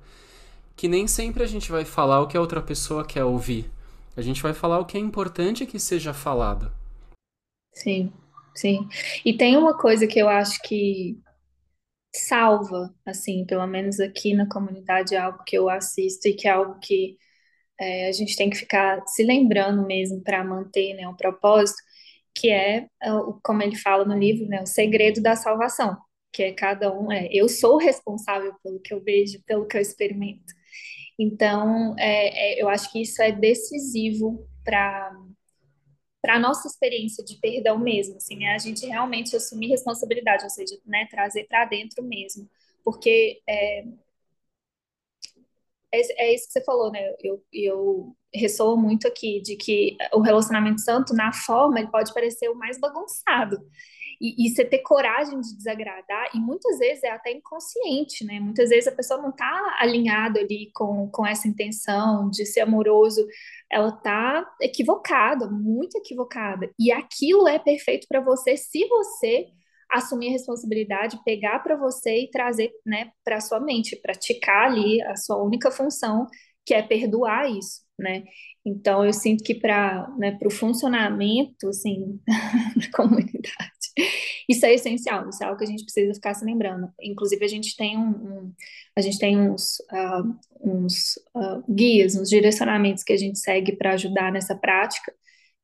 que 0.75 0.87
nem 0.87 1.07
sempre 1.07 1.43
a 1.43 1.47
gente 1.47 1.71
vai 1.71 1.83
falar 1.83 2.21
o 2.21 2.27
que 2.27 2.37
a 2.37 2.41
outra 2.41 2.61
pessoa 2.61 3.03
quer 3.03 3.23
ouvir, 3.23 3.69
a 4.15 4.21
gente 4.21 4.41
vai 4.41 4.53
falar 4.53 4.79
o 4.79 4.85
que 4.85 4.97
é 4.97 4.99
importante 4.99 5.65
que 5.65 5.79
seja 5.79 6.13
falado. 6.13 6.71
Sim, 7.73 8.11
sim. 8.55 8.87
E 9.25 9.37
tem 9.37 9.57
uma 9.57 9.77
coisa 9.77 10.07
que 10.07 10.19
eu 10.19 10.29
acho 10.29 10.61
que 10.63 11.19
salva, 12.15 12.93
assim, 13.05 13.45
pelo 13.45 13.67
menos 13.67 13.99
aqui 13.99 14.33
na 14.33 14.47
comunidade, 14.47 15.15
é 15.15 15.17
algo 15.17 15.43
que 15.45 15.57
eu 15.57 15.69
assisto 15.69 16.27
e 16.27 16.33
que 16.33 16.47
é 16.47 16.51
algo 16.51 16.79
que 16.79 17.17
é, 17.79 18.07
a 18.07 18.11
gente 18.11 18.35
tem 18.35 18.49
que 18.49 18.57
ficar 18.57 19.05
se 19.07 19.23
lembrando 19.23 19.85
mesmo 19.85 20.21
para 20.23 20.43
manter 20.43 20.93
né, 20.95 21.07
o 21.07 21.15
propósito, 21.15 21.77
que 22.33 22.49
é, 22.49 22.87
como 23.43 23.61
ele 23.63 23.75
fala 23.75 24.05
no 24.05 24.17
livro, 24.17 24.47
né, 24.47 24.61
o 24.61 24.65
segredo 24.67 25.21
da 25.21 25.35
salvação, 25.35 25.97
que 26.31 26.43
é 26.43 26.53
cada 26.53 26.93
um, 26.93 27.11
é, 27.11 27.27
eu 27.31 27.49
sou 27.49 27.77
responsável 27.77 28.53
pelo 28.63 28.79
que 28.81 28.93
eu 28.93 29.01
vejo, 29.03 29.41
pelo 29.45 29.67
que 29.67 29.77
eu 29.77 29.81
experimento. 29.81 30.53
Então, 31.17 31.95
é, 31.97 32.57
é, 32.59 32.61
eu 32.61 32.67
acho 32.69 32.91
que 32.91 33.01
isso 33.01 33.21
é 33.21 33.31
decisivo 33.31 34.47
para 34.63 35.11
para 36.21 36.37
a 36.37 36.39
nossa 36.39 36.67
experiência 36.67 37.23
de 37.23 37.37
perdão 37.39 37.77
mesmo, 37.77 38.15
assim, 38.17 38.45
é 38.45 38.55
a 38.55 38.57
gente 38.57 38.83
realmente 38.87 39.35
assumir 39.35 39.67
responsabilidade, 39.67 40.43
ou 40.43 40.49
seja, 40.49 40.75
né, 40.83 41.05
trazer 41.11 41.43
para 41.43 41.65
dentro 41.65 42.03
mesmo, 42.03 42.49
porque 42.83 43.43
é, 43.47 43.83
é, 45.91 46.27
é, 46.29 46.33
isso 46.35 46.47
que 46.47 46.53
você 46.53 46.63
falou, 46.63 46.91
né, 46.91 47.13
eu, 47.23 47.43
eu 47.53 48.15
ressoa 48.33 48.75
muito 48.75 49.07
aqui, 49.07 49.41
de 49.41 49.55
que 49.55 49.95
o 50.13 50.21
relacionamento 50.21 50.81
santo, 50.81 51.13
na 51.13 51.31
forma, 51.31 51.79
ele 51.79 51.89
pode 51.91 52.13
parecer 52.13 52.49
o 52.49 52.55
mais 52.55 52.79
bagunçado, 52.79 53.57
e, 54.19 54.45
e, 54.45 54.49
você 54.49 54.65
ter 54.65 54.79
coragem 54.79 55.39
de 55.39 55.55
desagradar, 55.55 56.29
e 56.33 56.39
muitas 56.39 56.77
vezes 56.79 57.03
é 57.03 57.11
até 57.11 57.31
inconsciente, 57.31 58.25
né? 58.25 58.39
Muitas 58.39 58.69
vezes 58.69 58.87
a 58.87 58.95
pessoa 58.95 59.21
não 59.21 59.29
está 59.29 59.77
alinhada 59.79 60.39
ali 60.39 60.69
com, 60.73 61.09
com 61.11 61.25
essa 61.25 61.47
intenção 61.47 62.29
de 62.29 62.45
ser 62.45 62.61
amoroso, 62.61 63.25
ela 63.71 63.89
está 63.89 64.45
equivocada, 64.61 65.49
muito 65.49 65.97
equivocada. 65.97 66.69
E 66.79 66.91
aquilo 66.91 67.47
é 67.47 67.59
perfeito 67.59 68.07
para 68.07 68.21
você 68.21 68.57
se 68.57 68.87
você 68.87 69.47
assumir 69.89 70.29
a 70.29 70.31
responsabilidade, 70.31 71.23
pegar 71.23 71.59
para 71.59 71.75
você 71.75 72.23
e 72.23 72.29
trazer, 72.29 72.71
né, 72.85 73.11
para 73.23 73.39
sua 73.39 73.59
mente, 73.59 73.95
praticar 73.95 74.71
ali 74.71 75.01
a 75.03 75.15
sua 75.15 75.41
única 75.41 75.71
função, 75.71 76.27
que 76.65 76.73
é 76.73 76.81
perdoar 76.81 77.49
isso, 77.49 77.81
né? 77.97 78.23
Então 78.65 79.05
eu 79.05 79.13
sinto 79.13 79.43
que 79.43 79.53
para 79.53 80.09
né, 80.17 80.37
o 80.43 80.49
funcionamento 80.49 81.69
assim 81.69 82.19
da 82.75 82.97
comunidade 82.97 83.74
isso 84.49 84.65
é 84.65 84.73
essencial, 84.73 85.29
isso 85.29 85.43
é 85.43 85.47
algo 85.47 85.57
que 85.57 85.63
a 85.63 85.67
gente 85.67 85.83
precisa 85.83 86.13
ficar 86.13 86.33
se 86.33 86.45
lembrando. 86.45 86.91
Inclusive, 87.01 87.43
a 87.43 87.47
gente 87.47 87.75
tem, 87.75 87.97
um, 87.97 88.09
um 88.09 88.53
a 88.95 89.01
gente 89.01 89.17
tem 89.19 89.39
uns, 89.39 89.79
uh, 89.91 90.35
uns 90.61 91.15
uh, 91.35 91.63
guias, 91.69 92.15
uns 92.15 92.29
direcionamentos 92.29 93.03
que 93.03 93.13
a 93.13 93.17
gente 93.17 93.39
segue 93.39 93.75
para 93.75 93.93
ajudar 93.93 94.31
nessa 94.31 94.55
prática, 94.55 95.13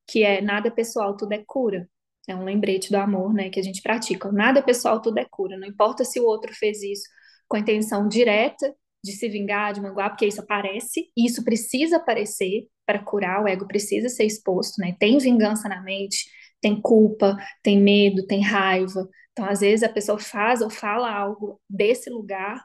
que 0.06 0.22
é 0.22 0.40
nada 0.40 0.70
pessoal, 0.70 1.16
tudo 1.16 1.32
é 1.32 1.42
cura. 1.46 1.88
É 2.28 2.36
um 2.36 2.44
lembrete 2.44 2.90
do 2.90 2.96
amor, 2.96 3.34
né, 3.34 3.50
que 3.50 3.58
a 3.58 3.62
gente 3.62 3.82
pratica. 3.82 4.30
Nada 4.30 4.62
pessoal, 4.62 5.02
tudo 5.02 5.18
é 5.18 5.24
cura. 5.28 5.58
Não 5.58 5.66
importa 5.66 6.04
se 6.04 6.20
o 6.20 6.24
outro 6.24 6.52
fez 6.54 6.82
isso 6.82 7.08
com 7.48 7.56
a 7.56 7.60
intenção 7.60 8.08
direta 8.08 8.74
de 9.04 9.12
se 9.12 9.28
vingar, 9.28 9.72
de 9.72 9.80
magoar, 9.80 10.10
porque 10.10 10.26
isso 10.26 10.40
aparece, 10.40 11.10
e 11.16 11.26
isso 11.26 11.42
precisa 11.44 11.96
aparecer 11.96 12.68
para 12.86 13.00
curar, 13.00 13.42
o 13.42 13.48
ego 13.48 13.66
precisa 13.66 14.08
ser 14.08 14.24
exposto, 14.24 14.80
né? 14.80 14.94
Tem 14.98 15.18
vingança 15.18 15.68
na 15.68 15.82
mente, 15.82 16.26
tem 16.62 16.80
culpa, 16.80 17.36
tem 17.62 17.78
medo, 17.80 18.26
tem 18.26 18.42
raiva. 18.42 19.08
Então, 19.32 19.44
às 19.46 19.60
vezes, 19.60 19.82
a 19.82 19.88
pessoa 19.90 20.18
faz 20.18 20.62
ou 20.62 20.70
fala 20.70 21.12
algo 21.12 21.60
desse 21.68 22.08
lugar, 22.10 22.64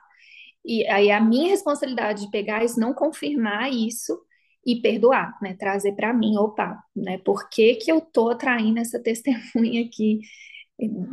e 0.65 0.85
aí 0.87 1.11
a 1.11 1.21
minha 1.21 1.49
responsabilidade 1.49 2.25
de 2.25 2.31
pegar 2.31 2.63
isso, 2.63 2.79
não 2.79 2.93
confirmar 2.93 3.71
isso 3.71 4.19
e 4.65 4.81
perdoar, 4.81 5.37
né? 5.41 5.55
Trazer 5.55 5.93
para 5.93 6.13
mim, 6.13 6.37
opa, 6.37 6.77
né? 6.95 7.17
Por 7.19 7.49
que, 7.49 7.75
que 7.75 7.91
eu 7.91 8.01
tô 8.01 8.29
atraindo 8.29 8.79
essa 8.79 9.01
testemunha 9.01 9.85
aqui 9.85 10.19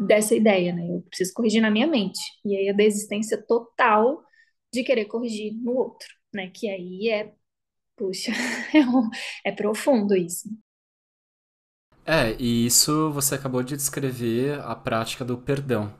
dessa 0.07 0.35
ideia, 0.35 0.73
né? 0.75 0.87
Eu 0.89 1.03
preciso 1.09 1.33
corrigir 1.35 1.63
na 1.63 1.71
minha 1.71 1.87
mente. 1.87 2.21
E 2.45 2.57
aí 2.57 2.69
a 2.69 2.73
desistência 2.73 3.41
total 3.47 4.23
de 4.73 4.83
querer 4.85 5.07
corrigir 5.07 5.55
no 5.55 5.73
outro, 5.73 6.09
né? 6.33 6.51
Que 6.51 6.69
aí 6.69 7.09
é, 7.11 7.33
puxa, 7.97 8.33
é, 8.75 8.81
um, 8.81 9.11
é 9.45 9.53
profundo 9.53 10.17
isso. 10.17 10.49
É, 12.07 12.35
e 12.39 12.67
isso 12.67 13.11
você 13.13 13.35
acabou 13.35 13.63
de 13.63 13.77
descrever 13.77 14.61
a 14.61 14.75
prática 14.75 15.25
do 15.25 15.37
perdão. 15.39 15.93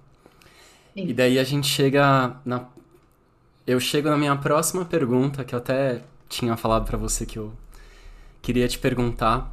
Sim. 0.97 1.09
E 1.09 1.15
daí 1.15 1.39
a 1.39 1.45
gente 1.45 1.67
chega 1.67 2.41
na. 2.45 2.69
Eu 3.67 3.81
chego 3.81 4.09
na 4.11 4.17
minha 4.17 4.37
próxima 4.37 4.85
pergunta, 4.85 5.45
que 5.45 5.55
eu 5.55 5.59
até 5.59 6.03
tinha 6.29 6.57
falado 6.57 6.87
para 6.87 6.99
você 6.99 7.27
que 7.27 7.39
eu 7.39 7.53
queria 8.43 8.69
te 8.69 8.79
perguntar. 8.79 9.53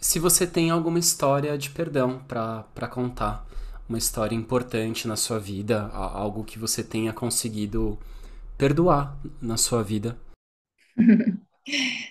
se 0.00 0.18
você 0.18 0.46
tem 0.46 0.70
alguma 0.70 0.98
história 0.98 1.58
de 1.58 1.70
perdão 1.70 2.20
para 2.28 2.88
contar, 2.90 3.46
uma 3.88 3.98
história 3.98 4.34
importante 4.36 5.08
na 5.08 5.16
sua 5.16 5.38
vida, 5.40 5.88
algo 5.92 6.44
que 6.44 6.58
você 6.58 6.84
tenha 6.84 7.12
conseguido 7.12 7.98
perdoar 8.58 9.16
na 9.42 9.56
sua 9.56 9.82
vida. 9.82 10.18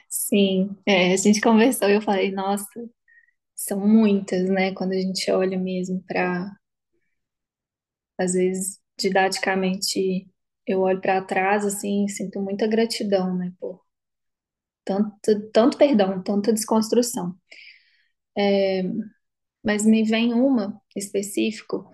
Sim, 0.10 0.76
é, 0.86 1.14
a 1.14 1.18
gente 1.18 1.42
conversou 1.42 1.90
e 1.90 1.94
eu 1.96 2.02
falei, 2.02 2.32
nossa, 2.32 2.68
são 3.56 3.80
muitas, 3.88 4.50
né? 4.50 4.74
Quando 4.74 4.92
a 4.94 4.98
gente 5.02 5.32
olha 5.32 5.58
mesmo 5.58 6.04
para, 6.08 6.52
às 8.20 8.34
vezes, 8.34 8.80
didaticamente, 9.00 10.28
eu 10.68 10.82
olho 10.82 11.00
para 11.02 11.22
trás 11.22 11.66
assim, 11.66 12.08
sinto 12.10 12.42
muita 12.42 12.68
gratidão, 12.68 13.36
né? 13.38 13.54
Por 13.60 13.82
tanto, 14.84 15.50
tanto 15.52 15.78
perdão, 15.78 16.22
tanta 16.24 16.54
desconstrução. 16.54 17.36
É, 18.38 18.84
mas 19.64 19.86
me 19.86 20.04
vem 20.04 20.34
uma 20.34 20.82
específico 20.96 21.90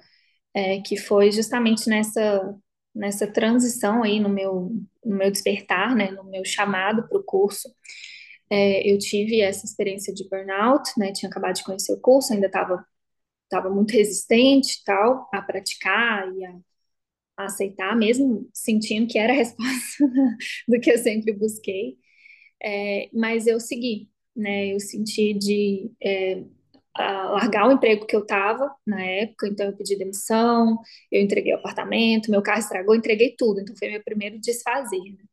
é, 0.56 0.82
que 0.82 0.98
foi 0.98 1.32
justamente 1.32 1.90
nessa 1.90 2.56
nessa 2.96 3.28
transição 3.28 4.04
aí 4.04 4.20
no 4.20 4.30
meu 4.30 4.72
no 5.06 5.18
meu 5.18 5.32
despertar, 5.32 5.96
né, 5.96 6.12
no 6.12 6.24
meu 6.26 6.46
chamado 6.46 7.08
para 7.10 7.18
o 7.20 7.24
curso. 7.24 7.70
É, 8.52 8.90
eu 8.92 8.98
tive 9.00 9.42
essa 9.42 9.66
experiência 9.66 10.14
de 10.14 10.28
burnout, 10.30 10.92
né? 10.98 11.14
Tinha 11.14 11.30
acabado 11.30 11.56
de 11.56 11.64
conhecer 11.66 11.94
o 11.94 12.02
curso, 12.02 12.34
ainda 12.34 12.48
estava 12.48 12.86
estava 13.46 13.70
muito 13.70 13.92
resistente 13.94 14.84
tal 14.86 15.30
a 15.34 15.42
praticar 15.42 16.28
e 16.36 16.46
a, 16.46 16.54
a 17.38 17.46
aceitar, 17.46 17.96
mesmo 17.98 18.50
sentindo 18.54 19.08
que 19.08 19.20
era 19.20 19.34
a 19.34 19.36
resposta 19.36 20.06
do 20.68 20.80
que 20.80 20.92
eu 20.92 20.98
sempre 21.00 21.34
busquei. 21.34 21.98
É, 22.64 23.10
mas 23.14 23.48
eu 23.48 23.60
segui, 23.60 24.10
né? 24.36 24.68
Eu 24.74 24.80
senti 24.80 25.34
de 25.34 25.92
é, 26.04 26.44
largar 26.98 27.68
o 27.68 27.72
emprego 27.74 28.06
que 28.06 28.16
eu 28.16 28.22
estava 28.22 28.74
na 28.86 29.02
época, 29.04 29.48
então 29.48 29.68
eu 29.68 29.76
pedi 29.78 29.98
demissão, 29.98 30.78
eu 31.12 31.22
entreguei 31.22 31.54
o 31.54 31.58
apartamento, 31.58 32.32
meu 32.32 32.42
carro 32.44 32.60
estragou, 32.60 32.96
entreguei 32.96 33.36
tudo, 33.38 33.62
então 33.62 33.76
foi 33.78 33.90
meu 33.90 34.04
primeiro 34.04 34.40
desfazer. 34.40 35.00
Né? 35.00 35.24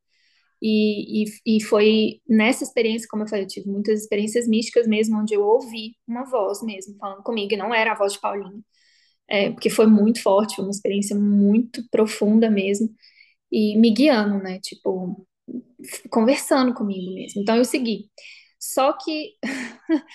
E, 0.60 1.24
e, 1.24 1.56
e, 1.58 1.62
foi 1.62 2.20
nessa 2.28 2.64
experiência, 2.64 3.06
como 3.08 3.22
eu 3.22 3.28
falei, 3.28 3.44
eu 3.44 3.48
tive 3.48 3.68
muitas 3.70 4.00
experiências 4.02 4.48
místicas 4.48 4.88
mesmo, 4.88 5.18
onde 5.18 5.34
eu 5.34 5.42
ouvi 5.42 5.94
uma 6.06 6.24
voz 6.24 6.62
mesmo 6.62 6.96
falando 6.98 7.22
comigo, 7.22 7.54
e 7.54 7.56
não 7.56 7.72
era 7.74 7.92
a 7.92 7.94
voz 7.94 8.14
de 8.14 8.20
Paulinho, 8.20 8.64
é, 9.28 9.50
porque 9.50 9.70
foi 9.70 9.86
muito 9.86 10.22
forte, 10.22 10.56
foi 10.56 10.64
uma 10.64 10.70
experiência 10.70 11.16
muito 11.16 11.82
profunda 11.90 12.50
mesmo, 12.50 12.90
e 13.52 13.76
me 13.78 13.90
guiando, 13.90 14.38
né, 14.42 14.58
tipo, 14.60 15.26
conversando 16.10 16.74
comigo 16.74 17.12
mesmo. 17.14 17.42
Então 17.42 17.56
eu 17.56 17.64
segui. 17.64 18.10
Só 18.58 18.92
que 18.92 19.34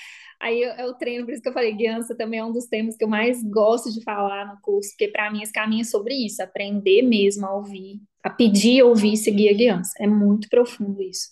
aí 0.43 0.61
é 0.61 0.85
o 0.85 0.93
treino, 0.93 1.25
por 1.25 1.33
isso 1.33 1.41
que 1.41 1.49
eu 1.49 1.53
falei, 1.53 1.73
guiança 1.73 2.15
também 2.15 2.39
é 2.39 2.45
um 2.45 2.51
dos 2.51 2.65
temas 2.65 2.97
que 2.97 3.03
eu 3.03 3.07
mais 3.07 3.41
gosto 3.43 3.91
de 3.91 4.03
falar 4.03 4.45
no 4.53 4.61
curso, 4.61 4.89
porque 4.89 5.07
para 5.07 5.31
mim 5.31 5.41
esse 5.41 5.53
caminho 5.53 5.81
é 5.81 5.85
sobre 5.85 6.13
isso, 6.13 6.43
aprender 6.43 7.01
mesmo 7.01 7.45
a 7.45 7.55
ouvir, 7.55 8.01
a 8.21 8.29
pedir, 8.29 8.83
ouvir 8.83 9.13
e 9.13 9.17
seguir 9.17 9.49
a 9.49 9.53
guiança. 9.53 9.93
É 9.99 10.07
muito 10.07 10.49
profundo 10.49 11.01
isso. 11.01 11.29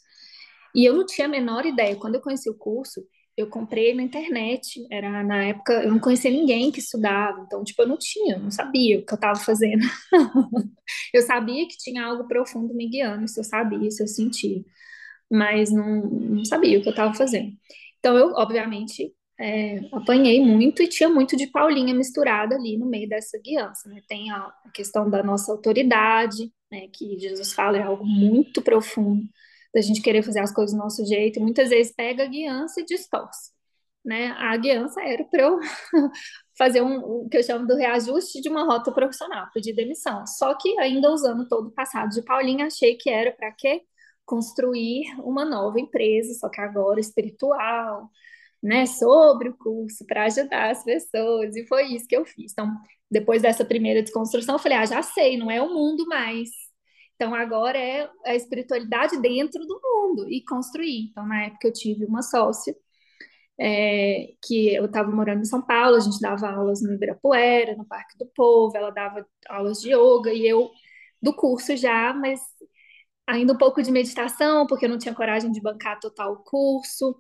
E 0.73 0.85
eu 0.85 0.95
não 0.95 1.05
tinha 1.05 1.27
a 1.27 1.29
menor 1.29 1.65
ideia. 1.65 1.95
Quando 1.95 2.15
eu 2.15 2.21
conheci 2.21 2.49
o 2.49 2.57
curso, 2.57 3.01
eu 3.35 3.47
comprei 3.47 3.93
na 3.93 4.03
internet. 4.03 4.85
Era 4.89 5.23
na 5.23 5.43
época, 5.45 5.73
eu 5.83 5.91
não 5.91 5.99
conhecia 5.99 6.31
ninguém 6.31 6.71
que 6.71 6.79
estudava, 6.79 7.41
então, 7.41 7.63
tipo, 7.63 7.81
eu 7.81 7.87
não 7.87 7.97
tinha, 7.97 8.37
não 8.37 8.51
sabia 8.51 8.99
o 8.99 9.05
que 9.05 9.13
eu 9.13 9.15
estava 9.15 9.39
fazendo. 9.39 9.81
eu 11.13 11.21
sabia 11.23 11.67
que 11.67 11.77
tinha 11.77 12.05
algo 12.05 12.27
profundo 12.27 12.73
me 12.73 12.87
guiando, 12.89 13.25
isso 13.25 13.39
eu 13.39 13.43
sabia, 13.43 13.87
isso 13.87 14.03
eu 14.03 14.07
sentia, 14.07 14.63
mas 15.31 15.71
não, 15.71 16.01
não 16.05 16.45
sabia 16.45 16.79
o 16.79 16.81
que 16.81 16.89
eu 16.89 16.91
estava 16.91 17.13
fazendo. 17.13 17.51
Então, 18.01 18.17
eu, 18.17 18.33
obviamente, 18.33 19.13
é, 19.39 19.79
apanhei 19.93 20.43
muito 20.43 20.81
e 20.81 20.87
tinha 20.87 21.07
muito 21.07 21.37
de 21.37 21.47
Paulinha 21.47 21.93
misturada 21.93 22.55
ali 22.55 22.77
no 22.77 22.87
meio 22.87 23.07
dessa 23.07 23.39
guiança. 23.39 23.87
Né? 23.87 24.01
Tem 24.07 24.31
a, 24.31 24.37
a 24.65 24.71
questão 24.73 25.07
da 25.07 25.21
nossa 25.21 25.51
autoridade, 25.51 26.51
né, 26.71 26.87
que 26.91 27.19
Jesus 27.19 27.53
fala, 27.53 27.77
é 27.77 27.83
algo 27.83 28.03
muito 28.03 28.61
profundo 28.61 29.23
da 29.73 29.81
gente 29.81 30.01
querer 30.01 30.23
fazer 30.23 30.39
as 30.39 30.51
coisas 30.51 30.75
do 30.75 30.79
nosso 30.81 31.05
jeito, 31.05 31.39
e 31.39 31.41
muitas 31.41 31.69
vezes 31.69 31.93
pega 31.95 32.23
a 32.23 32.27
guiança 32.27 32.81
e 32.81 32.85
distorce. 32.85 33.51
Né? 34.03 34.31
A 34.31 34.57
guiança 34.57 34.99
era 35.01 35.23
para 35.23 35.43
eu 35.43 35.59
fazer 36.57 36.81
um, 36.81 36.97
o 36.97 37.29
que 37.29 37.37
eu 37.37 37.43
chamo 37.43 37.67
do 37.67 37.75
reajuste 37.75 38.41
de 38.41 38.49
uma 38.49 38.65
rota 38.65 38.91
profissional, 38.91 39.47
pedir 39.53 39.73
demissão. 39.73 40.25
Só 40.25 40.55
que 40.55 40.77
ainda 40.79 41.11
usando 41.11 41.47
todo 41.47 41.67
o 41.67 41.71
passado 41.71 42.09
de 42.09 42.23
Paulinha, 42.23 42.65
achei 42.65 42.95
que 42.95 43.09
era 43.09 43.31
para 43.31 43.51
quê? 43.51 43.83
Construir 44.25 45.03
uma 45.19 45.45
nova 45.45 45.79
empresa, 45.79 46.33
só 46.35 46.49
que 46.49 46.61
agora 46.61 46.99
espiritual, 46.99 48.09
né, 48.63 48.85
sobre 48.85 49.49
o 49.49 49.57
curso 49.57 50.05
para 50.05 50.25
ajudar 50.25 50.71
as 50.71 50.83
pessoas, 50.83 51.55
e 51.55 51.67
foi 51.67 51.87
isso 51.93 52.07
que 52.07 52.15
eu 52.15 52.25
fiz. 52.25 52.51
Então, 52.51 52.71
depois 53.09 53.41
dessa 53.41 53.65
primeira 53.65 54.01
desconstrução, 54.01 54.55
eu 54.55 54.59
falei: 54.59 54.77
ah, 54.77 54.85
já 54.85 55.01
sei, 55.01 55.37
não 55.37 55.49
é 55.51 55.61
o 55.61 55.73
mundo 55.73 56.05
mais, 56.07 56.49
então, 57.21 57.35
agora 57.35 57.77
é 57.77 58.09
a 58.25 58.33
espiritualidade 58.35 59.21
dentro 59.21 59.63
do 59.67 59.79
mundo 59.83 60.27
e 60.27 60.43
construir. 60.43 61.09
Então, 61.11 61.23
na 61.27 61.43
época, 61.45 61.67
eu 61.67 61.73
tive 61.73 62.03
uma 62.03 62.23
sócia 62.23 62.75
é, 63.59 64.33
que 64.43 64.73
eu 64.73 64.85
estava 64.85 65.11
morando 65.11 65.41
em 65.41 65.45
São 65.45 65.61
Paulo, 65.61 65.97
a 65.97 65.99
gente 65.99 66.19
dava 66.19 66.49
aulas 66.49 66.81
no 66.81 66.93
Ibirapuera, 66.93 67.75
no 67.75 67.85
Parque 67.85 68.17
do 68.17 68.25
Povo, 68.35 68.75
ela 68.75 68.89
dava 68.89 69.23
aulas 69.47 69.79
de 69.81 69.89
yoga 69.93 70.33
e 70.33 70.47
eu 70.47 70.71
do 71.21 71.31
curso 71.35 71.77
já, 71.77 72.11
mas 72.11 72.41
ainda 73.27 73.53
um 73.53 73.57
pouco 73.57 73.81
de 73.81 73.91
meditação, 73.91 74.67
porque 74.67 74.85
eu 74.85 74.89
não 74.89 74.97
tinha 74.97 75.15
coragem 75.15 75.51
de 75.51 75.61
bancar 75.61 75.99
total 75.99 76.33
o 76.33 76.43
curso. 76.43 77.15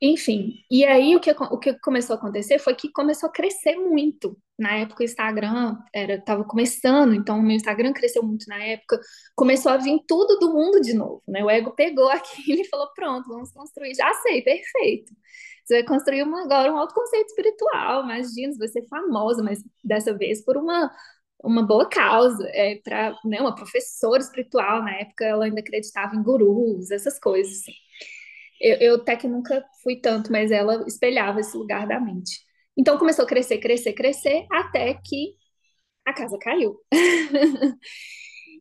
Enfim, 0.00 0.54
e 0.70 0.84
aí 0.84 1.16
o 1.16 1.20
que, 1.20 1.30
o 1.30 1.58
que 1.58 1.78
começou 1.80 2.14
a 2.14 2.18
acontecer 2.18 2.58
foi 2.58 2.74
que 2.74 2.90
começou 2.92 3.28
a 3.28 3.32
crescer 3.32 3.76
muito. 3.76 4.36
Na 4.58 4.76
época 4.76 5.02
o 5.02 5.04
Instagram 5.04 5.76
era 5.94 6.16
estava 6.16 6.44
começando, 6.44 7.14
então 7.14 7.38
o 7.38 7.42
meu 7.42 7.56
Instagram 7.56 7.92
cresceu 7.92 8.22
muito 8.22 8.46
na 8.48 8.62
época. 8.62 9.00
Começou 9.34 9.72
a 9.72 9.76
vir 9.78 9.98
tudo 10.06 10.38
do 10.38 10.52
mundo 10.52 10.80
de 10.80 10.92
novo, 10.94 11.22
né? 11.26 11.42
O 11.42 11.50
ego 11.50 11.72
pegou 11.74 12.08
aquilo 12.10 12.60
e 12.60 12.68
falou: 12.68 12.88
pronto, 12.94 13.28
vamos 13.28 13.50
construir. 13.52 13.94
Já 13.94 14.12
sei, 14.14 14.42
perfeito. 14.42 15.12
Você 15.64 15.74
vai 15.76 15.84
construir 15.84 16.22
uma, 16.22 16.42
agora 16.42 16.72
um 16.72 16.76
autoconceito 16.76 17.28
espiritual. 17.28 18.04
Imagina, 18.04 18.52
você 18.52 18.58
vai 18.58 18.68
ser 18.68 18.86
famosa, 18.86 19.42
mas 19.42 19.62
dessa 19.82 20.12
vez 20.16 20.44
por 20.44 20.56
uma, 20.58 20.90
uma 21.44 21.62
boa 21.62 21.88
causa. 21.88 22.48
É 22.52 22.76
para 22.76 23.16
né, 23.24 23.40
uma 23.40 23.54
professora 23.54 24.22
espiritual, 24.22 24.82
na 24.82 24.94
época 24.96 25.24
ela 25.24 25.44
ainda 25.44 25.60
acreditava 25.60 26.16
em 26.16 26.22
gurus, 26.22 26.90
essas 26.90 27.18
coisas 27.18 27.60
assim. 27.60 27.72
Eu, 28.60 28.76
eu 28.78 28.94
até 28.96 29.16
que 29.16 29.28
nunca 29.28 29.64
fui 29.82 29.96
tanto, 30.00 30.32
mas 30.32 30.50
ela 30.50 30.84
espelhava 30.86 31.40
esse 31.40 31.56
lugar 31.56 31.86
da 31.86 32.00
mente. 32.00 32.40
Então 32.76 32.98
começou 32.98 33.24
a 33.24 33.28
crescer, 33.28 33.58
crescer, 33.58 33.92
crescer, 33.92 34.46
até 34.50 34.94
que 34.94 35.34
a 36.06 36.12
casa 36.12 36.38
caiu. 36.38 36.80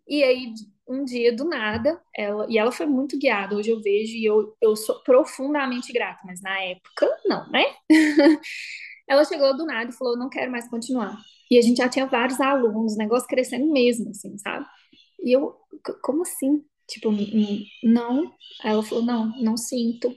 e 0.08 0.24
aí, 0.24 0.54
um 0.88 1.04
dia 1.06 1.36
do 1.36 1.46
nada, 1.46 2.02
ela, 2.16 2.46
e 2.50 2.58
ela 2.58 2.72
foi 2.72 2.86
muito 2.86 3.18
guiada. 3.18 3.56
Hoje 3.56 3.72
eu 3.72 3.82
vejo 3.82 4.14
e 4.16 4.26
eu, 4.26 4.56
eu 4.62 4.76
sou 4.76 5.02
profundamente 5.04 5.92
grata, 5.94 6.22
mas 6.26 6.42
na 6.42 6.60
época, 6.62 7.08
não, 7.26 7.50
né? 7.50 7.64
ela 9.08 9.26
chegou 9.26 9.56
do 9.56 9.66
nada 9.66 9.90
e 9.90 9.94
falou: 9.94 10.18
não 10.18 10.30
quero 10.30 10.52
mais 10.52 10.70
continuar. 10.70 11.18
E 11.54 11.58
a 11.58 11.62
gente 11.62 11.78
já 11.78 11.88
tinha 11.88 12.08
vários 12.08 12.42
alunos, 12.42 12.98
negócio 12.98 13.28
crescendo 13.28 13.72
mesmo, 13.72 14.10
assim, 14.10 14.36
sabe? 14.40 14.66
E 15.24 15.32
eu, 15.36 15.56
como 16.02 16.24
assim? 16.24 16.64
Tipo, 16.88 17.12
não. 17.84 18.34
Ela 18.64 18.82
falou, 18.82 19.06
não, 19.06 19.28
não 19.40 19.56
sinto. 19.56 20.12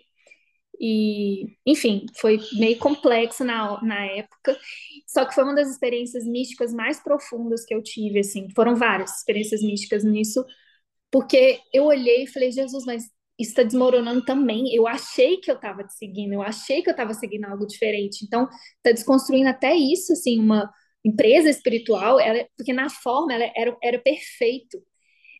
E, 0.80 1.44
enfim, 1.66 2.06
foi 2.18 2.38
meio 2.54 2.78
complexo 2.78 3.44
na, 3.44 3.82
na 3.82 4.04
época. 4.06 4.58
Só 5.06 5.24
que 5.26 5.34
foi 5.34 5.44
uma 5.44 5.54
das 5.54 5.70
experiências 5.70 6.24
místicas 6.24 6.72
mais 6.72 7.02
profundas 7.02 7.64
que 7.66 7.74
eu 7.74 7.82
tive, 7.82 8.20
assim. 8.20 8.48
Foram 8.54 8.74
várias 8.74 9.18
experiências 9.18 9.62
místicas 9.62 10.04
nisso, 10.04 10.44
porque 11.10 11.60
eu 11.72 11.84
olhei 11.84 12.24
e 12.24 12.26
falei, 12.26 12.50
Jesus, 12.50 12.84
mas 12.86 13.04
isso 13.38 13.50
está 13.50 13.62
desmoronando 13.62 14.24
também. 14.24 14.74
Eu 14.74 14.86
achei 14.86 15.38
que 15.38 15.50
eu 15.50 15.56
estava 15.56 15.84
te 15.84 15.94
seguindo, 15.94 16.32
eu 16.32 16.42
achei 16.42 16.82
que 16.82 16.88
eu 16.90 16.92
estava 16.92 17.14
seguindo 17.14 17.44
algo 17.44 17.66
diferente. 17.66 18.24
Então, 18.24 18.48
está 18.78 18.92
desconstruindo 18.92 19.48
até 19.50 19.74
isso, 19.74 20.12
assim, 20.12 20.40
uma 20.40 20.70
empresa 21.06 21.48
espiritual, 21.50 22.20
ela, 22.20 22.46
porque 22.56 22.72
na 22.72 22.88
forma 22.90 23.32
ela 23.34 23.50
era, 23.56 23.76
era 23.82 23.98
perfeito 23.98 24.78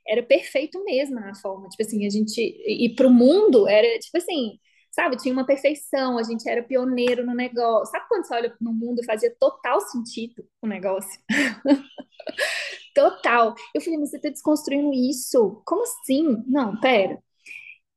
era 0.09 0.23
perfeito 0.23 0.83
mesmo 0.85 1.17
na 1.17 1.35
forma. 1.35 1.69
Tipo 1.69 1.83
assim, 1.83 2.07
a 2.07 2.11
gente 2.11 2.41
ir 2.41 2.95
para 2.95 3.07
o 3.07 3.12
mundo 3.12 3.69
era 3.69 3.99
tipo 3.99 4.17
assim, 4.17 4.59
sabe? 4.91 5.17
Tinha 5.17 5.33
uma 5.33 5.47
perfeição, 5.47 6.19
a 6.19 6.23
gente 6.23 6.49
era 6.49 6.62
pioneiro 6.62 7.25
no 7.27 7.35
negócio. 7.35 7.91
Sabe 7.91 8.07
quando 8.09 8.27
você 8.27 8.35
olha 8.35 8.57
no 8.61 8.73
mundo 8.73 9.05
fazia 9.05 9.35
total 9.39 9.81
sentido 9.81 10.45
o 10.62 10.67
negócio? 10.67 11.21
total. 12.95 13.55
Eu 13.75 13.81
falei, 13.81 13.99
mas 13.99 14.11
você 14.11 14.17
está 14.17 14.29
desconstruindo 14.31 14.93
isso? 14.93 15.62
Como 15.67 15.83
assim? 15.83 16.43
Não, 16.47 16.79
pera. 16.81 17.19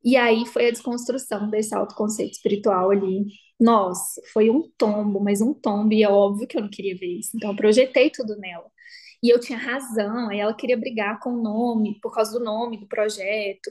E 0.04 0.16
aí 0.16 0.46
foi 0.46 0.68
a 0.68 0.72
desconstrução 0.72 1.50
desse 1.50 1.76
autoconceito 1.76 2.32
espiritual 2.34 2.92
ali. 2.92 3.26
Nossa, 3.60 4.22
foi 4.34 4.50
um 4.50 4.70
tombo, 4.78 5.20
mas 5.20 5.42
um 5.42 5.54
tombo, 5.54 5.94
e 5.94 6.04
é 6.04 6.10
óbvio 6.10 6.48
que 6.48 6.58
eu 6.58 6.62
não 6.62 6.70
queria 6.70 6.96
ver 6.98 7.20
isso. 7.20 7.32
Então 7.36 7.52
eu 7.52 7.56
projetei 7.56 8.10
tudo 8.10 8.38
nela. 8.38 8.66
E 9.22 9.30
eu 9.30 9.40
tinha 9.40 9.58
razão, 9.60 10.30
aí 10.30 10.40
ela 10.40 10.54
queria 10.54 10.78
brigar 10.78 11.20
com 11.20 11.32
o 11.32 11.42
nome, 11.42 12.00
por 12.02 12.14
causa 12.14 12.32
do 12.40 12.44
nome 12.44 12.78
do 12.80 12.88
projeto. 12.88 13.70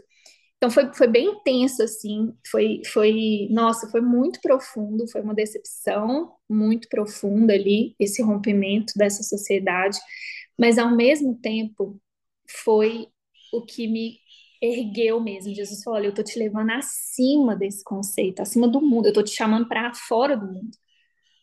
Então 0.57 0.71
foi, 0.71 0.93
foi 0.95 1.07
bem 1.07 1.27
intenso, 1.29 1.83
assim, 1.83 2.35
foi, 2.51 2.83
foi, 2.93 3.49
nossa, 3.51 3.89
foi 3.91 4.01
muito 4.01 4.41
profundo, 4.41 5.09
foi 5.09 5.21
uma 5.23 5.35
decepção 5.35 6.35
muito 6.49 6.89
profunda 6.89 7.55
ali, 7.55 7.95
esse 7.99 8.23
rompimento 8.23 8.93
dessa 8.97 9.23
sociedade, 9.23 9.99
mas 10.59 10.77
ao 10.79 10.95
mesmo 10.97 11.37
tempo 11.41 12.01
foi 12.65 13.09
o 13.53 13.63
que 13.65 13.87
me 13.89 14.19
ergueu 14.63 15.21
mesmo. 15.21 15.55
Jesus 15.55 15.83
falou: 15.83 15.99
Olha, 15.99 16.07
eu 16.09 16.15
tô 16.15 16.23
te 16.23 16.39
levando 16.39 16.71
acima 16.71 17.57
desse 17.57 17.83
conceito, 17.85 18.41
acima 18.41 18.69
do 18.69 18.81
mundo, 18.81 19.07
eu 19.07 19.13
tô 19.13 19.23
te 19.23 19.31
chamando 19.31 19.69
para 19.69 19.93
fora 19.95 20.37
do 20.37 20.47
mundo. 20.47 20.71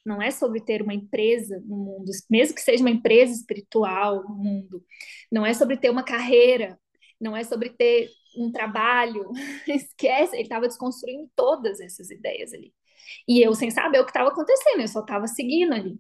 Não 0.06 0.22
é 0.22 0.30
sobre 0.32 0.62
ter 0.62 0.82
uma 0.84 0.94
empresa 0.94 1.60
no 1.66 1.78
mundo, 1.78 2.12
mesmo 2.30 2.56
que 2.56 2.62
seja 2.62 2.84
uma 2.84 2.92
empresa 2.92 3.34
espiritual 3.34 4.24
no 4.24 4.36
mundo. 4.36 4.84
Não 5.32 5.46
é 5.46 5.54
sobre 5.54 5.78
ter 5.78 5.90
uma 5.90 6.04
carreira, 6.04 6.80
não 7.20 7.36
é 7.36 7.44
sobre 7.44 7.70
ter 7.72 8.10
um 8.38 8.52
trabalho. 8.52 9.32
Esquece, 9.68 10.36
ele 10.36 10.44
estava 10.44 10.68
desconstruindo 10.68 11.30
todas 11.36 11.80
essas 11.80 12.12
ideias 12.12 12.54
ali. 12.54 12.74
E 13.28 13.42
eu 13.42 13.54
sem 13.56 13.72
saber 13.72 14.00
o 14.00 14.06
que 14.06 14.12
estava 14.12 14.30
acontecendo, 14.30 14.82
eu 14.82 14.88
só 14.88 15.02
estava 15.02 15.28
seguindo 15.28 15.74
ali. 15.74 16.00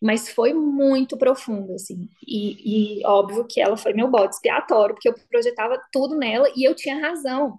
Mas 0.00 0.30
foi 0.30 0.52
muito 0.54 1.16
profundo, 1.18 1.74
assim. 1.74 2.08
E, 2.26 3.00
e 3.00 3.06
óbvio 3.06 3.46
que 3.46 3.60
ela 3.60 3.76
foi 3.76 3.92
meu 3.92 4.08
bode 4.08 4.34
expiatório, 4.34 4.94
porque 4.94 5.08
eu 5.08 5.14
projetava 5.28 5.80
tudo 5.92 6.16
nela 6.16 6.48
e 6.56 6.66
eu 6.66 6.74
tinha 6.74 6.98
razão 6.98 7.58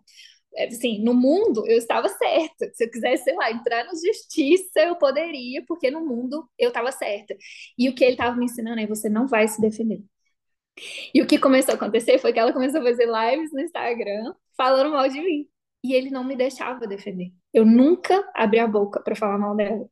é, 0.55 0.65
assim, 0.67 1.01
no 1.03 1.13
mundo 1.13 1.65
eu 1.67 1.77
estava 1.77 2.09
certa. 2.09 2.69
Se 2.73 2.85
eu 2.85 2.91
quisesse, 2.91 3.23
sei 3.25 3.35
lá, 3.35 3.51
entrar 3.51 3.85
na 3.85 3.91
justiça, 3.91 4.79
eu 4.81 4.95
poderia, 4.97 5.63
porque 5.67 5.89
no 5.91 6.01
mundo 6.05 6.47
eu 6.57 6.69
estava 6.69 6.91
certa. 6.91 7.35
E 7.77 7.89
o 7.89 7.95
que 7.95 8.03
ele 8.03 8.13
estava 8.13 8.35
me 8.35 8.45
ensinando 8.45 8.79
é 8.81 8.87
você 8.87 9.09
não 9.09 9.27
vai 9.27 9.47
se 9.47 9.61
defender. 9.61 10.03
E 11.13 11.21
o 11.21 11.27
que 11.27 11.37
começou 11.37 11.73
a 11.73 11.75
acontecer 11.75 12.17
foi 12.19 12.33
que 12.33 12.39
ela 12.39 12.53
começou 12.53 12.81
a 12.81 12.83
fazer 12.83 13.05
lives 13.05 13.51
no 13.53 13.61
Instagram 13.61 14.33
falando 14.57 14.91
mal 14.91 15.07
de 15.07 15.19
mim. 15.21 15.47
E 15.83 15.93
ele 15.93 16.09
não 16.11 16.23
me 16.23 16.35
deixava 16.35 16.87
defender. 16.87 17.31
Eu 17.53 17.65
nunca 17.65 18.23
abri 18.35 18.59
a 18.59 18.67
boca 18.67 19.01
para 19.01 19.15
falar 19.15 19.37
mal 19.37 19.55
dela. 19.55 19.87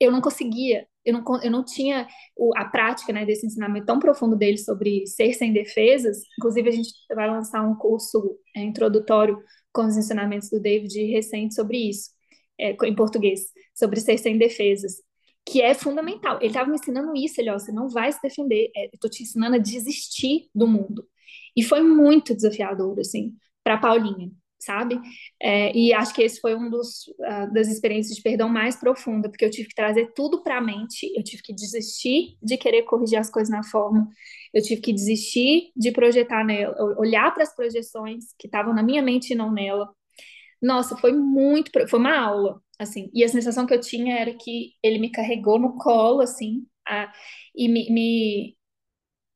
Eu 0.00 0.10
não 0.12 0.20
conseguia, 0.20 0.86
eu 1.08 1.12
não, 1.14 1.42
eu 1.42 1.50
não 1.50 1.64
tinha 1.64 2.06
o, 2.36 2.52
a 2.56 2.66
prática 2.66 3.12
né, 3.12 3.24
desse 3.24 3.46
ensinamento 3.46 3.86
tão 3.86 3.98
profundo 3.98 4.36
dele 4.36 4.58
sobre 4.58 5.06
ser 5.06 5.32
sem 5.32 5.52
defesas. 5.52 6.18
Inclusive, 6.38 6.68
a 6.68 6.72
gente 6.72 6.92
vai 7.14 7.28
lançar 7.28 7.62
um 7.62 7.74
curso 7.74 8.38
é, 8.54 8.62
introdutório 8.62 9.38
com 9.72 9.86
os 9.86 9.96
ensinamentos 9.96 10.50
do 10.50 10.60
David 10.60 11.02
recente 11.06 11.54
sobre 11.54 11.78
isso, 11.78 12.10
é, 12.58 12.76
em 12.84 12.94
português, 12.94 13.52
sobre 13.74 14.00
ser 14.00 14.18
sem 14.18 14.36
defesas 14.36 14.96
que 15.46 15.62
é 15.62 15.72
fundamental. 15.72 16.36
Ele 16.36 16.48
estava 16.48 16.68
me 16.68 16.76
ensinando 16.76 17.16
isso, 17.16 17.40
ele, 17.40 17.48
ó, 17.48 17.58
você 17.58 17.72
não 17.72 17.88
vai 17.88 18.12
se 18.12 18.20
defender, 18.20 18.70
é, 18.76 18.84
eu 18.84 18.90
estou 18.92 19.08
te 19.08 19.22
ensinando 19.22 19.56
a 19.56 19.58
desistir 19.58 20.50
do 20.54 20.66
mundo. 20.68 21.08
E 21.56 21.62
foi 21.62 21.82
muito 21.82 22.34
desafiador, 22.34 23.00
assim, 23.00 23.34
para 23.64 23.78
Paulinha, 23.78 24.30
sabe? 24.58 25.00
É, 25.40 25.76
e 25.76 25.92
acho 25.92 26.12
que 26.14 26.22
esse 26.22 26.40
foi 26.40 26.54
um 26.54 26.68
dos 26.68 27.06
uh, 27.20 27.52
das 27.52 27.68
experiências 27.68 28.16
de 28.16 28.22
perdão 28.22 28.48
mais 28.48 28.76
profunda, 28.76 29.28
porque 29.28 29.44
eu 29.44 29.50
tive 29.50 29.68
que 29.68 29.74
trazer 29.74 30.12
tudo 30.14 30.42
para 30.42 30.58
a 30.58 30.60
mente, 30.60 31.12
eu 31.16 31.22
tive 31.22 31.42
que 31.42 31.54
desistir 31.54 32.36
de 32.42 32.56
querer 32.56 32.82
corrigir 32.82 33.18
as 33.18 33.30
coisas 33.30 33.50
na 33.50 33.62
forma, 33.62 34.08
eu 34.52 34.62
tive 34.62 34.80
que 34.80 34.92
desistir 34.92 35.70
de 35.76 35.92
projetar 35.92 36.44
nela, 36.44 36.74
olhar 36.98 37.32
para 37.32 37.42
as 37.42 37.54
projeções 37.54 38.26
que 38.38 38.46
estavam 38.48 38.74
na 38.74 38.82
minha 38.82 39.02
mente 39.02 39.32
e 39.32 39.36
não 39.36 39.52
nela. 39.52 39.88
Nossa, 40.60 40.96
foi 40.96 41.12
muito, 41.12 41.70
foi 41.88 41.98
uma 41.98 42.18
aula, 42.18 42.60
assim. 42.78 43.10
E 43.14 43.22
a 43.24 43.28
sensação 43.28 43.66
que 43.66 43.74
eu 43.74 43.80
tinha 43.80 44.18
era 44.18 44.34
que 44.34 44.72
ele 44.82 44.98
me 44.98 45.10
carregou 45.10 45.58
no 45.58 45.76
colo, 45.78 46.20
assim, 46.20 46.66
a, 46.86 47.12
e 47.54 47.68
me, 47.68 47.90
me, 47.90 48.57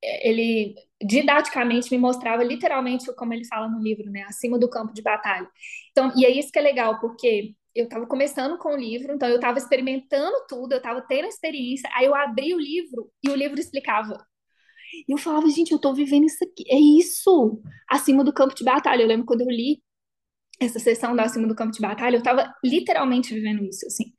ele 0.03 0.75
didaticamente 1.03 1.91
me 1.91 1.99
mostrava 1.99 2.43
literalmente 2.43 3.13
como 3.15 3.35
ele 3.35 3.45
fala 3.47 3.69
no 3.69 3.81
livro, 3.81 4.11
né, 4.11 4.23
acima 4.23 4.59
do 4.59 4.69
campo 4.69 4.93
de 4.93 5.03
batalha. 5.03 5.49
Então, 5.91 6.13
e 6.17 6.25
é 6.25 6.31
isso 6.31 6.51
que 6.53 6.59
é 6.59 6.63
legal, 6.63 7.01
porque 7.01 7.55
eu 7.75 7.85
estava 7.85 8.07
começando 8.07 8.59
com 8.59 8.75
o 8.75 8.77
livro, 8.77 9.15
então 9.15 9.29
eu 9.29 9.37
estava 9.37 9.59
experimentando 9.59 10.37
tudo, 10.49 10.73
eu 10.73 10.79
estava 10.79 11.01
tendo 11.03 11.27
experiência, 11.29 11.89
aí 11.95 12.07
eu 12.07 12.15
abri 12.15 12.55
o 12.55 12.61
livro 12.61 13.11
e 13.23 13.31
o 13.31 13.35
livro 13.35 13.59
explicava. 13.59 14.25
E 15.09 15.13
eu 15.13 15.19
falava, 15.19 15.49
gente, 15.49 15.73
eu 15.73 15.77
estou 15.77 15.95
vivendo 15.95 16.27
isso 16.27 16.45
aqui, 16.45 16.65
é 16.69 16.79
isso, 16.79 17.63
acima 17.89 18.23
do 18.23 18.33
campo 18.33 18.55
de 18.55 18.65
batalha. 18.65 19.03
Eu 19.03 19.09
lembro 19.09 19.27
quando 19.27 19.41
eu 19.41 19.49
li 19.49 19.83
essa 20.61 20.79
sessão 20.79 21.15
da 21.17 21.25
Acima 21.25 21.47
do 21.47 21.55
Campo 21.55 21.73
de 21.73 21.81
Batalha, 21.81 22.17
eu 22.17 22.21
estava 22.21 22.55
literalmente 22.65 23.35
vivendo 23.35 23.65
isso, 23.65 23.87
assim. 23.87 24.13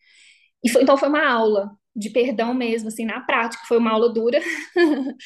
E 0.64 0.70
foi, 0.70 0.84
então 0.84 0.98
foi 0.98 1.10
uma 1.10 1.26
aula 1.26 1.72
de 1.96 2.10
perdão 2.10 2.54
mesmo, 2.54 2.88
assim, 2.89 3.06
na 3.06 3.22
prática. 3.22 3.64
Foi 3.68 3.78
uma 3.78 3.91
aula 3.91 4.12
dura 4.14 4.39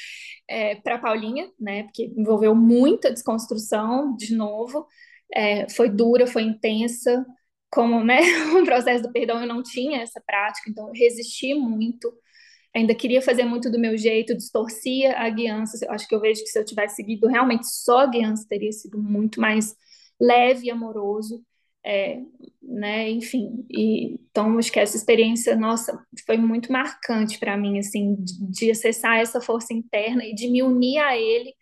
é, 0.48 0.76
para 0.76 1.00
Paulinha, 1.00 1.50
né? 1.60 1.84
Porque 1.84 2.06
envolveu 2.18 2.56
muita 2.56 3.12
desconstrução, 3.12 4.16
de 4.16 4.36
novo. 4.36 4.86
É, 5.34 5.70
foi 5.70 5.90
dura, 5.90 6.28
foi 6.28 6.44
intensa. 6.44 7.26
Como, 7.72 8.04
né, 8.04 8.20
o 8.62 8.66
processo 8.66 9.04
do 9.04 9.12
perdão 9.12 9.42
eu 9.42 9.48
não 9.48 9.62
tinha 9.62 10.02
essa 10.02 10.22
prática, 10.26 10.70
então 10.70 10.88
eu 10.88 10.94
resisti 10.94 11.54
muito. 11.54 12.14
Ainda 12.76 12.94
queria 12.96 13.22
fazer 13.22 13.44
muito 13.44 13.72
do 13.72 13.80
meu 13.80 13.98
jeito, 13.98 14.36
distorcia 14.36 15.18
a 15.18 15.30
guiança. 15.30 15.84
Eu 15.86 15.92
acho 15.92 16.08
que 16.08 16.16
eu 16.16 16.22
vejo 16.22 16.42
que 16.44 16.50
se 16.50 16.60
eu 16.60 16.66
tivesse 16.66 16.96
seguido 16.98 17.28
realmente 17.28 17.68
só 17.68 18.02
a 18.02 18.06
guiança, 18.08 18.46
teria 18.48 18.72
sido 18.72 19.02
muito 19.02 19.42
mais 19.42 19.76
leve 20.20 20.68
e 20.68 20.72
amoroso, 20.72 21.44
é, 21.88 22.20
né, 22.62 23.10
enfim, 23.10 23.66
e, 23.72 24.20
então 24.30 24.58
acho 24.58 24.70
que 24.70 24.80
essa 24.80 24.98
experiência, 24.98 25.56
nossa, 25.56 25.98
foi 26.26 26.38
muito 26.38 26.70
marcante 26.70 27.40
para 27.40 27.56
mim, 27.56 27.80
assim, 27.80 28.16
de, 28.20 28.52
de, 28.52 28.72
acessar 28.72 29.18
essa 29.20 29.40
força 29.40 29.74
interna 29.74 30.26
e 30.26 30.36
de 30.36 30.50
me 30.50 30.62
unir 30.62 31.00
a 31.00 31.18
ele 31.18 31.54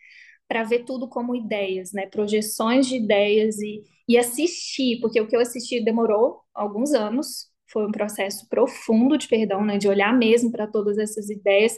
para 0.47 0.63
ver 0.63 0.83
tudo 0.83 1.07
como 1.07 1.35
ideias, 1.35 1.93
né, 1.93 2.07
projeções 2.07 2.87
de 2.87 2.95
ideias 2.95 3.59
e, 3.59 3.83
e 4.09 4.17
assistir, 4.17 4.99
porque 4.99 5.21
o 5.21 5.27
que 5.27 5.35
eu 5.35 5.41
assisti 5.41 5.79
demorou 5.83 6.41
alguns 6.55 6.93
anos, 6.93 7.51
foi 7.71 7.85
um 7.85 7.91
processo 7.91 8.47
profundo 8.49 9.15
de 9.17 9.27
perdão, 9.27 9.63
né, 9.63 9.77
de 9.77 9.87
olhar 9.87 10.11
mesmo 10.11 10.51
para 10.51 10.65
todas 10.65 10.97
essas 10.97 11.29
ideias, 11.29 11.77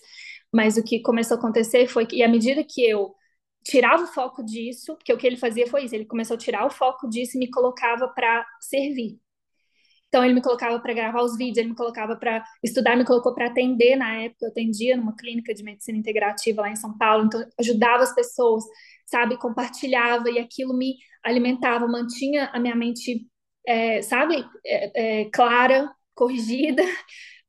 mas 0.54 0.78
o 0.78 0.84
que 0.84 1.02
começou 1.02 1.36
a 1.36 1.38
acontecer 1.38 1.88
foi 1.88 2.06
que, 2.06 2.24
à 2.24 2.30
medida 2.30 2.64
que 2.64 2.82
eu 2.82 3.14
tirava 3.68 4.04
o 4.04 4.08
foco 4.08 4.44
disso, 4.44 4.96
porque 4.96 5.14
o 5.14 5.18
que 5.18 5.28
ele 5.28 5.38
fazia 5.38 5.68
foi 5.68 5.84
isso, 5.84 5.96
ele 5.96 6.06
começou 6.06 6.36
a 6.36 6.38
tirar 6.38 6.66
o 6.66 6.70
foco 6.70 7.08
disso 7.08 7.38
e 7.38 7.40
me 7.40 7.50
colocava 7.50 8.08
para 8.08 8.46
servir. 8.62 9.20
Então 10.08 10.24
ele 10.24 10.34
me 10.34 10.42
colocava 10.42 10.80
para 10.80 10.94
gravar 10.94 11.22
os 11.22 11.38
vídeos, 11.38 11.58
ele 11.58 11.70
me 11.70 11.76
colocava 11.76 12.16
para 12.16 12.44
estudar, 12.64 12.96
me 12.96 13.06
colocou 13.06 13.36
para 13.36 13.48
atender 13.48 13.98
na 13.98 14.22
época, 14.22 14.46
eu 14.46 14.50
atendia 14.50 14.96
numa 14.96 15.16
clínica 15.16 15.54
de 15.54 15.64
medicina 15.64 15.98
integrativa 15.98 16.62
lá 16.62 16.70
em 16.70 16.78
São 16.78 16.98
Paulo, 16.98 17.26
então 17.26 17.46
ajudava 17.60 18.04
as 18.04 18.16
pessoas, 18.16 18.64
sabe, 19.06 19.38
compartilhava 19.38 20.30
e 20.30 20.40
aquilo 20.40 20.74
me 20.74 20.96
alimentava, 21.24 21.88
mantinha 21.88 22.50
a 22.54 22.60
minha 22.60 22.76
mente, 22.76 23.28
é, 23.68 24.02
sabe, 24.02 24.46
é, 24.66 25.22
é, 25.22 25.26
clara, 25.30 25.92
corrigida, 26.16 26.84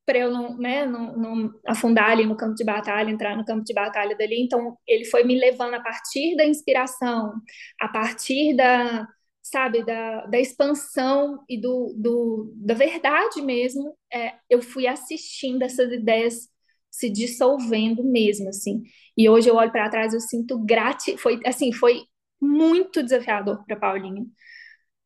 para 0.09 0.19
eu 0.21 0.31
não, 0.31 0.57
né, 0.57 0.87
não, 0.87 1.15
não, 1.15 1.55
afundar 1.67 2.13
ali 2.13 2.25
no 2.25 2.35
campo 2.35 2.55
de 2.55 2.65
batalha, 2.65 3.11
entrar 3.11 3.37
no 3.37 3.45
campo 3.45 3.63
de 3.63 3.75
batalha 3.75 4.17
dali. 4.17 4.43
Então, 4.43 4.75
ele 4.87 5.05
foi 5.05 5.23
me 5.23 5.39
levando 5.39 5.75
a 5.75 5.81
partir 5.81 6.35
da 6.35 6.47
inspiração, 6.47 7.35
a 7.79 7.89
partir 7.89 8.57
da, 8.57 9.07
sabe, 9.43 9.85
da, 9.85 10.25
da 10.25 10.41
expansão 10.41 11.45
e 11.47 11.61
do, 11.61 11.95
do, 11.95 12.55
da 12.57 12.73
verdade 12.73 13.43
mesmo. 13.43 13.95
É, 14.11 14.33
eu 14.49 14.63
fui 14.63 14.87
assistindo 14.87 15.63
essas 15.63 15.93
ideias 15.93 16.49
se 16.91 17.11
dissolvendo 17.11 18.03
mesmo, 18.03 18.49
assim. 18.49 18.83
E 19.15 19.29
hoje 19.29 19.51
eu 19.51 19.57
olho 19.57 19.71
para 19.71 19.91
trás, 19.91 20.15
eu 20.15 20.21
sinto 20.21 20.59
gratidão. 20.65 21.19
Foi, 21.19 21.39
assim, 21.45 21.71
foi 21.71 22.01
muito 22.41 23.03
desafiador 23.03 23.63
para 23.67 23.77
Paulinha, 23.77 24.25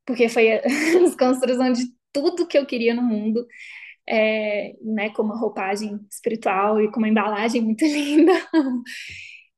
porque 0.07 0.29
foi 0.29 0.53
a 0.59 0.61
desconstrução 0.61 1.73
de 1.73 1.87
tudo 2.13 2.47
que 2.47 2.57
eu 2.59 2.67
queria 2.67 2.95
no 2.95 3.03
mundo 3.03 3.45
é, 4.09 4.75
né, 4.83 5.11
com 5.11 5.23
uma 5.23 5.39
roupagem 5.39 6.01
espiritual 6.11 6.81
e 6.81 6.91
com 6.91 6.99
uma 6.99 7.09
embalagem 7.09 7.63
muito 7.63 7.85
linda. 7.87 8.33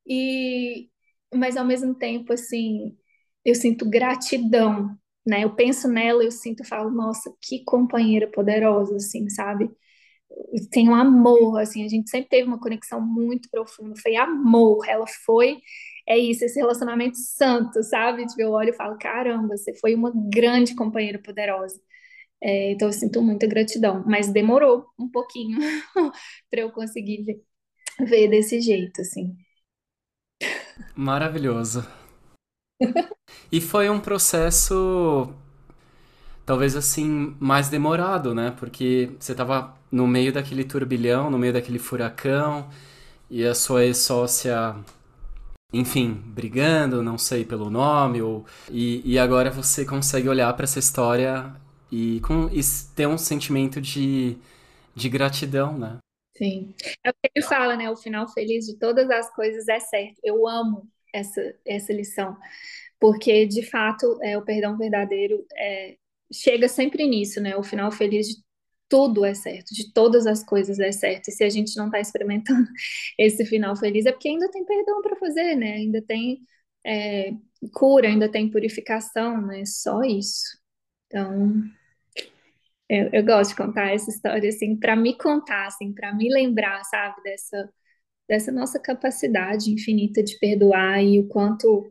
e, 0.07 0.89
mas 1.33 1.57
ao 1.57 1.65
mesmo 1.65 1.95
tempo, 1.95 2.33
assim, 2.33 2.97
eu 3.43 3.55
sinto 3.55 3.89
gratidão, 3.89 4.97
né? 5.25 5.43
Eu 5.43 5.55
penso 5.55 5.87
nela, 5.87 6.23
eu 6.23 6.31
sinto, 6.31 6.61
eu 6.61 6.65
falo, 6.67 6.89
nossa, 6.91 7.33
que 7.41 7.63
companheira 7.65 8.29
poderosa, 8.31 8.95
assim, 8.97 9.29
sabe? 9.29 9.69
Tem 10.71 10.89
um 10.89 10.95
amor, 10.95 11.59
assim, 11.59 11.85
a 11.85 11.87
gente 11.87 12.09
sempre 12.09 12.29
teve 12.29 12.47
uma 12.47 12.59
conexão 12.59 12.99
muito 13.01 13.49
profunda, 13.49 13.95
foi 14.01 14.15
amor, 14.15 14.85
ela 14.87 15.05
foi, 15.25 15.59
é 16.07 16.17
isso, 16.17 16.43
esse 16.45 16.59
relacionamento 16.59 17.17
santo, 17.17 17.81
sabe? 17.83 18.25
Tipo, 18.27 18.41
eu 18.41 18.51
olho 18.51 18.69
e 18.69 18.73
falo, 18.73 18.97
caramba, 18.97 19.55
você 19.57 19.73
foi 19.79 19.95
uma 19.95 20.11
grande 20.31 20.75
companheira 20.75 21.19
poderosa. 21.21 21.79
É, 22.47 22.73
então 22.73 22.89
eu 22.89 22.93
sinto 22.93 23.23
muita 23.23 23.47
gratidão, 23.47 24.03
mas 24.05 24.31
demorou 24.31 24.85
um 24.99 25.09
pouquinho 25.09 25.57
para 26.51 26.61
eu 26.61 26.71
conseguir 26.71 27.23
ver, 27.23 27.41
ver 28.07 28.27
desse 28.27 28.61
jeito, 28.61 29.01
assim. 29.01 29.35
Maravilhoso. 30.95 31.83
e 33.51 33.59
foi 33.59 33.89
um 33.89 33.99
processo 33.99 35.33
talvez 36.45 36.75
assim 36.75 37.35
mais 37.39 37.67
demorado, 37.67 38.35
né? 38.35 38.51
Porque 38.59 39.09
você 39.19 39.31
estava 39.31 39.75
no 39.91 40.05
meio 40.05 40.31
daquele 40.31 40.63
turbilhão, 40.63 41.31
no 41.31 41.39
meio 41.39 41.53
daquele 41.53 41.79
furacão, 41.79 42.69
e 43.27 43.43
a 43.43 43.55
sua 43.55 43.85
ex-sócia 43.85 44.75
enfim, 45.73 46.13
brigando, 46.13 47.01
não 47.03 47.17
sei 47.17 47.43
pelo 47.43 47.69
nome, 47.71 48.21
ou, 48.21 48.45
e, 48.69 49.01
e 49.03 49.19
agora 49.19 49.49
você 49.51 49.83
consegue 49.83 50.29
olhar 50.29 50.53
para 50.53 50.63
essa 50.63 50.79
história 50.79 51.53
e, 51.95 52.19
com, 52.19 52.49
e 52.49 52.59
ter 52.93 53.07
um 53.07 53.17
sentimento 53.17 53.79
de, 53.79 54.37
de 54.93 55.07
gratidão, 55.07 55.77
né? 55.77 55.97
Sim. 56.37 56.73
É 57.01 57.09
o 57.09 57.13
que 57.13 57.29
ele 57.33 57.45
fala, 57.45 57.77
né? 57.77 57.89
O 57.89 57.95
final 57.95 58.27
feliz 58.27 58.65
de 58.65 58.77
todas 58.77 59.09
as 59.09 59.33
coisas 59.33 59.65
é 59.69 59.79
certo. 59.79 60.19
Eu 60.21 60.45
amo 60.45 60.85
essa, 61.13 61.55
essa 61.65 61.93
lição, 61.93 62.35
porque 62.99 63.45
de 63.45 63.63
fato 63.63 64.19
é, 64.21 64.37
o 64.37 64.43
perdão 64.43 64.77
verdadeiro 64.77 65.45
é, 65.55 65.95
chega 66.31 66.67
sempre 66.67 67.07
nisso, 67.07 67.39
né? 67.39 67.55
O 67.55 67.63
final 67.63 67.89
feliz 67.91 68.27
de 68.27 68.43
tudo 68.89 69.23
é 69.23 69.33
certo, 69.33 69.73
de 69.73 69.93
todas 69.93 70.27
as 70.27 70.43
coisas 70.43 70.77
é 70.79 70.91
certo. 70.91 71.29
E 71.29 71.31
se 71.31 71.45
a 71.45 71.49
gente 71.49 71.77
não 71.77 71.85
está 71.85 72.01
experimentando 72.01 72.67
esse 73.17 73.45
final 73.45 73.73
feliz, 73.77 74.05
é 74.05 74.11
porque 74.11 74.27
ainda 74.27 74.51
tem 74.51 74.65
perdão 74.65 75.01
para 75.01 75.15
fazer, 75.15 75.55
né? 75.55 75.75
Ainda 75.75 76.01
tem 76.01 76.41
é, 76.85 77.31
cura, 77.73 78.09
ainda 78.09 78.29
tem 78.29 78.51
purificação, 78.51 79.41
né? 79.41 79.63
Só 79.65 80.01
isso. 80.03 80.57
Então, 81.07 81.63
eu, 82.89 83.09
eu 83.13 83.25
gosto 83.25 83.51
de 83.51 83.55
contar 83.57 83.93
essa 83.93 84.09
história, 84.09 84.49
assim, 84.49 84.75
para 84.77 84.95
me 84.95 85.17
contar, 85.17 85.67
assim, 85.67 85.93
para 85.93 86.13
me 86.13 86.29
lembrar, 86.31 86.83
sabe, 86.85 87.21
dessa, 87.23 87.69
dessa 88.29 88.51
nossa 88.51 88.79
capacidade 88.79 89.71
infinita 89.71 90.23
de 90.23 90.37
perdoar 90.39 91.03
e 91.03 91.19
o 91.19 91.27
quanto 91.27 91.89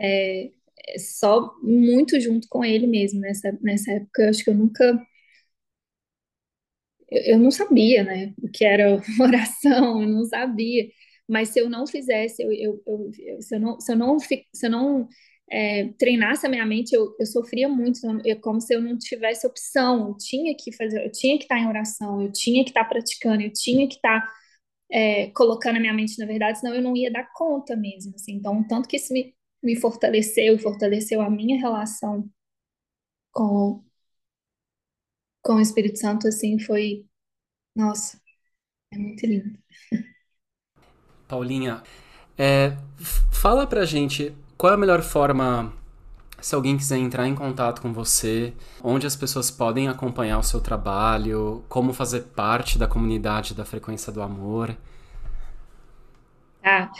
é, 0.00 0.46
é 0.88 0.98
só 0.98 1.54
muito 1.62 2.20
junto 2.20 2.48
com 2.50 2.64
ele 2.64 2.86
mesmo 2.86 3.20
nessa, 3.20 3.58
nessa 3.62 3.92
época. 3.92 4.22
Eu 4.24 4.30
acho 4.30 4.44
que 4.44 4.50
eu 4.50 4.54
nunca 4.54 5.00
eu 7.10 7.38
não 7.38 7.50
sabia, 7.50 8.04
né, 8.04 8.32
o 8.42 8.48
que 8.48 8.64
era 8.64 9.00
oração, 9.20 10.02
eu 10.02 10.08
não 10.08 10.24
sabia. 10.24 10.88
Mas 11.28 11.50
se 11.50 11.60
eu 11.60 11.68
não 11.70 11.86
fizesse, 11.86 12.42
eu, 12.42 12.52
eu, 12.52 12.82
eu 12.86 13.42
se 13.42 13.54
eu 13.56 13.60
não, 13.60 13.80
se 13.80 13.92
eu 13.92 13.96
não, 13.96 14.18
se 14.18 14.44
eu 14.66 14.70
não 14.70 15.08
é, 15.50 15.88
treinasse 15.98 16.48
minha 16.48 16.64
mente, 16.64 16.94
eu, 16.94 17.14
eu 17.18 17.26
sofria 17.26 17.68
muito, 17.68 18.00
é 18.24 18.34
como 18.36 18.60
se 18.60 18.74
eu 18.74 18.80
não 18.80 18.96
tivesse 18.96 19.46
opção, 19.46 20.08
eu 20.08 20.16
tinha 20.16 20.54
que 20.56 20.72
fazer, 20.72 21.04
eu 21.04 21.10
tinha 21.10 21.36
que 21.36 21.44
estar 21.44 21.58
em 21.58 21.66
oração, 21.66 22.22
eu 22.22 22.32
tinha 22.32 22.62
que 22.64 22.70
estar 22.70 22.84
praticando, 22.84 23.42
eu 23.42 23.52
tinha 23.52 23.88
que 23.88 23.96
estar 23.96 24.28
é, 24.90 25.28
colocando 25.30 25.76
a 25.76 25.80
minha 25.80 25.94
mente 25.94 26.18
na 26.18 26.26
verdade, 26.26 26.60
senão 26.60 26.74
eu 26.74 26.82
não 26.82 26.96
ia 26.96 27.10
dar 27.12 27.30
conta 27.34 27.76
mesmo, 27.76 28.14
assim. 28.14 28.34
Então, 28.34 28.62
tanto 28.66 28.88
que 28.88 28.96
isso 28.96 29.12
me, 29.12 29.34
me 29.62 29.76
fortaleceu 29.76 30.58
fortaleceu 30.58 31.20
a 31.20 31.30
minha 31.30 31.58
relação 31.58 32.28
com, 33.32 33.84
com 35.42 35.54
o 35.54 35.60
Espírito 35.60 35.98
Santo, 35.98 36.28
assim, 36.28 36.58
foi, 36.58 37.06
nossa, 37.76 38.20
é 38.92 38.98
muito 38.98 39.26
lindo. 39.26 39.58
Paulinha, 41.28 41.82
é, 42.36 42.76
fala 43.30 43.66
pra 43.66 43.84
gente 43.84 44.34
qual 44.60 44.72
é 44.72 44.74
a 44.74 44.78
melhor 44.78 45.00
forma, 45.00 45.72
se 46.38 46.54
alguém 46.54 46.76
quiser 46.76 46.98
entrar 46.98 47.26
em 47.26 47.34
contato 47.34 47.80
com 47.80 47.94
você, 47.94 48.52
onde 48.84 49.06
as 49.06 49.16
pessoas 49.16 49.50
podem 49.50 49.88
acompanhar 49.88 50.38
o 50.38 50.42
seu 50.42 50.60
trabalho, 50.60 51.64
como 51.66 51.94
fazer 51.94 52.24
parte 52.36 52.78
da 52.78 52.86
comunidade 52.86 53.54
da 53.54 53.64
Frequência 53.64 54.12
do 54.12 54.20
Amor. 54.20 54.76
Ah, 56.62 56.90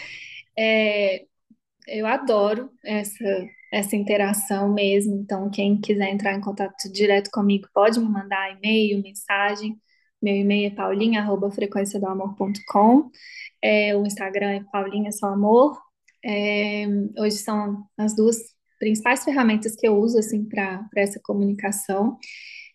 é, 0.58 1.26
eu 1.86 2.06
adoro 2.06 2.70
essa 2.82 3.46
essa 3.70 3.94
interação 3.94 4.72
mesmo. 4.72 5.16
Então, 5.16 5.50
quem 5.50 5.78
quiser 5.78 6.08
entrar 6.08 6.32
em 6.32 6.40
contato 6.40 6.90
direto 6.90 7.30
comigo, 7.30 7.68
pode 7.74 8.00
me 8.00 8.08
mandar 8.08 8.56
e-mail, 8.56 9.02
mensagem. 9.02 9.78
Meu 10.20 10.34
e-mail 10.34 10.68
é 10.68 10.70
paulinha.frequenciadoamor.com. 10.74 13.10
É, 13.62 13.94
o 13.94 14.06
Instagram 14.06 14.52
é 14.52 14.64
Paulinha 14.72 15.10
Amor. 15.22 15.89
É, 16.24 16.86
hoje 17.18 17.38
são 17.38 17.84
as 17.96 18.14
duas 18.14 18.36
principais 18.78 19.24
ferramentas 19.24 19.76
que 19.76 19.86
eu 19.86 19.96
uso 19.96 20.18
assim 20.18 20.44
para 20.44 20.88
essa 20.96 21.20
comunicação. 21.22 22.18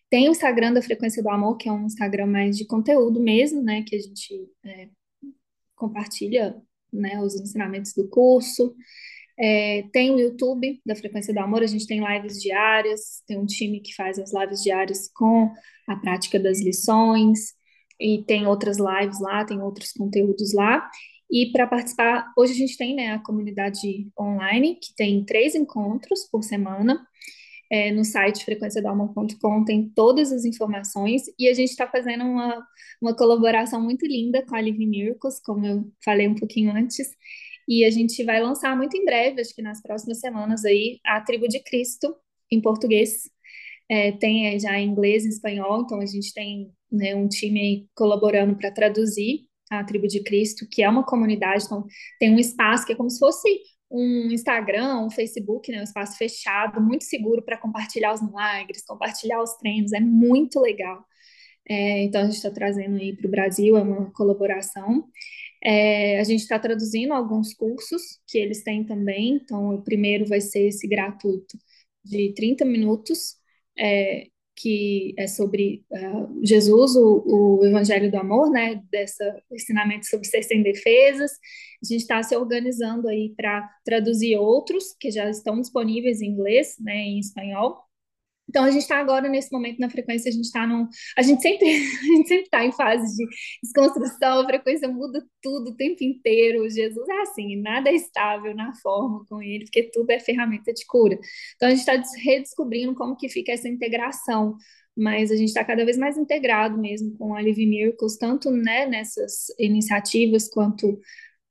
Tem 0.08 0.28
o 0.28 0.32
Instagram 0.32 0.72
da 0.72 0.82
Frequência 0.82 1.22
do 1.22 1.28
Amor, 1.28 1.56
que 1.56 1.68
é 1.68 1.72
um 1.72 1.86
Instagram 1.86 2.26
mais 2.26 2.56
de 2.56 2.66
conteúdo 2.66 3.20
mesmo, 3.20 3.62
né? 3.62 3.82
Que 3.82 3.96
a 3.96 4.00
gente 4.00 4.48
é, 4.64 4.88
compartilha 5.74 6.56
né, 6.92 7.20
os 7.20 7.34
ensinamentos 7.34 7.92
do 7.92 8.08
curso. 8.08 8.74
É, 9.38 9.82
tem 9.92 10.10
o 10.12 10.18
YouTube 10.18 10.80
da 10.86 10.96
Frequência 10.96 11.34
do 11.34 11.40
Amor, 11.40 11.62
a 11.62 11.66
gente 11.66 11.86
tem 11.86 12.00
lives 12.00 12.40
diárias, 12.40 13.22
tem 13.26 13.38
um 13.38 13.44
time 13.44 13.80
que 13.80 13.94
faz 13.94 14.18
as 14.18 14.32
lives 14.32 14.62
diárias 14.62 15.10
com 15.12 15.52
a 15.86 15.96
prática 15.96 16.38
das 16.38 16.60
lições, 16.60 17.54
e 18.00 18.22
tem 18.24 18.46
outras 18.46 18.78
lives 18.78 19.20
lá, 19.20 19.44
tem 19.44 19.60
outros 19.60 19.92
conteúdos 19.92 20.52
lá. 20.54 20.88
E 21.30 21.50
para 21.52 21.66
participar, 21.66 22.32
hoje 22.36 22.52
a 22.52 22.56
gente 22.56 22.76
tem 22.76 22.94
né, 22.94 23.12
a 23.12 23.18
comunidade 23.18 24.08
online, 24.18 24.76
que 24.76 24.94
tem 24.94 25.24
três 25.24 25.54
encontros 25.54 26.28
por 26.30 26.42
semana. 26.42 27.04
É, 27.68 27.90
no 27.90 28.04
site 28.04 28.44
frequenciadalma.com 28.44 29.64
tem 29.64 29.88
todas 29.88 30.30
as 30.30 30.44
informações 30.44 31.22
e 31.36 31.48
a 31.48 31.52
gente 31.52 31.70
está 31.70 31.84
fazendo 31.84 32.22
uma, 32.22 32.64
uma 33.02 33.12
colaboração 33.16 33.82
muito 33.82 34.06
linda 34.06 34.44
com 34.46 34.54
a 34.54 34.60
Live 34.60 34.86
Miracles, 34.86 35.40
como 35.40 35.66
eu 35.66 35.92
falei 36.04 36.28
um 36.28 36.36
pouquinho 36.36 36.70
antes, 36.70 37.08
e 37.66 37.84
a 37.84 37.90
gente 37.90 38.22
vai 38.22 38.40
lançar 38.40 38.76
muito 38.76 38.96
em 38.96 39.04
breve, 39.04 39.40
acho 39.40 39.52
que 39.52 39.62
nas 39.62 39.82
próximas 39.82 40.20
semanas 40.20 40.64
aí, 40.64 41.00
a 41.04 41.20
Tribo 41.20 41.48
de 41.48 41.60
Cristo, 41.60 42.14
em 42.50 42.60
português. 42.60 43.28
É, 43.88 44.12
tem 44.12 44.58
já 44.58 44.78
em 44.78 44.88
inglês 44.88 45.24
e 45.24 45.28
espanhol, 45.28 45.82
então 45.82 46.00
a 46.00 46.06
gente 46.06 46.32
tem 46.32 46.72
né, 46.90 47.14
um 47.14 47.28
time 47.28 47.88
colaborando 47.94 48.56
para 48.56 48.70
traduzir 48.70 49.45
a 49.70 49.84
Tribo 49.84 50.06
de 50.06 50.22
Cristo, 50.22 50.66
que 50.70 50.82
é 50.82 50.88
uma 50.88 51.04
comunidade, 51.04 51.64
então 51.64 51.84
tem 52.18 52.34
um 52.34 52.38
espaço 52.38 52.86
que 52.86 52.92
é 52.92 52.96
como 52.96 53.10
se 53.10 53.18
fosse 53.18 53.48
um 53.90 54.30
Instagram, 54.32 55.06
um 55.06 55.10
Facebook, 55.10 55.70
né, 55.70 55.80
um 55.80 55.84
espaço 55.84 56.16
fechado, 56.16 56.80
muito 56.80 57.04
seguro 57.04 57.42
para 57.42 57.58
compartilhar 57.58 58.12
os 58.12 58.22
milagres, 58.22 58.84
compartilhar 58.84 59.42
os 59.42 59.54
treinos, 59.56 59.92
é 59.92 60.00
muito 60.00 60.60
legal. 60.60 61.04
É, 61.68 62.02
então 62.04 62.22
a 62.22 62.24
gente 62.24 62.36
está 62.36 62.50
trazendo 62.50 62.96
aí 62.96 63.16
para 63.16 63.26
o 63.26 63.30
Brasil, 63.30 63.76
é 63.76 63.82
uma 63.82 64.10
colaboração. 64.12 65.04
É, 65.64 66.20
a 66.20 66.24
gente 66.24 66.42
está 66.42 66.58
traduzindo 66.58 67.12
alguns 67.12 67.54
cursos 67.54 68.20
que 68.26 68.38
eles 68.38 68.62
têm 68.62 68.84
também, 68.84 69.40
então 69.42 69.74
o 69.74 69.82
primeiro 69.82 70.26
vai 70.26 70.40
ser 70.40 70.68
esse 70.68 70.86
gratuito 70.86 71.58
de 72.04 72.32
30 72.34 72.64
minutos, 72.64 73.36
é, 73.78 74.28
que 74.56 75.14
é 75.18 75.26
sobre 75.26 75.84
uh, 75.90 76.40
Jesus, 76.42 76.96
o, 76.96 77.58
o, 77.60 77.66
Evangelho 77.66 78.10
do 78.10 78.16
Amor, 78.16 78.50
né, 78.50 78.82
dessa 78.90 79.38
ensinamento 79.52 80.06
sobre 80.06 80.26
ser 80.26 80.42
sem 80.42 80.62
defesas. 80.62 81.32
A 81.32 81.86
gente 81.86 82.00
está 82.00 82.22
se 82.22 82.34
organizando 82.34 83.06
aí 83.06 83.34
para 83.36 83.68
traduzir 83.84 84.36
outros 84.38 84.96
que 84.98 85.10
já 85.10 85.28
estão 85.28 85.60
disponíveis 85.60 86.22
em 86.22 86.30
inglês, 86.30 86.76
né, 86.80 86.96
em 86.96 87.18
espanhol, 87.18 87.85
então 88.48 88.64
a 88.64 88.70
gente 88.70 88.82
está 88.82 88.98
agora 88.98 89.28
nesse 89.28 89.52
momento 89.52 89.78
na 89.78 89.90
frequência, 89.90 90.28
a 90.28 90.32
gente 90.32 90.44
está 90.44 90.66
num. 90.66 90.88
A 91.16 91.22
gente 91.22 91.42
sempre 91.42 91.66
está 92.42 92.64
em 92.64 92.72
fase 92.72 93.16
de 93.16 93.26
desconstrução, 93.62 94.40
a 94.40 94.44
frequência 94.44 94.88
muda 94.88 95.24
tudo 95.42 95.70
o 95.70 95.76
tempo 95.76 96.04
inteiro. 96.04 96.68
Jesus 96.68 97.08
é 97.08 97.20
assim, 97.22 97.56
nada 97.60 97.90
é 97.90 97.94
estável 97.94 98.54
na 98.54 98.72
forma 98.76 99.24
com 99.28 99.42
ele, 99.42 99.64
porque 99.64 99.90
tudo 99.92 100.10
é 100.10 100.20
ferramenta 100.20 100.72
de 100.72 100.86
cura. 100.86 101.18
Então 101.56 101.68
a 101.68 101.70
gente 101.74 101.80
está 101.80 102.00
redescobrindo 102.22 102.94
como 102.94 103.16
que 103.16 103.28
fica 103.28 103.52
essa 103.52 103.68
integração, 103.68 104.56
mas 104.96 105.30
a 105.30 105.36
gente 105.36 105.48
está 105.48 105.64
cada 105.64 105.84
vez 105.84 105.98
mais 105.98 106.16
integrado 106.16 106.78
mesmo 106.78 107.16
com 107.18 107.34
a 107.34 107.40
Live 107.40 107.66
Miracles, 107.66 108.16
tanto 108.16 108.50
né, 108.50 108.86
nessas 108.86 109.46
iniciativas 109.58 110.48
quanto 110.48 110.98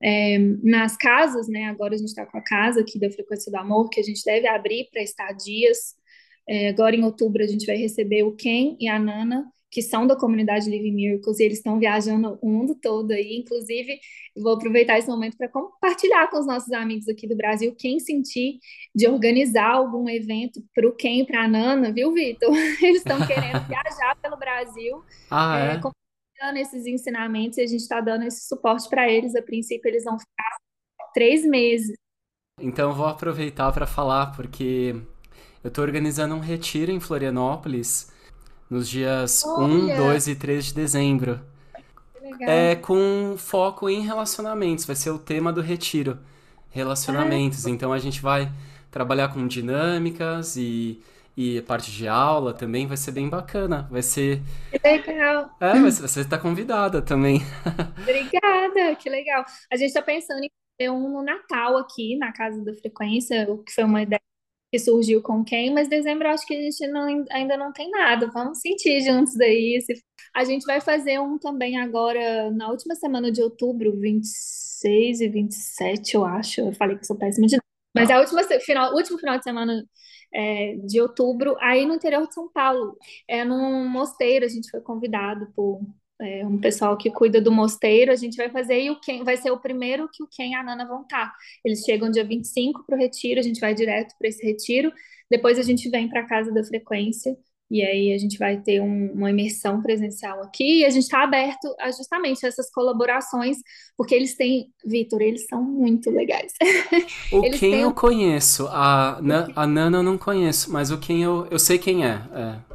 é, 0.02 0.38
nas 0.64 0.96
casas, 0.98 1.48
né? 1.48 1.66
Agora 1.66 1.96
a 1.96 1.98
gente 1.98 2.10
está 2.10 2.26
com 2.26 2.38
a 2.38 2.44
casa 2.44 2.82
aqui 2.82 3.00
da 3.00 3.10
Frequência 3.12 3.52
do 3.52 3.58
Amor, 3.58 3.90
que 3.90 4.00
a 4.00 4.04
gente 4.04 4.24
deve 4.24 4.48
abrir 4.48 4.90
para 4.92 5.02
estadias 5.02 5.96
é, 6.48 6.70
agora 6.70 6.96
em 6.96 7.04
outubro 7.04 7.44
a 7.44 7.48
gente 7.48 7.66
vai 7.66 7.76
receber 7.76 8.24
o 8.24 8.36
Ken 8.36 8.76
e 8.80 8.88
a 8.88 9.00
Nana, 9.00 9.46
que 9.72 9.82
são 9.82 10.08
da 10.08 10.16
comunidade 10.16 10.70
Living 10.70 10.94
Miracles, 10.94 11.40
e 11.40 11.44
eles 11.44 11.58
estão 11.58 11.78
viajando 11.78 12.40
o 12.42 12.50
mundo 12.50 12.76
todo 12.82 13.12
aí. 13.12 13.38
Inclusive, 13.38 14.00
vou 14.38 14.54
aproveitar 14.54 14.98
esse 14.98 15.08
momento 15.10 15.36
para 15.36 15.50
compartilhar 15.50 16.30
com 16.30 16.40
os 16.40 16.48
nossos 16.48 16.72
amigos 16.72 17.10
aqui 17.10 17.28
do 17.28 17.36
Brasil 17.36 17.76
quem 17.78 18.00
sentir 18.00 18.60
de 18.96 19.08
organizar 19.08 19.72
algum 19.72 20.08
evento 20.08 20.64
para 20.74 20.88
o 20.88 20.96
Ken 20.96 21.20
e 21.20 21.26
para 21.26 21.44
a 21.44 21.48
Nana, 21.48 21.92
viu, 21.92 22.14
Vitor? 22.14 22.50
Eles 22.82 22.98
estão 22.98 23.18
querendo 23.28 23.66
viajar 23.68 24.16
pelo 24.22 24.38
Brasil. 24.38 25.04
Ah, 25.30 25.60
é? 25.60 25.76
é? 25.76 25.82
Compartilhando 25.82 26.58
esses 26.58 26.86
ensinamentos 26.86 27.58
e 27.58 27.62
a 27.62 27.68
gente 27.68 27.82
está 27.82 28.00
dando 28.00 28.24
esse 28.24 28.48
suporte 28.48 28.88
para 28.88 29.10
eles. 29.12 29.36
A 29.36 29.42
princípio, 29.42 29.90
eles 29.90 30.04
vão 30.04 30.18
ficar 30.18 30.58
três 31.14 31.46
meses. 31.46 31.98
Então, 32.62 32.94
vou 32.94 33.08
aproveitar 33.08 33.72
para 33.74 33.86
falar, 33.86 34.34
porque 34.36 34.96
eu 35.66 35.70
estou 35.70 35.84
organizando 35.84 36.36
um 36.36 36.40
retiro 36.40 36.92
em 36.92 37.00
Florianópolis 37.00 38.14
nos 38.70 38.88
dias 38.88 39.44
Olha. 39.44 39.96
1, 39.96 39.98
2 39.98 40.28
e 40.28 40.36
3 40.36 40.66
de 40.66 40.74
dezembro. 40.76 41.42
É 42.40 42.76
com 42.76 43.34
foco 43.36 43.90
em 43.90 44.02
relacionamentos, 44.02 44.86
vai 44.86 44.96
ser 44.96 45.10
o 45.10 45.18
tema 45.18 45.52
do 45.52 45.62
retiro. 45.62 46.20
Relacionamentos. 46.70 47.66
Então 47.66 47.92
a 47.92 47.98
gente 47.98 48.22
vai 48.22 48.52
trabalhar 48.92 49.30
com 49.30 49.48
dinâmicas 49.48 50.56
e, 50.56 51.02
e 51.36 51.60
parte 51.62 51.92
de 51.92 52.08
aula 52.08 52.54
também 52.54 52.86
vai 52.86 52.96
ser 52.96 53.14
bem 53.14 53.28
bacana. 53.28 53.88
Vai 53.90 54.04
ser. 54.04 54.44
Que 54.70 54.78
legal. 54.88 55.50
É, 55.60 55.74
você 55.80 56.22
está 56.22 56.38
convidada 56.38 57.02
também. 57.02 57.42
Obrigada, 58.04 58.96
que 58.98 59.10
legal. 59.10 59.44
A 59.74 59.76
gente 59.76 59.88
está 59.88 60.04
pensando 60.04 60.44
em 60.44 60.52
ter 60.78 60.92
um 60.92 61.10
no 61.10 61.24
Natal 61.24 61.76
aqui, 61.78 62.16
na 62.18 62.32
Casa 62.32 62.64
da 62.64 62.74
Frequência, 62.76 63.48
o 63.50 63.64
que 63.64 63.74
foi 63.74 63.84
uma 63.84 64.04
ideia 64.04 64.22
que 64.76 64.80
surgiu 64.80 65.22
com 65.22 65.42
quem, 65.42 65.74
mas 65.74 65.88
dezembro 65.88 66.28
acho 66.28 66.46
que 66.46 66.54
a 66.54 66.62
gente 66.62 66.86
não, 66.88 67.26
ainda 67.32 67.56
não 67.56 67.72
tem 67.72 67.90
nada. 67.90 68.30
Vamos 68.34 68.60
sentir 68.60 69.00
juntos 69.02 69.34
daí. 69.36 69.80
A 70.36 70.44
gente 70.44 70.66
vai 70.66 70.82
fazer 70.82 71.18
um 71.18 71.38
também 71.40 71.78
agora 71.80 72.52
na 72.52 72.70
última 72.70 72.94
semana 72.94 73.32
de 73.32 73.42
outubro, 73.42 73.98
26 73.98 75.22
e 75.22 75.30
27, 75.30 76.16
eu 76.16 76.26
acho. 76.26 76.60
Eu 76.60 76.74
falei 76.74 76.98
que 76.98 77.08
sou 77.08 77.18
péssima 77.18 77.48
de 77.48 77.58
mas 77.96 78.10
a 78.10 78.20
última 78.20 78.44
final, 78.60 78.94
último 78.94 79.18
final 79.18 79.38
de 79.38 79.46
semana 79.46 79.82
é, 80.34 80.76
de 80.86 81.00
outubro, 81.00 81.56
aí 81.62 81.86
no 81.86 81.94
interior 81.94 82.28
de 82.28 82.34
São 82.34 82.52
Paulo, 82.52 82.98
é 83.26 83.46
num 83.46 83.88
mosteiro, 83.88 84.44
a 84.44 84.50
gente 84.50 84.70
foi 84.70 84.82
convidado 84.82 85.48
por 85.56 85.80
é, 86.22 86.46
um 86.46 86.58
pessoal 86.58 86.98
que 86.98 87.12
cuida 87.12 87.42
do 87.42 87.52
mosteiro, 87.52 88.12
a 88.12 88.16
gente 88.16 88.38
vai 88.38 88.50
fazer 88.50 88.82
e 88.82 88.90
o 88.90 89.00
Ken 89.00 89.24
vai 89.24 89.38
ser 89.38 89.52
o 89.52 89.60
primeiro 89.60 90.10
que 90.12 90.24
o 90.24 90.28
Ken 90.28 90.52
e 90.52 90.56
a 90.56 90.64
Nana 90.64 90.86
vão 90.86 91.02
estar. 91.02 91.34
Eles 91.64 91.82
chegam 91.82 92.10
dia 92.10 92.24
25 92.24 92.86
para 92.86 92.96
o 92.96 93.00
retiro, 93.00 93.40
a 93.40 93.44
gente 93.44 93.60
vai 93.60 93.74
direto 93.74 94.16
para 94.18 94.28
esse 94.28 94.44
retiro, 94.46 94.92
depois 95.30 95.60
a 95.60 95.64
gente 95.64 95.90
vem 95.90 96.08
para 96.08 96.22
a 96.22 96.28
Casa 96.28 96.54
da 96.54 96.64
Frequência, 96.64 97.36
e 97.70 97.82
aí 97.82 98.14
a 98.14 98.18
gente 98.18 98.38
vai 98.38 98.62
ter 98.62 98.80
um, 98.80 99.12
uma 99.14 99.32
imersão 99.32 99.82
presencial 99.82 100.42
aqui, 100.44 100.82
e 100.82 100.86
a 100.86 100.90
gente 100.90 101.04
está 101.04 101.24
aberto 101.24 101.76
a 101.80 101.92
justamente 101.92 102.46
essas 102.46 102.72
colaborações, 102.72 103.58
porque 103.98 104.14
eles 104.14 104.38
têm, 104.38 104.68
Vitor, 104.86 105.22
eles 105.22 105.46
são 105.48 105.64
muito 105.64 106.12
legais. 106.12 106.54
O 107.32 107.44
eles 107.44 107.60
quem 107.60 107.72
têm... 107.72 107.82
eu 107.82 107.92
conheço, 107.94 108.68
a, 108.68 109.18
a 109.56 109.68
Nana 109.68 109.98
eu 109.98 110.04
não 110.04 110.18
conheço, 110.18 110.72
mas 110.72 110.92
o 110.92 111.00
quem 111.00 111.24
eu, 111.24 111.48
eu 111.50 111.60
sei 111.60 111.78
quem 111.78 112.06
é. 112.06 112.22
é. 112.34 112.75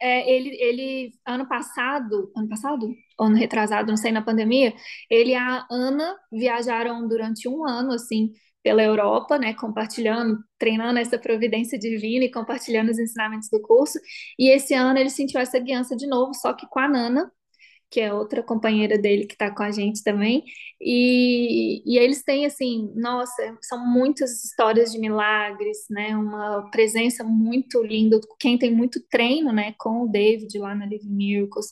É, 0.00 0.30
ele, 0.30 0.50
ele, 0.60 1.12
ano 1.26 1.48
passado, 1.48 2.30
ano 2.36 2.48
passado? 2.48 2.94
Ano 3.18 3.36
retrasado, 3.36 3.88
não 3.88 3.96
sei, 3.96 4.12
na 4.12 4.20
pandemia, 4.22 4.74
ele 5.08 5.30
e 5.30 5.34
a 5.34 5.66
Ana 5.70 6.16
viajaram 6.32 7.06
durante 7.08 7.48
um 7.48 7.66
ano, 7.66 7.92
assim, 7.92 8.32
pela 8.62 8.82
Europa, 8.82 9.38
né, 9.38 9.54
compartilhando, 9.54 10.38
treinando 10.58 10.98
essa 10.98 11.18
providência 11.18 11.78
divina 11.78 12.24
e 12.24 12.30
compartilhando 12.30 12.90
os 12.90 12.98
ensinamentos 12.98 13.48
do 13.50 13.60
curso. 13.62 13.98
E 14.38 14.50
esse 14.50 14.74
ano 14.74 14.98
ele 14.98 15.10
sentiu 15.10 15.40
essa 15.40 15.58
guiança 15.58 15.96
de 15.96 16.06
novo, 16.06 16.34
só 16.34 16.52
que 16.54 16.66
com 16.68 16.80
a 16.80 16.88
Nana, 16.88 17.30
que 17.94 18.00
é 18.00 18.12
outra 18.12 18.42
companheira 18.42 18.98
dele 18.98 19.24
que 19.24 19.34
está 19.34 19.54
com 19.54 19.62
a 19.62 19.70
gente 19.70 20.02
também. 20.02 20.42
E, 20.80 21.80
e 21.86 21.96
eles 21.96 22.24
têm, 22.24 22.44
assim, 22.44 22.92
nossa, 22.96 23.56
são 23.62 23.86
muitas 23.86 24.44
histórias 24.44 24.90
de 24.90 24.98
milagres, 24.98 25.86
né? 25.88 26.16
Uma 26.16 26.68
presença 26.72 27.22
muito 27.22 27.80
linda. 27.84 28.18
Quem 28.40 28.58
tem 28.58 28.74
muito 28.74 29.00
treino, 29.08 29.52
né, 29.52 29.76
com 29.78 30.02
o 30.02 30.08
David 30.08 30.58
lá 30.58 30.74
na 30.74 30.86
Live 30.86 31.08
Miracles. 31.08 31.68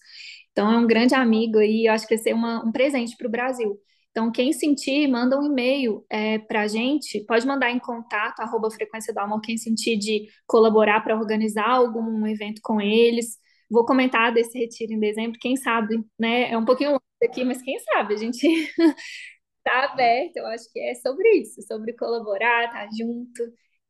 Então, 0.52 0.72
é 0.72 0.78
um 0.78 0.86
grande 0.86 1.12
amigo 1.12 1.60
e 1.60 1.86
eu 1.86 1.92
acho 1.92 2.06
que 2.06 2.14
vai 2.14 2.22
ser 2.22 2.34
uma, 2.34 2.64
um 2.64 2.70
presente 2.70 3.16
para 3.16 3.26
o 3.26 3.30
Brasil. 3.30 3.76
Então, 4.12 4.30
quem 4.30 4.52
sentir, 4.52 5.08
manda 5.08 5.36
um 5.36 5.44
e-mail 5.44 6.06
é, 6.08 6.38
para 6.38 6.62
a 6.62 6.68
gente, 6.68 7.18
pode 7.26 7.44
mandar 7.44 7.72
em 7.72 7.80
contato, 7.80 8.38
arroba 8.38 8.70
frequência 8.70 9.12
do 9.12 9.18
amor, 9.18 9.40
quem 9.40 9.56
sentir 9.56 9.96
de 9.96 10.28
colaborar 10.46 11.00
para 11.00 11.16
organizar 11.18 11.68
algum 11.68 12.24
evento 12.28 12.60
com 12.62 12.80
eles. 12.80 13.42
Vou 13.72 13.86
comentar 13.86 14.34
desse 14.34 14.58
retiro 14.58 14.92
em 14.92 15.00
dezembro, 15.00 15.38
quem 15.40 15.56
sabe, 15.56 16.04
né? 16.20 16.50
É 16.52 16.58
um 16.58 16.64
pouquinho 16.64 16.90
longe 16.90 17.02
aqui, 17.24 17.42
mas 17.42 17.62
quem 17.62 17.78
sabe, 17.78 18.12
a 18.12 18.16
gente 18.18 18.46
está 18.46 19.84
aberto, 19.90 20.36
eu 20.36 20.46
acho 20.48 20.70
que 20.70 20.78
é 20.78 20.94
sobre 20.94 21.26
isso, 21.36 21.62
sobre 21.62 21.94
colaborar, 21.94 22.66
estar 22.66 22.86
tá 22.86 22.88
junto, 22.94 23.42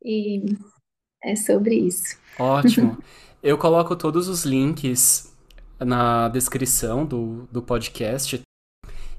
e 0.05 0.45
é 1.25 1.35
sobre 1.35 1.75
isso. 1.75 2.17
Ótimo. 2.39 2.97
Eu 3.43 3.59
coloco 3.59 3.97
todos 3.97 4.29
os 4.29 4.45
links 4.45 5.37
na 5.81 6.29
descrição 6.29 7.05
do, 7.05 7.49
do 7.51 7.61
podcast. 7.61 8.41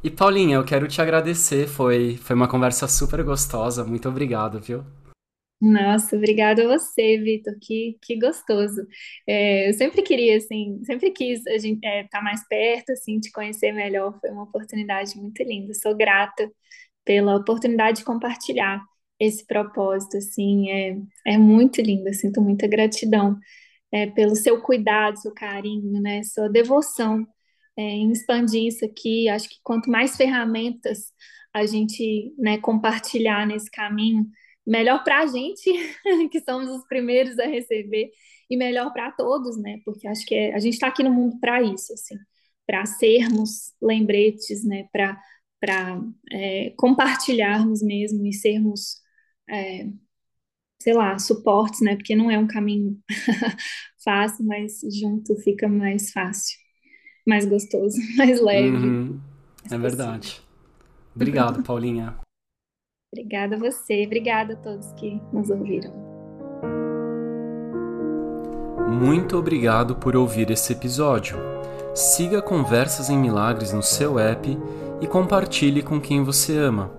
E 0.02 0.10
Paulinha, 0.10 0.56
eu 0.56 0.64
quero 0.64 0.88
te 0.88 1.02
agradecer, 1.02 1.68
foi, 1.68 2.16
foi 2.16 2.34
uma 2.34 2.48
conversa 2.48 2.88
super 2.88 3.22
gostosa, 3.22 3.84
muito 3.84 4.08
obrigado, 4.08 4.62
viu? 4.62 4.86
Nossa, 5.66 6.18
obrigada 6.18 6.64
a 6.66 6.68
você, 6.78 7.18
Vitor, 7.20 7.54
que, 7.62 7.98
que 8.02 8.20
gostoso. 8.20 8.86
É, 9.26 9.70
eu 9.70 9.74
sempre 9.74 10.02
queria, 10.02 10.36
assim, 10.36 10.84
sempre 10.84 11.10
quis 11.12 11.46
a 11.48 11.58
gente 11.58 11.78
estar 11.78 11.88
é, 11.90 12.04
tá 12.10 12.22
mais 12.22 12.46
perto, 12.50 12.92
assim, 12.92 13.18
te 13.20 13.32
conhecer 13.32 13.72
melhor, 13.72 14.20
foi 14.20 14.30
uma 14.32 14.44
oportunidade 14.44 15.18
muito 15.18 15.42
linda. 15.42 15.74
Sou 15.74 15.96
grata 15.96 16.52
pela 17.06 17.38
oportunidade 17.38 18.00
de 18.00 18.06
compartilhar 18.06 18.82
esse 19.20 19.46
propósito, 19.48 20.18
assim, 20.18 20.70
é, 20.70 20.98
é 21.28 21.38
muito 21.38 21.82
lindo, 21.82 22.14
sinto 22.14 22.42
muita 22.42 22.68
gratidão 22.68 23.40
é, 23.92 24.08
pelo 24.08 24.36
seu 24.36 24.62
cuidado, 24.62 25.18
seu 25.22 25.34
carinho, 25.34 26.02
né, 26.02 26.24
sua 26.24 26.50
devoção 26.50 27.26
é, 27.78 27.82
em 27.84 28.12
expandir 28.12 28.68
isso 28.68 28.86
aqui. 28.86 29.30
Acho 29.30 29.50
que 29.50 29.58
quanto 29.64 29.90
mais 29.90 30.18
ferramentas 30.18 31.14
a 31.54 31.66
gente, 31.66 32.34
né, 32.38 32.58
compartilhar 32.60 33.48
nesse 33.48 33.70
caminho, 33.72 34.26
melhor 34.66 35.04
para 35.04 35.20
a 35.20 35.28
gente, 35.28 35.72
que 36.32 36.40
somos 36.42 36.70
os 36.70 36.86
primeiros 36.88 37.38
a 37.40 37.46
receber, 37.46 38.12
e 38.50 38.58
melhor 38.58 38.92
para 38.94 39.12
todos, 39.12 39.58
né? 39.58 39.80
Porque 39.84 40.08
acho 40.08 40.26
que 40.26 40.36
é, 40.36 40.54
a 40.54 40.60
gente 40.60 40.74
está 40.74 40.88
aqui 40.88 41.04
no 41.04 41.12
mundo 41.12 41.40
para 41.40 41.62
isso, 41.62 41.94
assim, 41.94 42.16
para 42.66 42.86
sermos 42.86 43.74
lembretes, 43.82 44.64
né? 44.64 44.88
Para 44.92 46.02
é, 46.32 46.74
compartilharmos 46.78 47.82
mesmo 47.82 48.26
e 48.26 48.34
sermos, 48.34 48.98
é, 49.50 49.88
sei 50.82 50.94
lá, 50.94 51.18
suportes, 51.18 51.82
né? 51.82 51.96
Porque 51.96 52.16
não 52.16 52.30
é 52.30 52.38
um 52.38 52.48
caminho 52.48 53.00
fácil, 54.04 54.46
mas 54.46 54.82
junto 55.00 55.36
fica 55.38 55.68
mais 55.68 56.12
fácil, 56.12 56.58
mais 57.28 57.46
gostoso, 57.46 57.98
mais 58.18 58.40
leve. 58.40 58.76
Uhum. 58.76 59.22
É 59.72 59.78
verdade. 59.78 60.42
Obrigado, 61.16 61.64
Paulinha. 61.64 62.23
Obrigada 63.14 63.56
a 63.56 63.60
você, 63.60 64.06
obrigada 64.08 64.54
a 64.54 64.56
todos 64.56 64.92
que 64.94 65.22
nos 65.32 65.48
ouviram. 65.52 65.94
Muito 68.90 69.38
obrigado 69.38 69.96
por 69.96 70.16
ouvir 70.16 70.50
esse 70.50 70.74
episódio. 70.74 71.38
Siga 71.94 72.42
Conversas 72.42 73.12
em 73.12 73.18
Milagres 73.18 73.72
no 73.72 73.84
seu 73.84 74.18
app 74.18 74.58
e 75.00 75.06
compartilhe 75.06 75.84
com 75.84 76.02
quem 76.02 76.24
você 76.24 76.58
ama. 76.58 76.90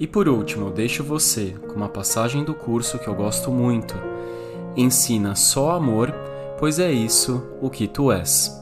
E 0.00 0.06
por 0.06 0.26
último, 0.26 0.70
deixo 0.70 1.04
você 1.04 1.54
com 1.68 1.74
uma 1.74 1.88
passagem 1.88 2.44
do 2.44 2.54
curso 2.54 2.98
que 2.98 3.06
eu 3.06 3.14
gosto 3.14 3.50
muito. 3.50 3.94
Ensina 4.74 5.34
só 5.34 5.72
amor, 5.72 6.14
pois 6.58 6.78
é 6.78 6.90
isso 6.90 7.46
o 7.60 7.68
que 7.68 7.86
tu 7.86 8.10
és. 8.10 8.61